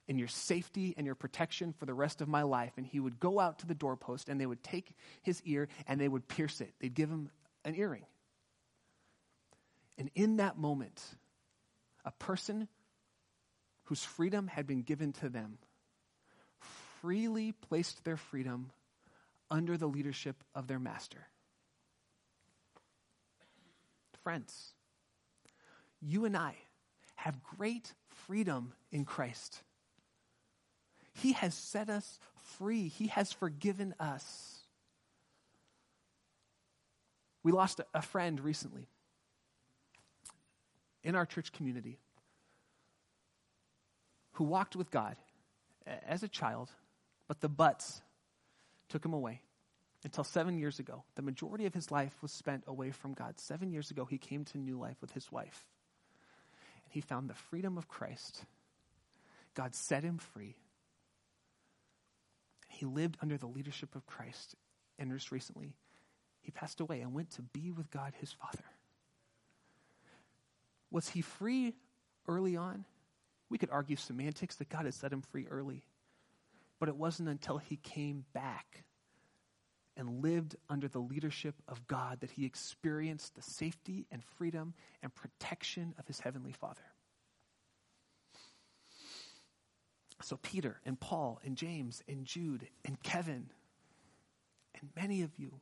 and 0.08 0.18
your 0.18 0.28
safety 0.28 0.94
and 0.96 1.04
your 1.04 1.14
protection 1.14 1.74
for 1.74 1.84
the 1.84 1.94
rest 1.94 2.20
of 2.20 2.28
my 2.28 2.42
life. 2.42 2.72
And 2.76 2.86
he 2.86 2.98
would 2.98 3.20
go 3.20 3.38
out 3.38 3.58
to 3.60 3.66
the 3.66 3.74
doorpost 3.74 4.28
and 4.28 4.40
they 4.40 4.46
would 4.46 4.62
take 4.62 4.94
his 5.22 5.42
ear 5.42 5.68
and 5.86 6.00
they 6.00 6.08
would 6.08 6.26
pierce 6.26 6.60
it. 6.60 6.72
They'd 6.80 6.94
give 6.94 7.10
him 7.10 7.30
an 7.64 7.74
earring. 7.74 8.06
And 9.98 10.10
in 10.14 10.36
that 10.36 10.56
moment, 10.56 11.02
a 12.04 12.12
person 12.12 12.68
whose 13.84 14.02
freedom 14.02 14.46
had 14.46 14.66
been 14.66 14.82
given 14.82 15.12
to 15.14 15.28
them 15.28 15.58
freely 17.00 17.52
placed 17.52 18.04
their 18.04 18.16
freedom 18.16 18.70
under 19.50 19.76
the 19.76 19.86
leadership 19.86 20.42
of 20.54 20.66
their 20.66 20.78
master. 20.78 21.26
Friends, 24.28 24.74
you 26.02 26.26
and 26.26 26.36
I 26.36 26.54
have 27.14 27.42
great 27.42 27.94
freedom 28.26 28.74
in 28.92 29.06
Christ. 29.06 29.62
He 31.14 31.32
has 31.32 31.54
set 31.54 31.88
us 31.88 32.18
free, 32.58 32.88
He 32.88 33.06
has 33.06 33.32
forgiven 33.32 33.94
us. 33.98 34.58
We 37.42 37.52
lost 37.52 37.80
a 37.94 38.02
friend 38.02 38.38
recently 38.38 38.90
in 41.02 41.14
our 41.14 41.24
church 41.24 41.50
community 41.50 41.98
who 44.32 44.44
walked 44.44 44.76
with 44.76 44.90
God 44.90 45.16
as 46.06 46.22
a 46.22 46.28
child, 46.28 46.68
but 47.28 47.40
the 47.40 47.48
buts 47.48 48.02
took 48.90 49.02
him 49.02 49.14
away 49.14 49.40
until 50.04 50.24
seven 50.24 50.58
years 50.58 50.78
ago. 50.78 51.04
The 51.16 51.22
majority 51.22 51.66
of 51.66 51.74
his 51.74 51.90
life 51.90 52.14
was 52.22 52.32
spent 52.32 52.64
away 52.66 52.90
from 52.90 53.14
God. 53.14 53.38
Seven 53.38 53.70
years 53.70 53.90
ago, 53.90 54.04
he 54.04 54.18
came 54.18 54.44
to 54.46 54.58
new 54.58 54.78
life 54.78 54.96
with 55.00 55.12
his 55.12 55.30
wife. 55.32 55.66
And 56.84 56.92
he 56.92 57.00
found 57.00 57.28
the 57.28 57.34
freedom 57.34 57.76
of 57.76 57.88
Christ. 57.88 58.44
God 59.54 59.74
set 59.74 60.04
him 60.04 60.18
free. 60.18 60.56
He 62.68 62.86
lived 62.86 63.16
under 63.20 63.36
the 63.36 63.46
leadership 63.46 63.96
of 63.96 64.06
Christ. 64.06 64.54
And 64.98 65.10
just 65.12 65.32
recently, 65.32 65.74
he 66.40 66.52
passed 66.52 66.80
away 66.80 67.00
and 67.00 67.12
went 67.12 67.30
to 67.32 67.42
be 67.42 67.70
with 67.70 67.90
God 67.90 68.12
his 68.20 68.32
Father. 68.32 68.64
Was 70.90 71.08
he 71.08 71.20
free 71.20 71.74
early 72.26 72.56
on? 72.56 72.84
We 73.50 73.58
could 73.58 73.70
argue 73.70 73.96
semantics 73.96 74.56
that 74.56 74.68
God 74.68 74.84
had 74.84 74.94
set 74.94 75.12
him 75.12 75.22
free 75.22 75.46
early. 75.50 75.82
But 76.78 76.88
it 76.88 76.96
wasn't 76.96 77.28
until 77.28 77.58
he 77.58 77.76
came 77.76 78.24
back 78.32 78.84
and 79.98 80.22
lived 80.22 80.56
under 80.70 80.88
the 80.88 81.00
leadership 81.00 81.56
of 81.68 81.86
God 81.86 82.20
that 82.20 82.30
he 82.30 82.46
experienced 82.46 83.34
the 83.34 83.42
safety 83.42 84.06
and 84.10 84.24
freedom 84.24 84.72
and 85.02 85.14
protection 85.14 85.94
of 85.98 86.06
his 86.06 86.20
heavenly 86.20 86.52
Father. 86.52 86.80
So, 90.22 90.36
Peter 90.36 90.80
and 90.86 90.98
Paul 90.98 91.40
and 91.44 91.56
James 91.56 92.02
and 92.08 92.24
Jude 92.24 92.66
and 92.84 93.00
Kevin 93.02 93.50
and 94.80 94.90
many 94.96 95.22
of 95.22 95.30
you 95.38 95.52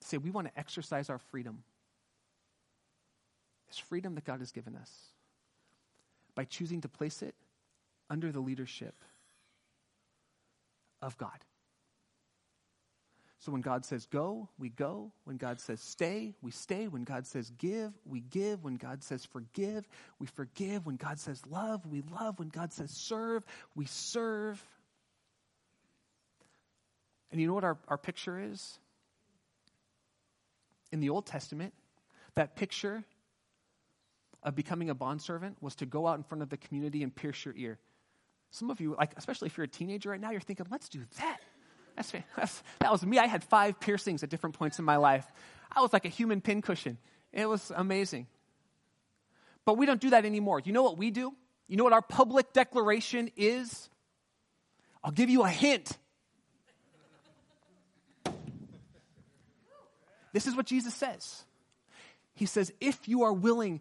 say 0.00 0.18
we 0.18 0.30
want 0.30 0.46
to 0.46 0.58
exercise 0.58 1.10
our 1.10 1.18
freedom. 1.18 1.62
This 3.68 3.78
freedom 3.78 4.14
that 4.14 4.24
God 4.24 4.40
has 4.40 4.52
given 4.52 4.76
us 4.76 4.90
by 6.34 6.44
choosing 6.44 6.80
to 6.82 6.88
place 6.88 7.22
it 7.22 7.34
under 8.08 8.32
the 8.32 8.40
leadership 8.40 8.94
of 11.02 11.16
God. 11.18 11.44
So 13.40 13.52
when 13.52 13.60
God 13.60 13.84
says 13.84 14.06
go, 14.06 14.48
we 14.58 14.68
go. 14.68 15.12
When 15.24 15.36
God 15.36 15.60
says 15.60 15.80
stay, 15.80 16.34
we 16.42 16.50
stay. 16.50 16.88
When 16.88 17.04
God 17.04 17.26
says 17.26 17.50
give, 17.50 17.92
we 18.04 18.20
give. 18.20 18.64
When 18.64 18.76
God 18.76 19.04
says 19.04 19.24
forgive, 19.24 19.88
we 20.18 20.26
forgive. 20.26 20.86
When 20.86 20.96
God 20.96 21.20
says 21.20 21.42
love, 21.48 21.86
we 21.86 22.02
love. 22.12 22.38
When 22.40 22.48
God 22.48 22.72
says 22.72 22.90
serve, 22.90 23.44
we 23.76 23.84
serve. 23.86 24.62
And 27.30 27.40
you 27.40 27.46
know 27.46 27.54
what 27.54 27.64
our, 27.64 27.78
our 27.86 27.98
picture 27.98 28.40
is? 28.40 28.78
In 30.90 30.98
the 30.98 31.10
Old 31.10 31.26
Testament, 31.26 31.74
that 32.34 32.56
picture 32.56 33.04
of 34.42 34.56
becoming 34.56 34.90
a 34.90 34.94
bondservant 34.94 35.58
was 35.60 35.76
to 35.76 35.86
go 35.86 36.06
out 36.08 36.16
in 36.16 36.24
front 36.24 36.42
of 36.42 36.48
the 36.48 36.56
community 36.56 37.02
and 37.02 37.14
pierce 37.14 37.44
your 37.44 37.54
ear. 37.56 37.78
Some 38.50 38.70
of 38.70 38.80
you, 38.80 38.96
like 38.98 39.12
especially 39.16 39.46
if 39.46 39.56
you're 39.56 39.64
a 39.64 39.68
teenager 39.68 40.10
right 40.10 40.20
now, 40.20 40.30
you're 40.30 40.40
thinking, 40.40 40.66
let's 40.70 40.88
do 40.88 41.04
that. 41.18 41.38
That's, 41.98 42.12
that's, 42.36 42.62
that 42.78 42.92
was 42.92 43.04
me. 43.04 43.18
I 43.18 43.26
had 43.26 43.42
five 43.42 43.80
piercings 43.80 44.22
at 44.22 44.30
different 44.30 44.56
points 44.56 44.78
in 44.78 44.84
my 44.84 44.96
life. 44.96 45.26
I 45.74 45.80
was 45.80 45.92
like 45.92 46.04
a 46.04 46.08
human 46.08 46.40
pincushion. 46.40 46.96
It 47.32 47.48
was 47.48 47.72
amazing. 47.74 48.28
But 49.64 49.76
we 49.76 49.84
don't 49.84 50.00
do 50.00 50.10
that 50.10 50.24
anymore. 50.24 50.62
You 50.64 50.72
know 50.72 50.84
what 50.84 50.96
we 50.96 51.10
do? 51.10 51.34
You 51.66 51.76
know 51.76 51.82
what 51.84 51.92
our 51.92 52.02
public 52.02 52.52
declaration 52.52 53.30
is? 53.36 53.90
I'll 55.02 55.10
give 55.10 55.28
you 55.28 55.42
a 55.42 55.48
hint. 55.48 55.98
This 60.32 60.46
is 60.46 60.54
what 60.54 60.66
Jesus 60.66 60.94
says. 60.94 61.44
He 62.34 62.46
says, 62.46 62.72
if 62.80 63.08
you 63.08 63.24
are 63.24 63.32
willing 63.32 63.80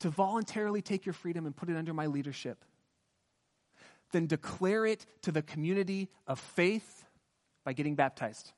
to 0.00 0.10
voluntarily 0.10 0.82
take 0.82 1.06
your 1.06 1.14
freedom 1.14 1.46
and 1.46 1.56
put 1.56 1.70
it 1.70 1.76
under 1.76 1.94
my 1.94 2.06
leadership, 2.06 2.62
then 4.12 4.26
declare 4.26 4.84
it 4.84 5.06
to 5.22 5.32
the 5.32 5.40
community 5.40 6.10
of 6.26 6.38
faith 6.38 7.05
by 7.66 7.72
getting 7.72 7.96
baptized. 7.96 8.52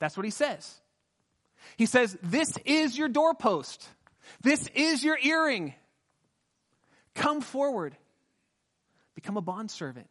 That's 0.00 0.16
what 0.16 0.24
he 0.24 0.30
says. 0.30 0.80
He 1.76 1.86
says, 1.86 2.18
This 2.22 2.52
is 2.66 2.98
your 2.98 3.08
doorpost. 3.08 3.88
This 4.42 4.68
is 4.74 5.02
your 5.02 5.16
earring. 5.22 5.74
Come 7.14 7.40
forward. 7.40 7.96
Become 9.14 9.36
a 9.36 9.40
bondservant 9.40 10.08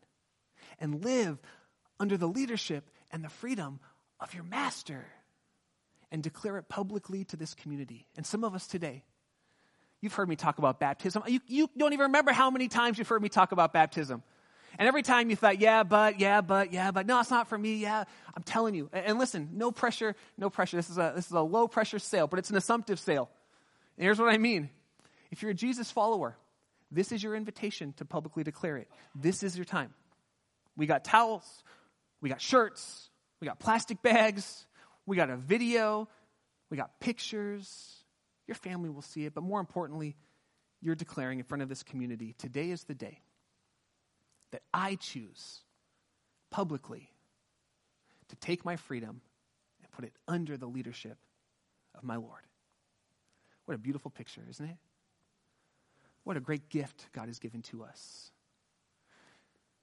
and 0.79 1.03
live 1.03 1.37
under 1.99 2.17
the 2.17 2.27
leadership 2.27 2.89
and 3.11 3.23
the 3.23 3.29
freedom 3.29 3.79
of 4.19 4.33
your 4.33 4.43
master 4.43 5.05
and 6.09 6.23
declare 6.23 6.57
it 6.57 6.69
publicly 6.69 7.25
to 7.25 7.35
this 7.35 7.53
community. 7.53 8.07
And 8.15 8.25
some 8.25 8.45
of 8.45 8.55
us 8.55 8.65
today, 8.65 9.03
you've 9.99 10.13
heard 10.13 10.29
me 10.29 10.37
talk 10.37 10.57
about 10.57 10.79
baptism. 10.79 11.23
You, 11.27 11.41
you 11.47 11.69
don't 11.77 11.91
even 11.91 12.05
remember 12.07 12.31
how 12.31 12.49
many 12.49 12.69
times 12.69 12.97
you've 12.97 13.09
heard 13.09 13.21
me 13.21 13.29
talk 13.29 13.51
about 13.51 13.73
baptism. 13.73 14.23
And 14.79 14.87
every 14.87 15.01
time 15.01 15.29
you 15.29 15.35
thought, 15.35 15.59
yeah, 15.59 15.83
but, 15.83 16.19
yeah, 16.19 16.41
but, 16.41 16.71
yeah, 16.71 16.91
but, 16.91 17.07
no, 17.07 17.19
it's 17.19 17.31
not 17.31 17.47
for 17.47 17.57
me, 17.57 17.75
yeah, 17.75 18.03
I'm 18.35 18.43
telling 18.43 18.75
you. 18.75 18.89
And 18.93 19.17
listen, 19.17 19.49
no 19.53 19.71
pressure, 19.71 20.15
no 20.37 20.49
pressure. 20.49 20.77
This 20.77 20.89
is 20.89 20.97
a, 20.97 21.13
this 21.15 21.25
is 21.25 21.31
a 21.31 21.41
low 21.41 21.67
pressure 21.67 21.99
sale, 21.99 22.27
but 22.27 22.37
it's 22.37 22.49
an 22.49 22.57
assumptive 22.57 22.99
sale. 22.99 23.29
And 23.97 24.03
here's 24.03 24.19
what 24.19 24.29
I 24.29 24.37
mean. 24.37 24.69
If 25.31 25.41
you're 25.41 25.51
a 25.51 25.55
Jesus 25.55 25.89
follower, 25.89 26.37
this 26.91 27.11
is 27.11 27.23
your 27.23 27.35
invitation 27.35 27.93
to 27.93 28.05
publicly 28.05 28.43
declare 28.43 28.77
it. 28.77 28.87
This 29.15 29.41
is 29.41 29.57
your 29.57 29.65
time. 29.65 29.93
We 30.75 30.85
got 30.85 31.03
towels, 31.03 31.45
we 32.21 32.29
got 32.29 32.39
shirts, 32.39 33.09
we 33.41 33.47
got 33.47 33.59
plastic 33.59 34.01
bags, 34.03 34.65
we 35.07 35.15
got 35.15 35.31
a 35.31 35.37
video, 35.37 36.07
we 36.69 36.77
got 36.77 36.99
pictures. 36.99 38.03
Your 38.45 38.55
family 38.55 38.89
will 38.89 39.01
see 39.01 39.25
it, 39.25 39.33
but 39.33 39.43
more 39.43 39.59
importantly, 39.59 40.15
you're 40.81 40.95
declaring 40.95 41.39
in 41.39 41.45
front 41.45 41.63
of 41.63 41.69
this 41.69 41.81
community 41.81 42.35
today 42.37 42.69
is 42.69 42.83
the 42.83 42.93
day 42.93 43.19
that 44.51 44.61
I 44.73 44.95
choose 44.95 45.61
publicly 46.49 47.09
to 48.29 48.35
take 48.37 48.65
my 48.65 48.75
freedom 48.75 49.21
and 49.81 49.91
put 49.91 50.05
it 50.05 50.13
under 50.27 50.57
the 50.57 50.67
leadership 50.67 51.17
of 51.95 52.03
my 52.03 52.15
Lord. 52.15 52.41
What 53.65 53.75
a 53.75 53.77
beautiful 53.77 54.11
picture, 54.11 54.41
isn't 54.49 54.65
it? 54.65 54.77
What 56.23 56.37
a 56.37 56.41
great 56.41 56.69
gift 56.69 57.07
God 57.13 57.27
has 57.27 57.39
given 57.39 57.61
to 57.63 57.83
us. 57.83 58.31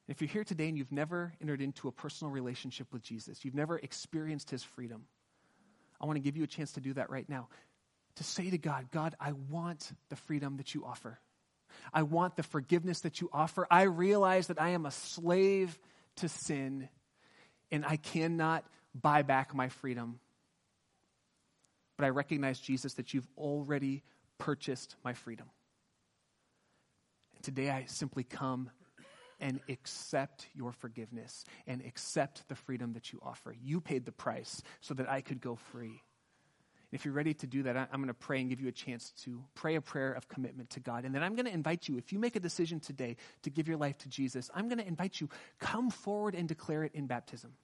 If 0.06 0.20
you're 0.20 0.28
here 0.28 0.44
today 0.44 0.68
and 0.68 0.76
you've 0.76 0.92
never 0.92 1.32
entered 1.40 1.62
into 1.62 1.88
a 1.88 1.92
personal 1.92 2.30
relationship 2.30 2.92
with 2.92 3.02
Jesus, 3.02 3.44
you've 3.44 3.54
never 3.54 3.78
experienced 3.78 4.50
his 4.50 4.62
freedom, 4.62 5.06
I 6.00 6.06
want 6.06 6.16
to 6.16 6.22
give 6.22 6.36
you 6.36 6.44
a 6.44 6.46
chance 6.46 6.72
to 6.72 6.80
do 6.80 6.92
that 6.94 7.10
right 7.10 7.28
now. 7.28 7.48
To 8.16 8.24
say 8.24 8.50
to 8.50 8.58
God, 8.58 8.90
God, 8.90 9.14
I 9.18 9.32
want 9.32 9.92
the 10.10 10.16
freedom 10.16 10.58
that 10.58 10.74
you 10.74 10.84
offer. 10.84 11.18
I 11.92 12.02
want 12.02 12.36
the 12.36 12.42
forgiveness 12.42 13.00
that 13.00 13.20
you 13.20 13.30
offer. 13.32 13.66
I 13.70 13.82
realize 13.82 14.48
that 14.48 14.60
I 14.60 14.70
am 14.70 14.86
a 14.86 14.90
slave 14.90 15.78
to 16.16 16.28
sin 16.28 16.88
and 17.70 17.84
I 17.84 17.96
cannot 17.96 18.64
buy 18.94 19.22
back 19.22 19.54
my 19.54 19.68
freedom. 19.68 20.20
But 21.96 22.06
I 22.06 22.10
recognize, 22.10 22.58
Jesus, 22.58 22.94
that 22.94 23.14
you've 23.14 23.28
already 23.36 24.02
purchased 24.38 24.96
my 25.04 25.14
freedom. 25.14 25.48
And 27.34 27.44
today 27.44 27.70
I 27.70 27.84
simply 27.86 28.24
come 28.24 28.70
and 29.40 29.60
accept 29.68 30.46
your 30.54 30.72
forgiveness 30.72 31.44
and 31.66 31.82
accept 31.84 32.48
the 32.48 32.54
freedom 32.54 32.92
that 32.94 33.12
you 33.12 33.20
offer. 33.22 33.54
You 33.62 33.80
paid 33.80 34.04
the 34.04 34.12
price 34.12 34.62
so 34.80 34.94
that 34.94 35.08
I 35.08 35.20
could 35.20 35.40
go 35.40 35.56
free. 35.56 36.02
If 36.94 37.04
you're 37.04 37.12
ready 37.12 37.34
to 37.34 37.46
do 37.48 37.64
that, 37.64 37.76
I'm 37.76 37.98
going 37.98 38.06
to 38.06 38.14
pray 38.14 38.40
and 38.40 38.48
give 38.48 38.60
you 38.60 38.68
a 38.68 38.72
chance 38.72 39.10
to 39.24 39.42
pray 39.56 39.74
a 39.74 39.80
prayer 39.80 40.12
of 40.12 40.28
commitment 40.28 40.70
to 40.70 40.80
God. 40.80 41.04
And 41.04 41.12
then 41.12 41.24
I'm 41.24 41.34
going 41.34 41.46
to 41.46 41.52
invite 41.52 41.88
you, 41.88 41.98
if 41.98 42.12
you 42.12 42.20
make 42.20 42.36
a 42.36 42.40
decision 42.40 42.78
today 42.78 43.16
to 43.42 43.50
give 43.50 43.66
your 43.66 43.76
life 43.76 43.98
to 43.98 44.08
Jesus, 44.08 44.48
I'm 44.54 44.68
going 44.68 44.78
to 44.78 44.86
invite 44.86 45.20
you, 45.20 45.28
come 45.58 45.90
forward 45.90 46.36
and 46.36 46.46
declare 46.46 46.84
it 46.84 46.92
in 46.94 47.08
baptism. 47.08 47.54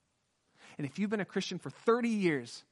And 0.79 0.85
if 0.85 0.99
you've 0.99 1.11
been 1.11 1.21
a 1.21 1.25
Christian 1.25 1.61
for 1.61 1.71
30 1.71 2.09
years, 2.09 2.65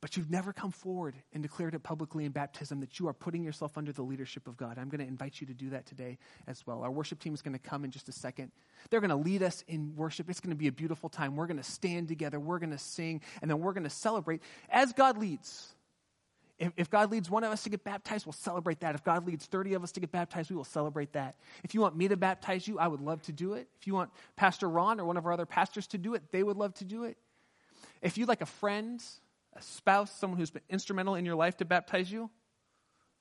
but 0.00 0.16
you've 0.16 0.30
never 0.30 0.52
come 0.52 0.70
forward 0.70 1.14
and 1.32 1.42
declared 1.42 1.74
it 1.74 1.82
publicly 1.82 2.24
in 2.24 2.32
baptism 2.32 2.80
that 2.80 2.98
you 2.98 3.08
are 3.08 3.12
putting 3.12 3.44
yourself 3.44 3.76
under 3.76 3.92
the 3.92 4.02
leadership 4.02 4.48
of 4.48 4.56
God. 4.56 4.78
I'm 4.78 4.88
going 4.88 5.00
to 5.00 5.06
invite 5.06 5.40
you 5.40 5.46
to 5.48 5.54
do 5.54 5.70
that 5.70 5.84
today 5.84 6.18
as 6.46 6.66
well. 6.66 6.82
Our 6.82 6.90
worship 6.90 7.20
team 7.20 7.34
is 7.34 7.42
going 7.42 7.52
to 7.52 7.58
come 7.58 7.84
in 7.84 7.90
just 7.90 8.08
a 8.08 8.12
second. 8.12 8.50
They're 8.88 9.00
going 9.00 9.10
to 9.10 9.16
lead 9.16 9.42
us 9.42 9.62
in 9.68 9.94
worship. 9.96 10.30
It's 10.30 10.40
going 10.40 10.50
to 10.50 10.56
be 10.56 10.68
a 10.68 10.72
beautiful 10.72 11.10
time. 11.10 11.36
We're 11.36 11.46
going 11.46 11.58
to 11.58 11.62
stand 11.62 12.08
together, 12.08 12.40
we're 12.40 12.58
going 12.58 12.70
to 12.70 12.78
sing, 12.78 13.20
and 13.42 13.50
then 13.50 13.60
we're 13.60 13.74
going 13.74 13.84
to 13.84 13.90
celebrate 13.90 14.42
as 14.70 14.92
God 14.92 15.18
leads. 15.18 15.74
If, 16.58 16.72
if 16.76 16.90
God 16.90 17.10
leads 17.10 17.30
one 17.30 17.42
of 17.42 17.52
us 17.52 17.62
to 17.64 17.70
get 17.70 17.84
baptized, 17.84 18.26
we'll 18.26 18.34
celebrate 18.34 18.80
that. 18.80 18.94
If 18.94 19.02
God 19.02 19.26
leads 19.26 19.46
30 19.46 19.74
of 19.74 19.82
us 19.82 19.92
to 19.92 20.00
get 20.00 20.12
baptized, 20.12 20.50
we 20.50 20.56
will 20.56 20.64
celebrate 20.64 21.12
that. 21.14 21.36
If 21.64 21.74
you 21.74 21.80
want 21.80 21.96
me 21.96 22.08
to 22.08 22.16
baptize 22.16 22.68
you, 22.68 22.78
I 22.78 22.86
would 22.86 23.00
love 23.00 23.22
to 23.22 23.32
do 23.32 23.54
it. 23.54 23.66
If 23.80 23.86
you 23.86 23.94
want 23.94 24.10
Pastor 24.36 24.68
Ron 24.68 25.00
or 25.00 25.06
one 25.06 25.16
of 25.16 25.24
our 25.24 25.32
other 25.32 25.46
pastors 25.46 25.86
to 25.88 25.98
do 25.98 26.14
it, 26.14 26.22
they 26.32 26.42
would 26.42 26.58
love 26.58 26.74
to 26.74 26.84
do 26.84 27.04
it. 27.04 27.16
If 28.02 28.18
you'd 28.18 28.28
like 28.28 28.42
a 28.42 28.46
friend, 28.46 29.02
a 29.60 29.62
spouse, 29.62 30.10
someone 30.10 30.38
who's 30.38 30.50
been 30.50 30.62
instrumental 30.68 31.14
in 31.14 31.24
your 31.24 31.34
life 31.34 31.56
to 31.58 31.64
baptize 31.64 32.10
you, 32.10 32.30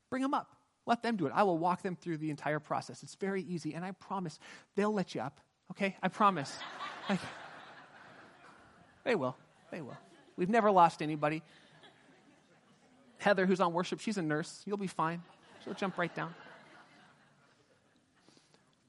bring 0.10 0.22
them 0.22 0.34
up. 0.34 0.56
Let 0.86 1.04
them 1.04 1.18
do 1.18 1.28
it. 1.28 1.34
I 1.36 1.44
will 1.44 1.58
walk 1.58 1.84
them 1.84 1.96
through 1.96 2.18
the 2.18 2.30
entire 2.32 2.60
process. 2.60 3.04
It's 3.04 3.16
very 3.16 3.44
easy, 3.44 3.76
and 3.76 3.86
I 3.86 3.92
promise 3.92 4.40
they'll 4.76 4.94
let 4.94 5.14
you 5.14 5.22
up. 5.22 5.40
Okay? 5.72 5.96
I 6.02 6.08
promise. 6.08 6.58
like, 7.10 7.20
they 9.04 9.16
will. 9.16 9.36
They 9.72 9.82
will. 9.82 9.98
We've 10.36 10.50
never 10.50 10.72
lost 10.72 11.02
anybody. 11.02 11.44
Heather, 13.18 13.46
who's 13.46 13.60
on 13.60 13.74
worship, 13.74 14.00
she's 14.00 14.18
a 14.18 14.22
nurse. 14.22 14.64
You'll 14.66 14.78
be 14.78 14.88
fine. 14.88 15.22
She'll 15.64 15.74
jump 15.74 15.98
right 15.98 16.14
down. 16.16 16.34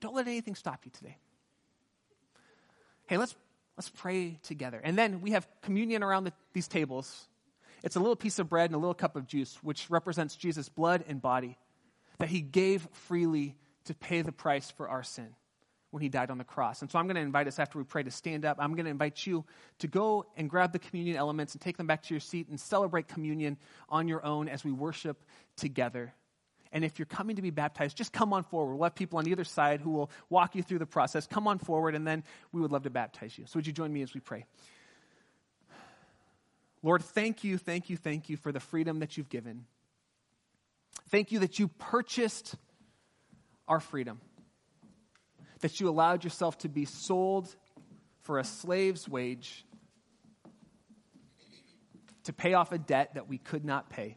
Don't 0.00 0.14
let 0.14 0.26
anything 0.26 0.54
stop 0.54 0.80
you 0.84 0.90
today. 0.92 1.16
Hey, 3.08 3.18
let's 3.18 3.34
let's 3.76 3.88
pray 3.88 4.38
together. 4.42 4.80
And 4.82 4.96
then 4.96 5.20
we 5.20 5.30
have 5.32 5.48
communion 5.62 6.02
around 6.02 6.24
the, 6.24 6.32
these 6.52 6.68
tables. 6.68 7.28
It's 7.82 7.96
a 7.96 8.00
little 8.00 8.16
piece 8.16 8.38
of 8.38 8.48
bread 8.48 8.70
and 8.70 8.74
a 8.74 8.78
little 8.78 8.94
cup 8.94 9.16
of 9.16 9.26
juice, 9.26 9.58
which 9.62 9.88
represents 9.90 10.36
Jesus' 10.36 10.68
blood 10.68 11.04
and 11.08 11.20
body 11.20 11.58
that 12.18 12.28
he 12.28 12.40
gave 12.40 12.86
freely 12.92 13.56
to 13.84 13.94
pay 13.94 14.22
the 14.22 14.32
price 14.32 14.70
for 14.70 14.88
our 14.88 15.02
sin 15.02 15.34
when 15.90 16.02
he 16.02 16.08
died 16.08 16.30
on 16.30 16.38
the 16.38 16.44
cross. 16.44 16.82
And 16.82 16.90
so 16.90 16.98
I'm 16.98 17.06
going 17.06 17.16
to 17.16 17.22
invite 17.22 17.48
us 17.48 17.58
after 17.58 17.78
we 17.78 17.84
pray 17.84 18.02
to 18.02 18.10
stand 18.10 18.44
up. 18.44 18.58
I'm 18.60 18.74
going 18.74 18.84
to 18.84 18.90
invite 18.90 19.26
you 19.26 19.44
to 19.78 19.88
go 19.88 20.26
and 20.36 20.48
grab 20.48 20.72
the 20.72 20.78
communion 20.78 21.16
elements 21.16 21.54
and 21.54 21.60
take 21.60 21.76
them 21.76 21.86
back 21.86 22.02
to 22.04 22.14
your 22.14 22.20
seat 22.20 22.48
and 22.48 22.60
celebrate 22.60 23.08
communion 23.08 23.56
on 23.88 24.06
your 24.06 24.24
own 24.24 24.48
as 24.48 24.64
we 24.64 24.70
worship 24.70 25.24
together. 25.56 26.12
And 26.72 26.84
if 26.84 26.98
you're 26.98 27.06
coming 27.06 27.36
to 27.36 27.42
be 27.42 27.50
baptized, 27.50 27.96
just 27.96 28.12
come 28.12 28.32
on 28.32 28.44
forward. 28.44 28.76
We'll 28.76 28.84
have 28.84 28.94
people 28.94 29.18
on 29.18 29.26
either 29.26 29.42
side 29.42 29.80
who 29.80 29.90
will 29.90 30.10
walk 30.28 30.54
you 30.54 30.62
through 30.62 30.78
the 30.78 30.86
process. 30.86 31.26
Come 31.26 31.48
on 31.48 31.58
forward, 31.58 31.96
and 31.96 32.06
then 32.06 32.22
we 32.52 32.60
would 32.60 32.70
love 32.70 32.84
to 32.84 32.90
baptize 32.90 33.36
you. 33.36 33.46
So, 33.46 33.58
would 33.58 33.66
you 33.66 33.72
join 33.72 33.92
me 33.92 34.02
as 34.02 34.14
we 34.14 34.20
pray? 34.20 34.44
Lord, 36.82 37.02
thank 37.02 37.44
you, 37.44 37.58
thank 37.58 37.90
you, 37.90 37.96
thank 37.96 38.28
you 38.28 38.36
for 38.36 38.52
the 38.52 38.60
freedom 38.60 39.00
that 39.00 39.16
you've 39.16 39.28
given. 39.28 39.66
Thank 41.10 41.30
you 41.30 41.40
that 41.40 41.58
you 41.58 41.68
purchased 41.68 42.54
our 43.68 43.80
freedom, 43.80 44.20
that 45.60 45.78
you 45.80 45.88
allowed 45.88 46.24
yourself 46.24 46.58
to 46.58 46.68
be 46.68 46.86
sold 46.86 47.54
for 48.22 48.38
a 48.38 48.44
slave's 48.44 49.08
wage 49.08 49.64
to 52.24 52.32
pay 52.32 52.54
off 52.54 52.72
a 52.72 52.78
debt 52.78 53.14
that 53.14 53.28
we 53.28 53.38
could 53.38 53.64
not 53.64 53.90
pay. 53.90 54.16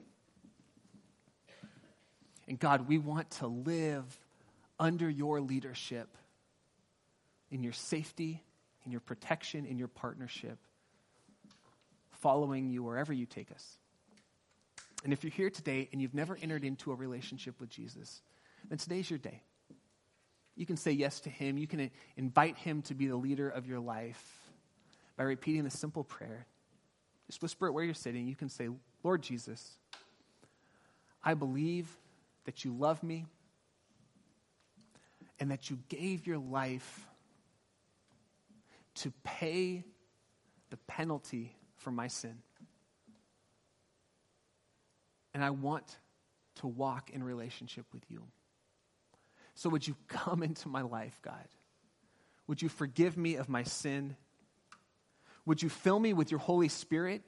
And 2.48 2.60
God, 2.60 2.88
we 2.88 2.98
want 2.98 3.30
to 3.32 3.48
live 3.48 4.06
under 4.80 5.10
your 5.10 5.42
leadership, 5.42 6.10
in 7.50 7.64
your 7.64 7.74
safety, 7.74 8.44
in 8.86 8.92
your 8.92 9.02
protection, 9.02 9.66
in 9.66 9.78
your 9.78 9.88
partnership 9.88 10.58
following 12.24 12.70
you 12.70 12.82
wherever 12.82 13.12
you 13.12 13.26
take 13.26 13.52
us. 13.52 13.78
And 15.04 15.12
if 15.12 15.26
you're 15.26 15.32
here 15.32 15.50
today 15.50 15.90
and 15.92 16.02
you've 16.02 16.14
never 16.14 16.38
entered 16.42 16.64
into 16.64 16.94
a 16.94 16.96
relationship 16.96 17.60
with 17.60 17.70
Jesus, 17.70 18.22
then 18.70 18.78
today's 18.78 19.10
your 19.10 19.20
day. 19.20 19.44
You 20.56 20.66
can 20.66 20.78
say 20.78 20.92
yes 20.92 21.20
to 21.22 21.30
him. 21.30 21.58
You 21.58 21.68
can 21.68 21.92
invite 22.16 22.58
him 22.58 22.82
to 22.84 22.94
be 22.96 23.08
the 23.08 23.18
leader 23.18 23.50
of 23.50 23.68
your 23.68 23.82
life 23.82 24.40
by 25.18 25.26
repeating 25.26 25.66
the 25.66 25.70
simple 25.70 26.06
prayer. 26.06 26.48
Just 27.28 27.42
whisper 27.42 27.68
it 27.68 27.74
where 27.74 27.84
you're 27.84 27.94
sitting. 27.94 28.26
You 28.26 28.36
can 28.38 28.48
say, 28.48 28.70
Lord 29.04 29.22
Jesus, 29.22 29.78
I 31.22 31.34
believe 31.34 31.90
that 32.46 32.64
you 32.64 32.74
love 32.74 33.04
me 33.04 33.26
and 35.42 35.52
that 35.52 35.70
you 35.70 35.78
gave 35.90 36.26
your 36.26 36.38
life 36.38 37.06
to 38.96 39.12
pay 39.26 39.84
the 40.70 40.78
penalty 40.88 41.54
for 41.84 41.92
my 41.92 42.08
sin. 42.08 42.38
And 45.34 45.44
I 45.44 45.52
want 45.52 45.98
to 46.56 46.68
walk 46.68 47.10
in 47.12 47.24
relationship 47.24 47.86
with 47.94 48.04
you. 48.10 48.24
So, 49.56 49.70
would 49.70 49.88
you 49.88 49.96
come 50.08 50.42
into 50.42 50.68
my 50.68 50.82
life, 50.82 51.20
God? 51.22 51.48
Would 52.48 52.62
you 52.62 52.70
forgive 52.70 53.18
me 53.18 53.36
of 53.36 53.50
my 53.50 53.64
sin? 53.64 54.16
Would 55.46 55.62
you 55.62 55.70
fill 55.70 56.00
me 56.00 56.14
with 56.14 56.32
your 56.32 56.40
Holy 56.40 56.70
Spirit? 56.70 57.22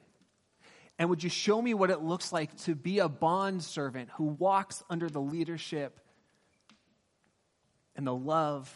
And 0.98 1.10
would 1.10 1.22
you 1.22 1.30
show 1.30 1.60
me 1.60 1.74
what 1.74 1.90
it 1.90 2.00
looks 2.00 2.32
like 2.32 2.56
to 2.62 2.74
be 2.74 3.00
a 3.00 3.08
bond 3.08 3.62
servant 3.62 4.08
who 4.14 4.24
walks 4.24 4.82
under 4.88 5.10
the 5.10 5.20
leadership 5.20 6.00
and 7.94 8.06
the 8.06 8.14
love 8.14 8.72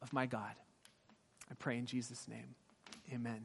of 0.00 0.12
my 0.12 0.26
God? 0.26 0.54
I 1.50 1.54
pray 1.54 1.76
in 1.76 1.84
Jesus' 1.84 2.26
name. 2.26 2.54
Amen. 3.12 3.44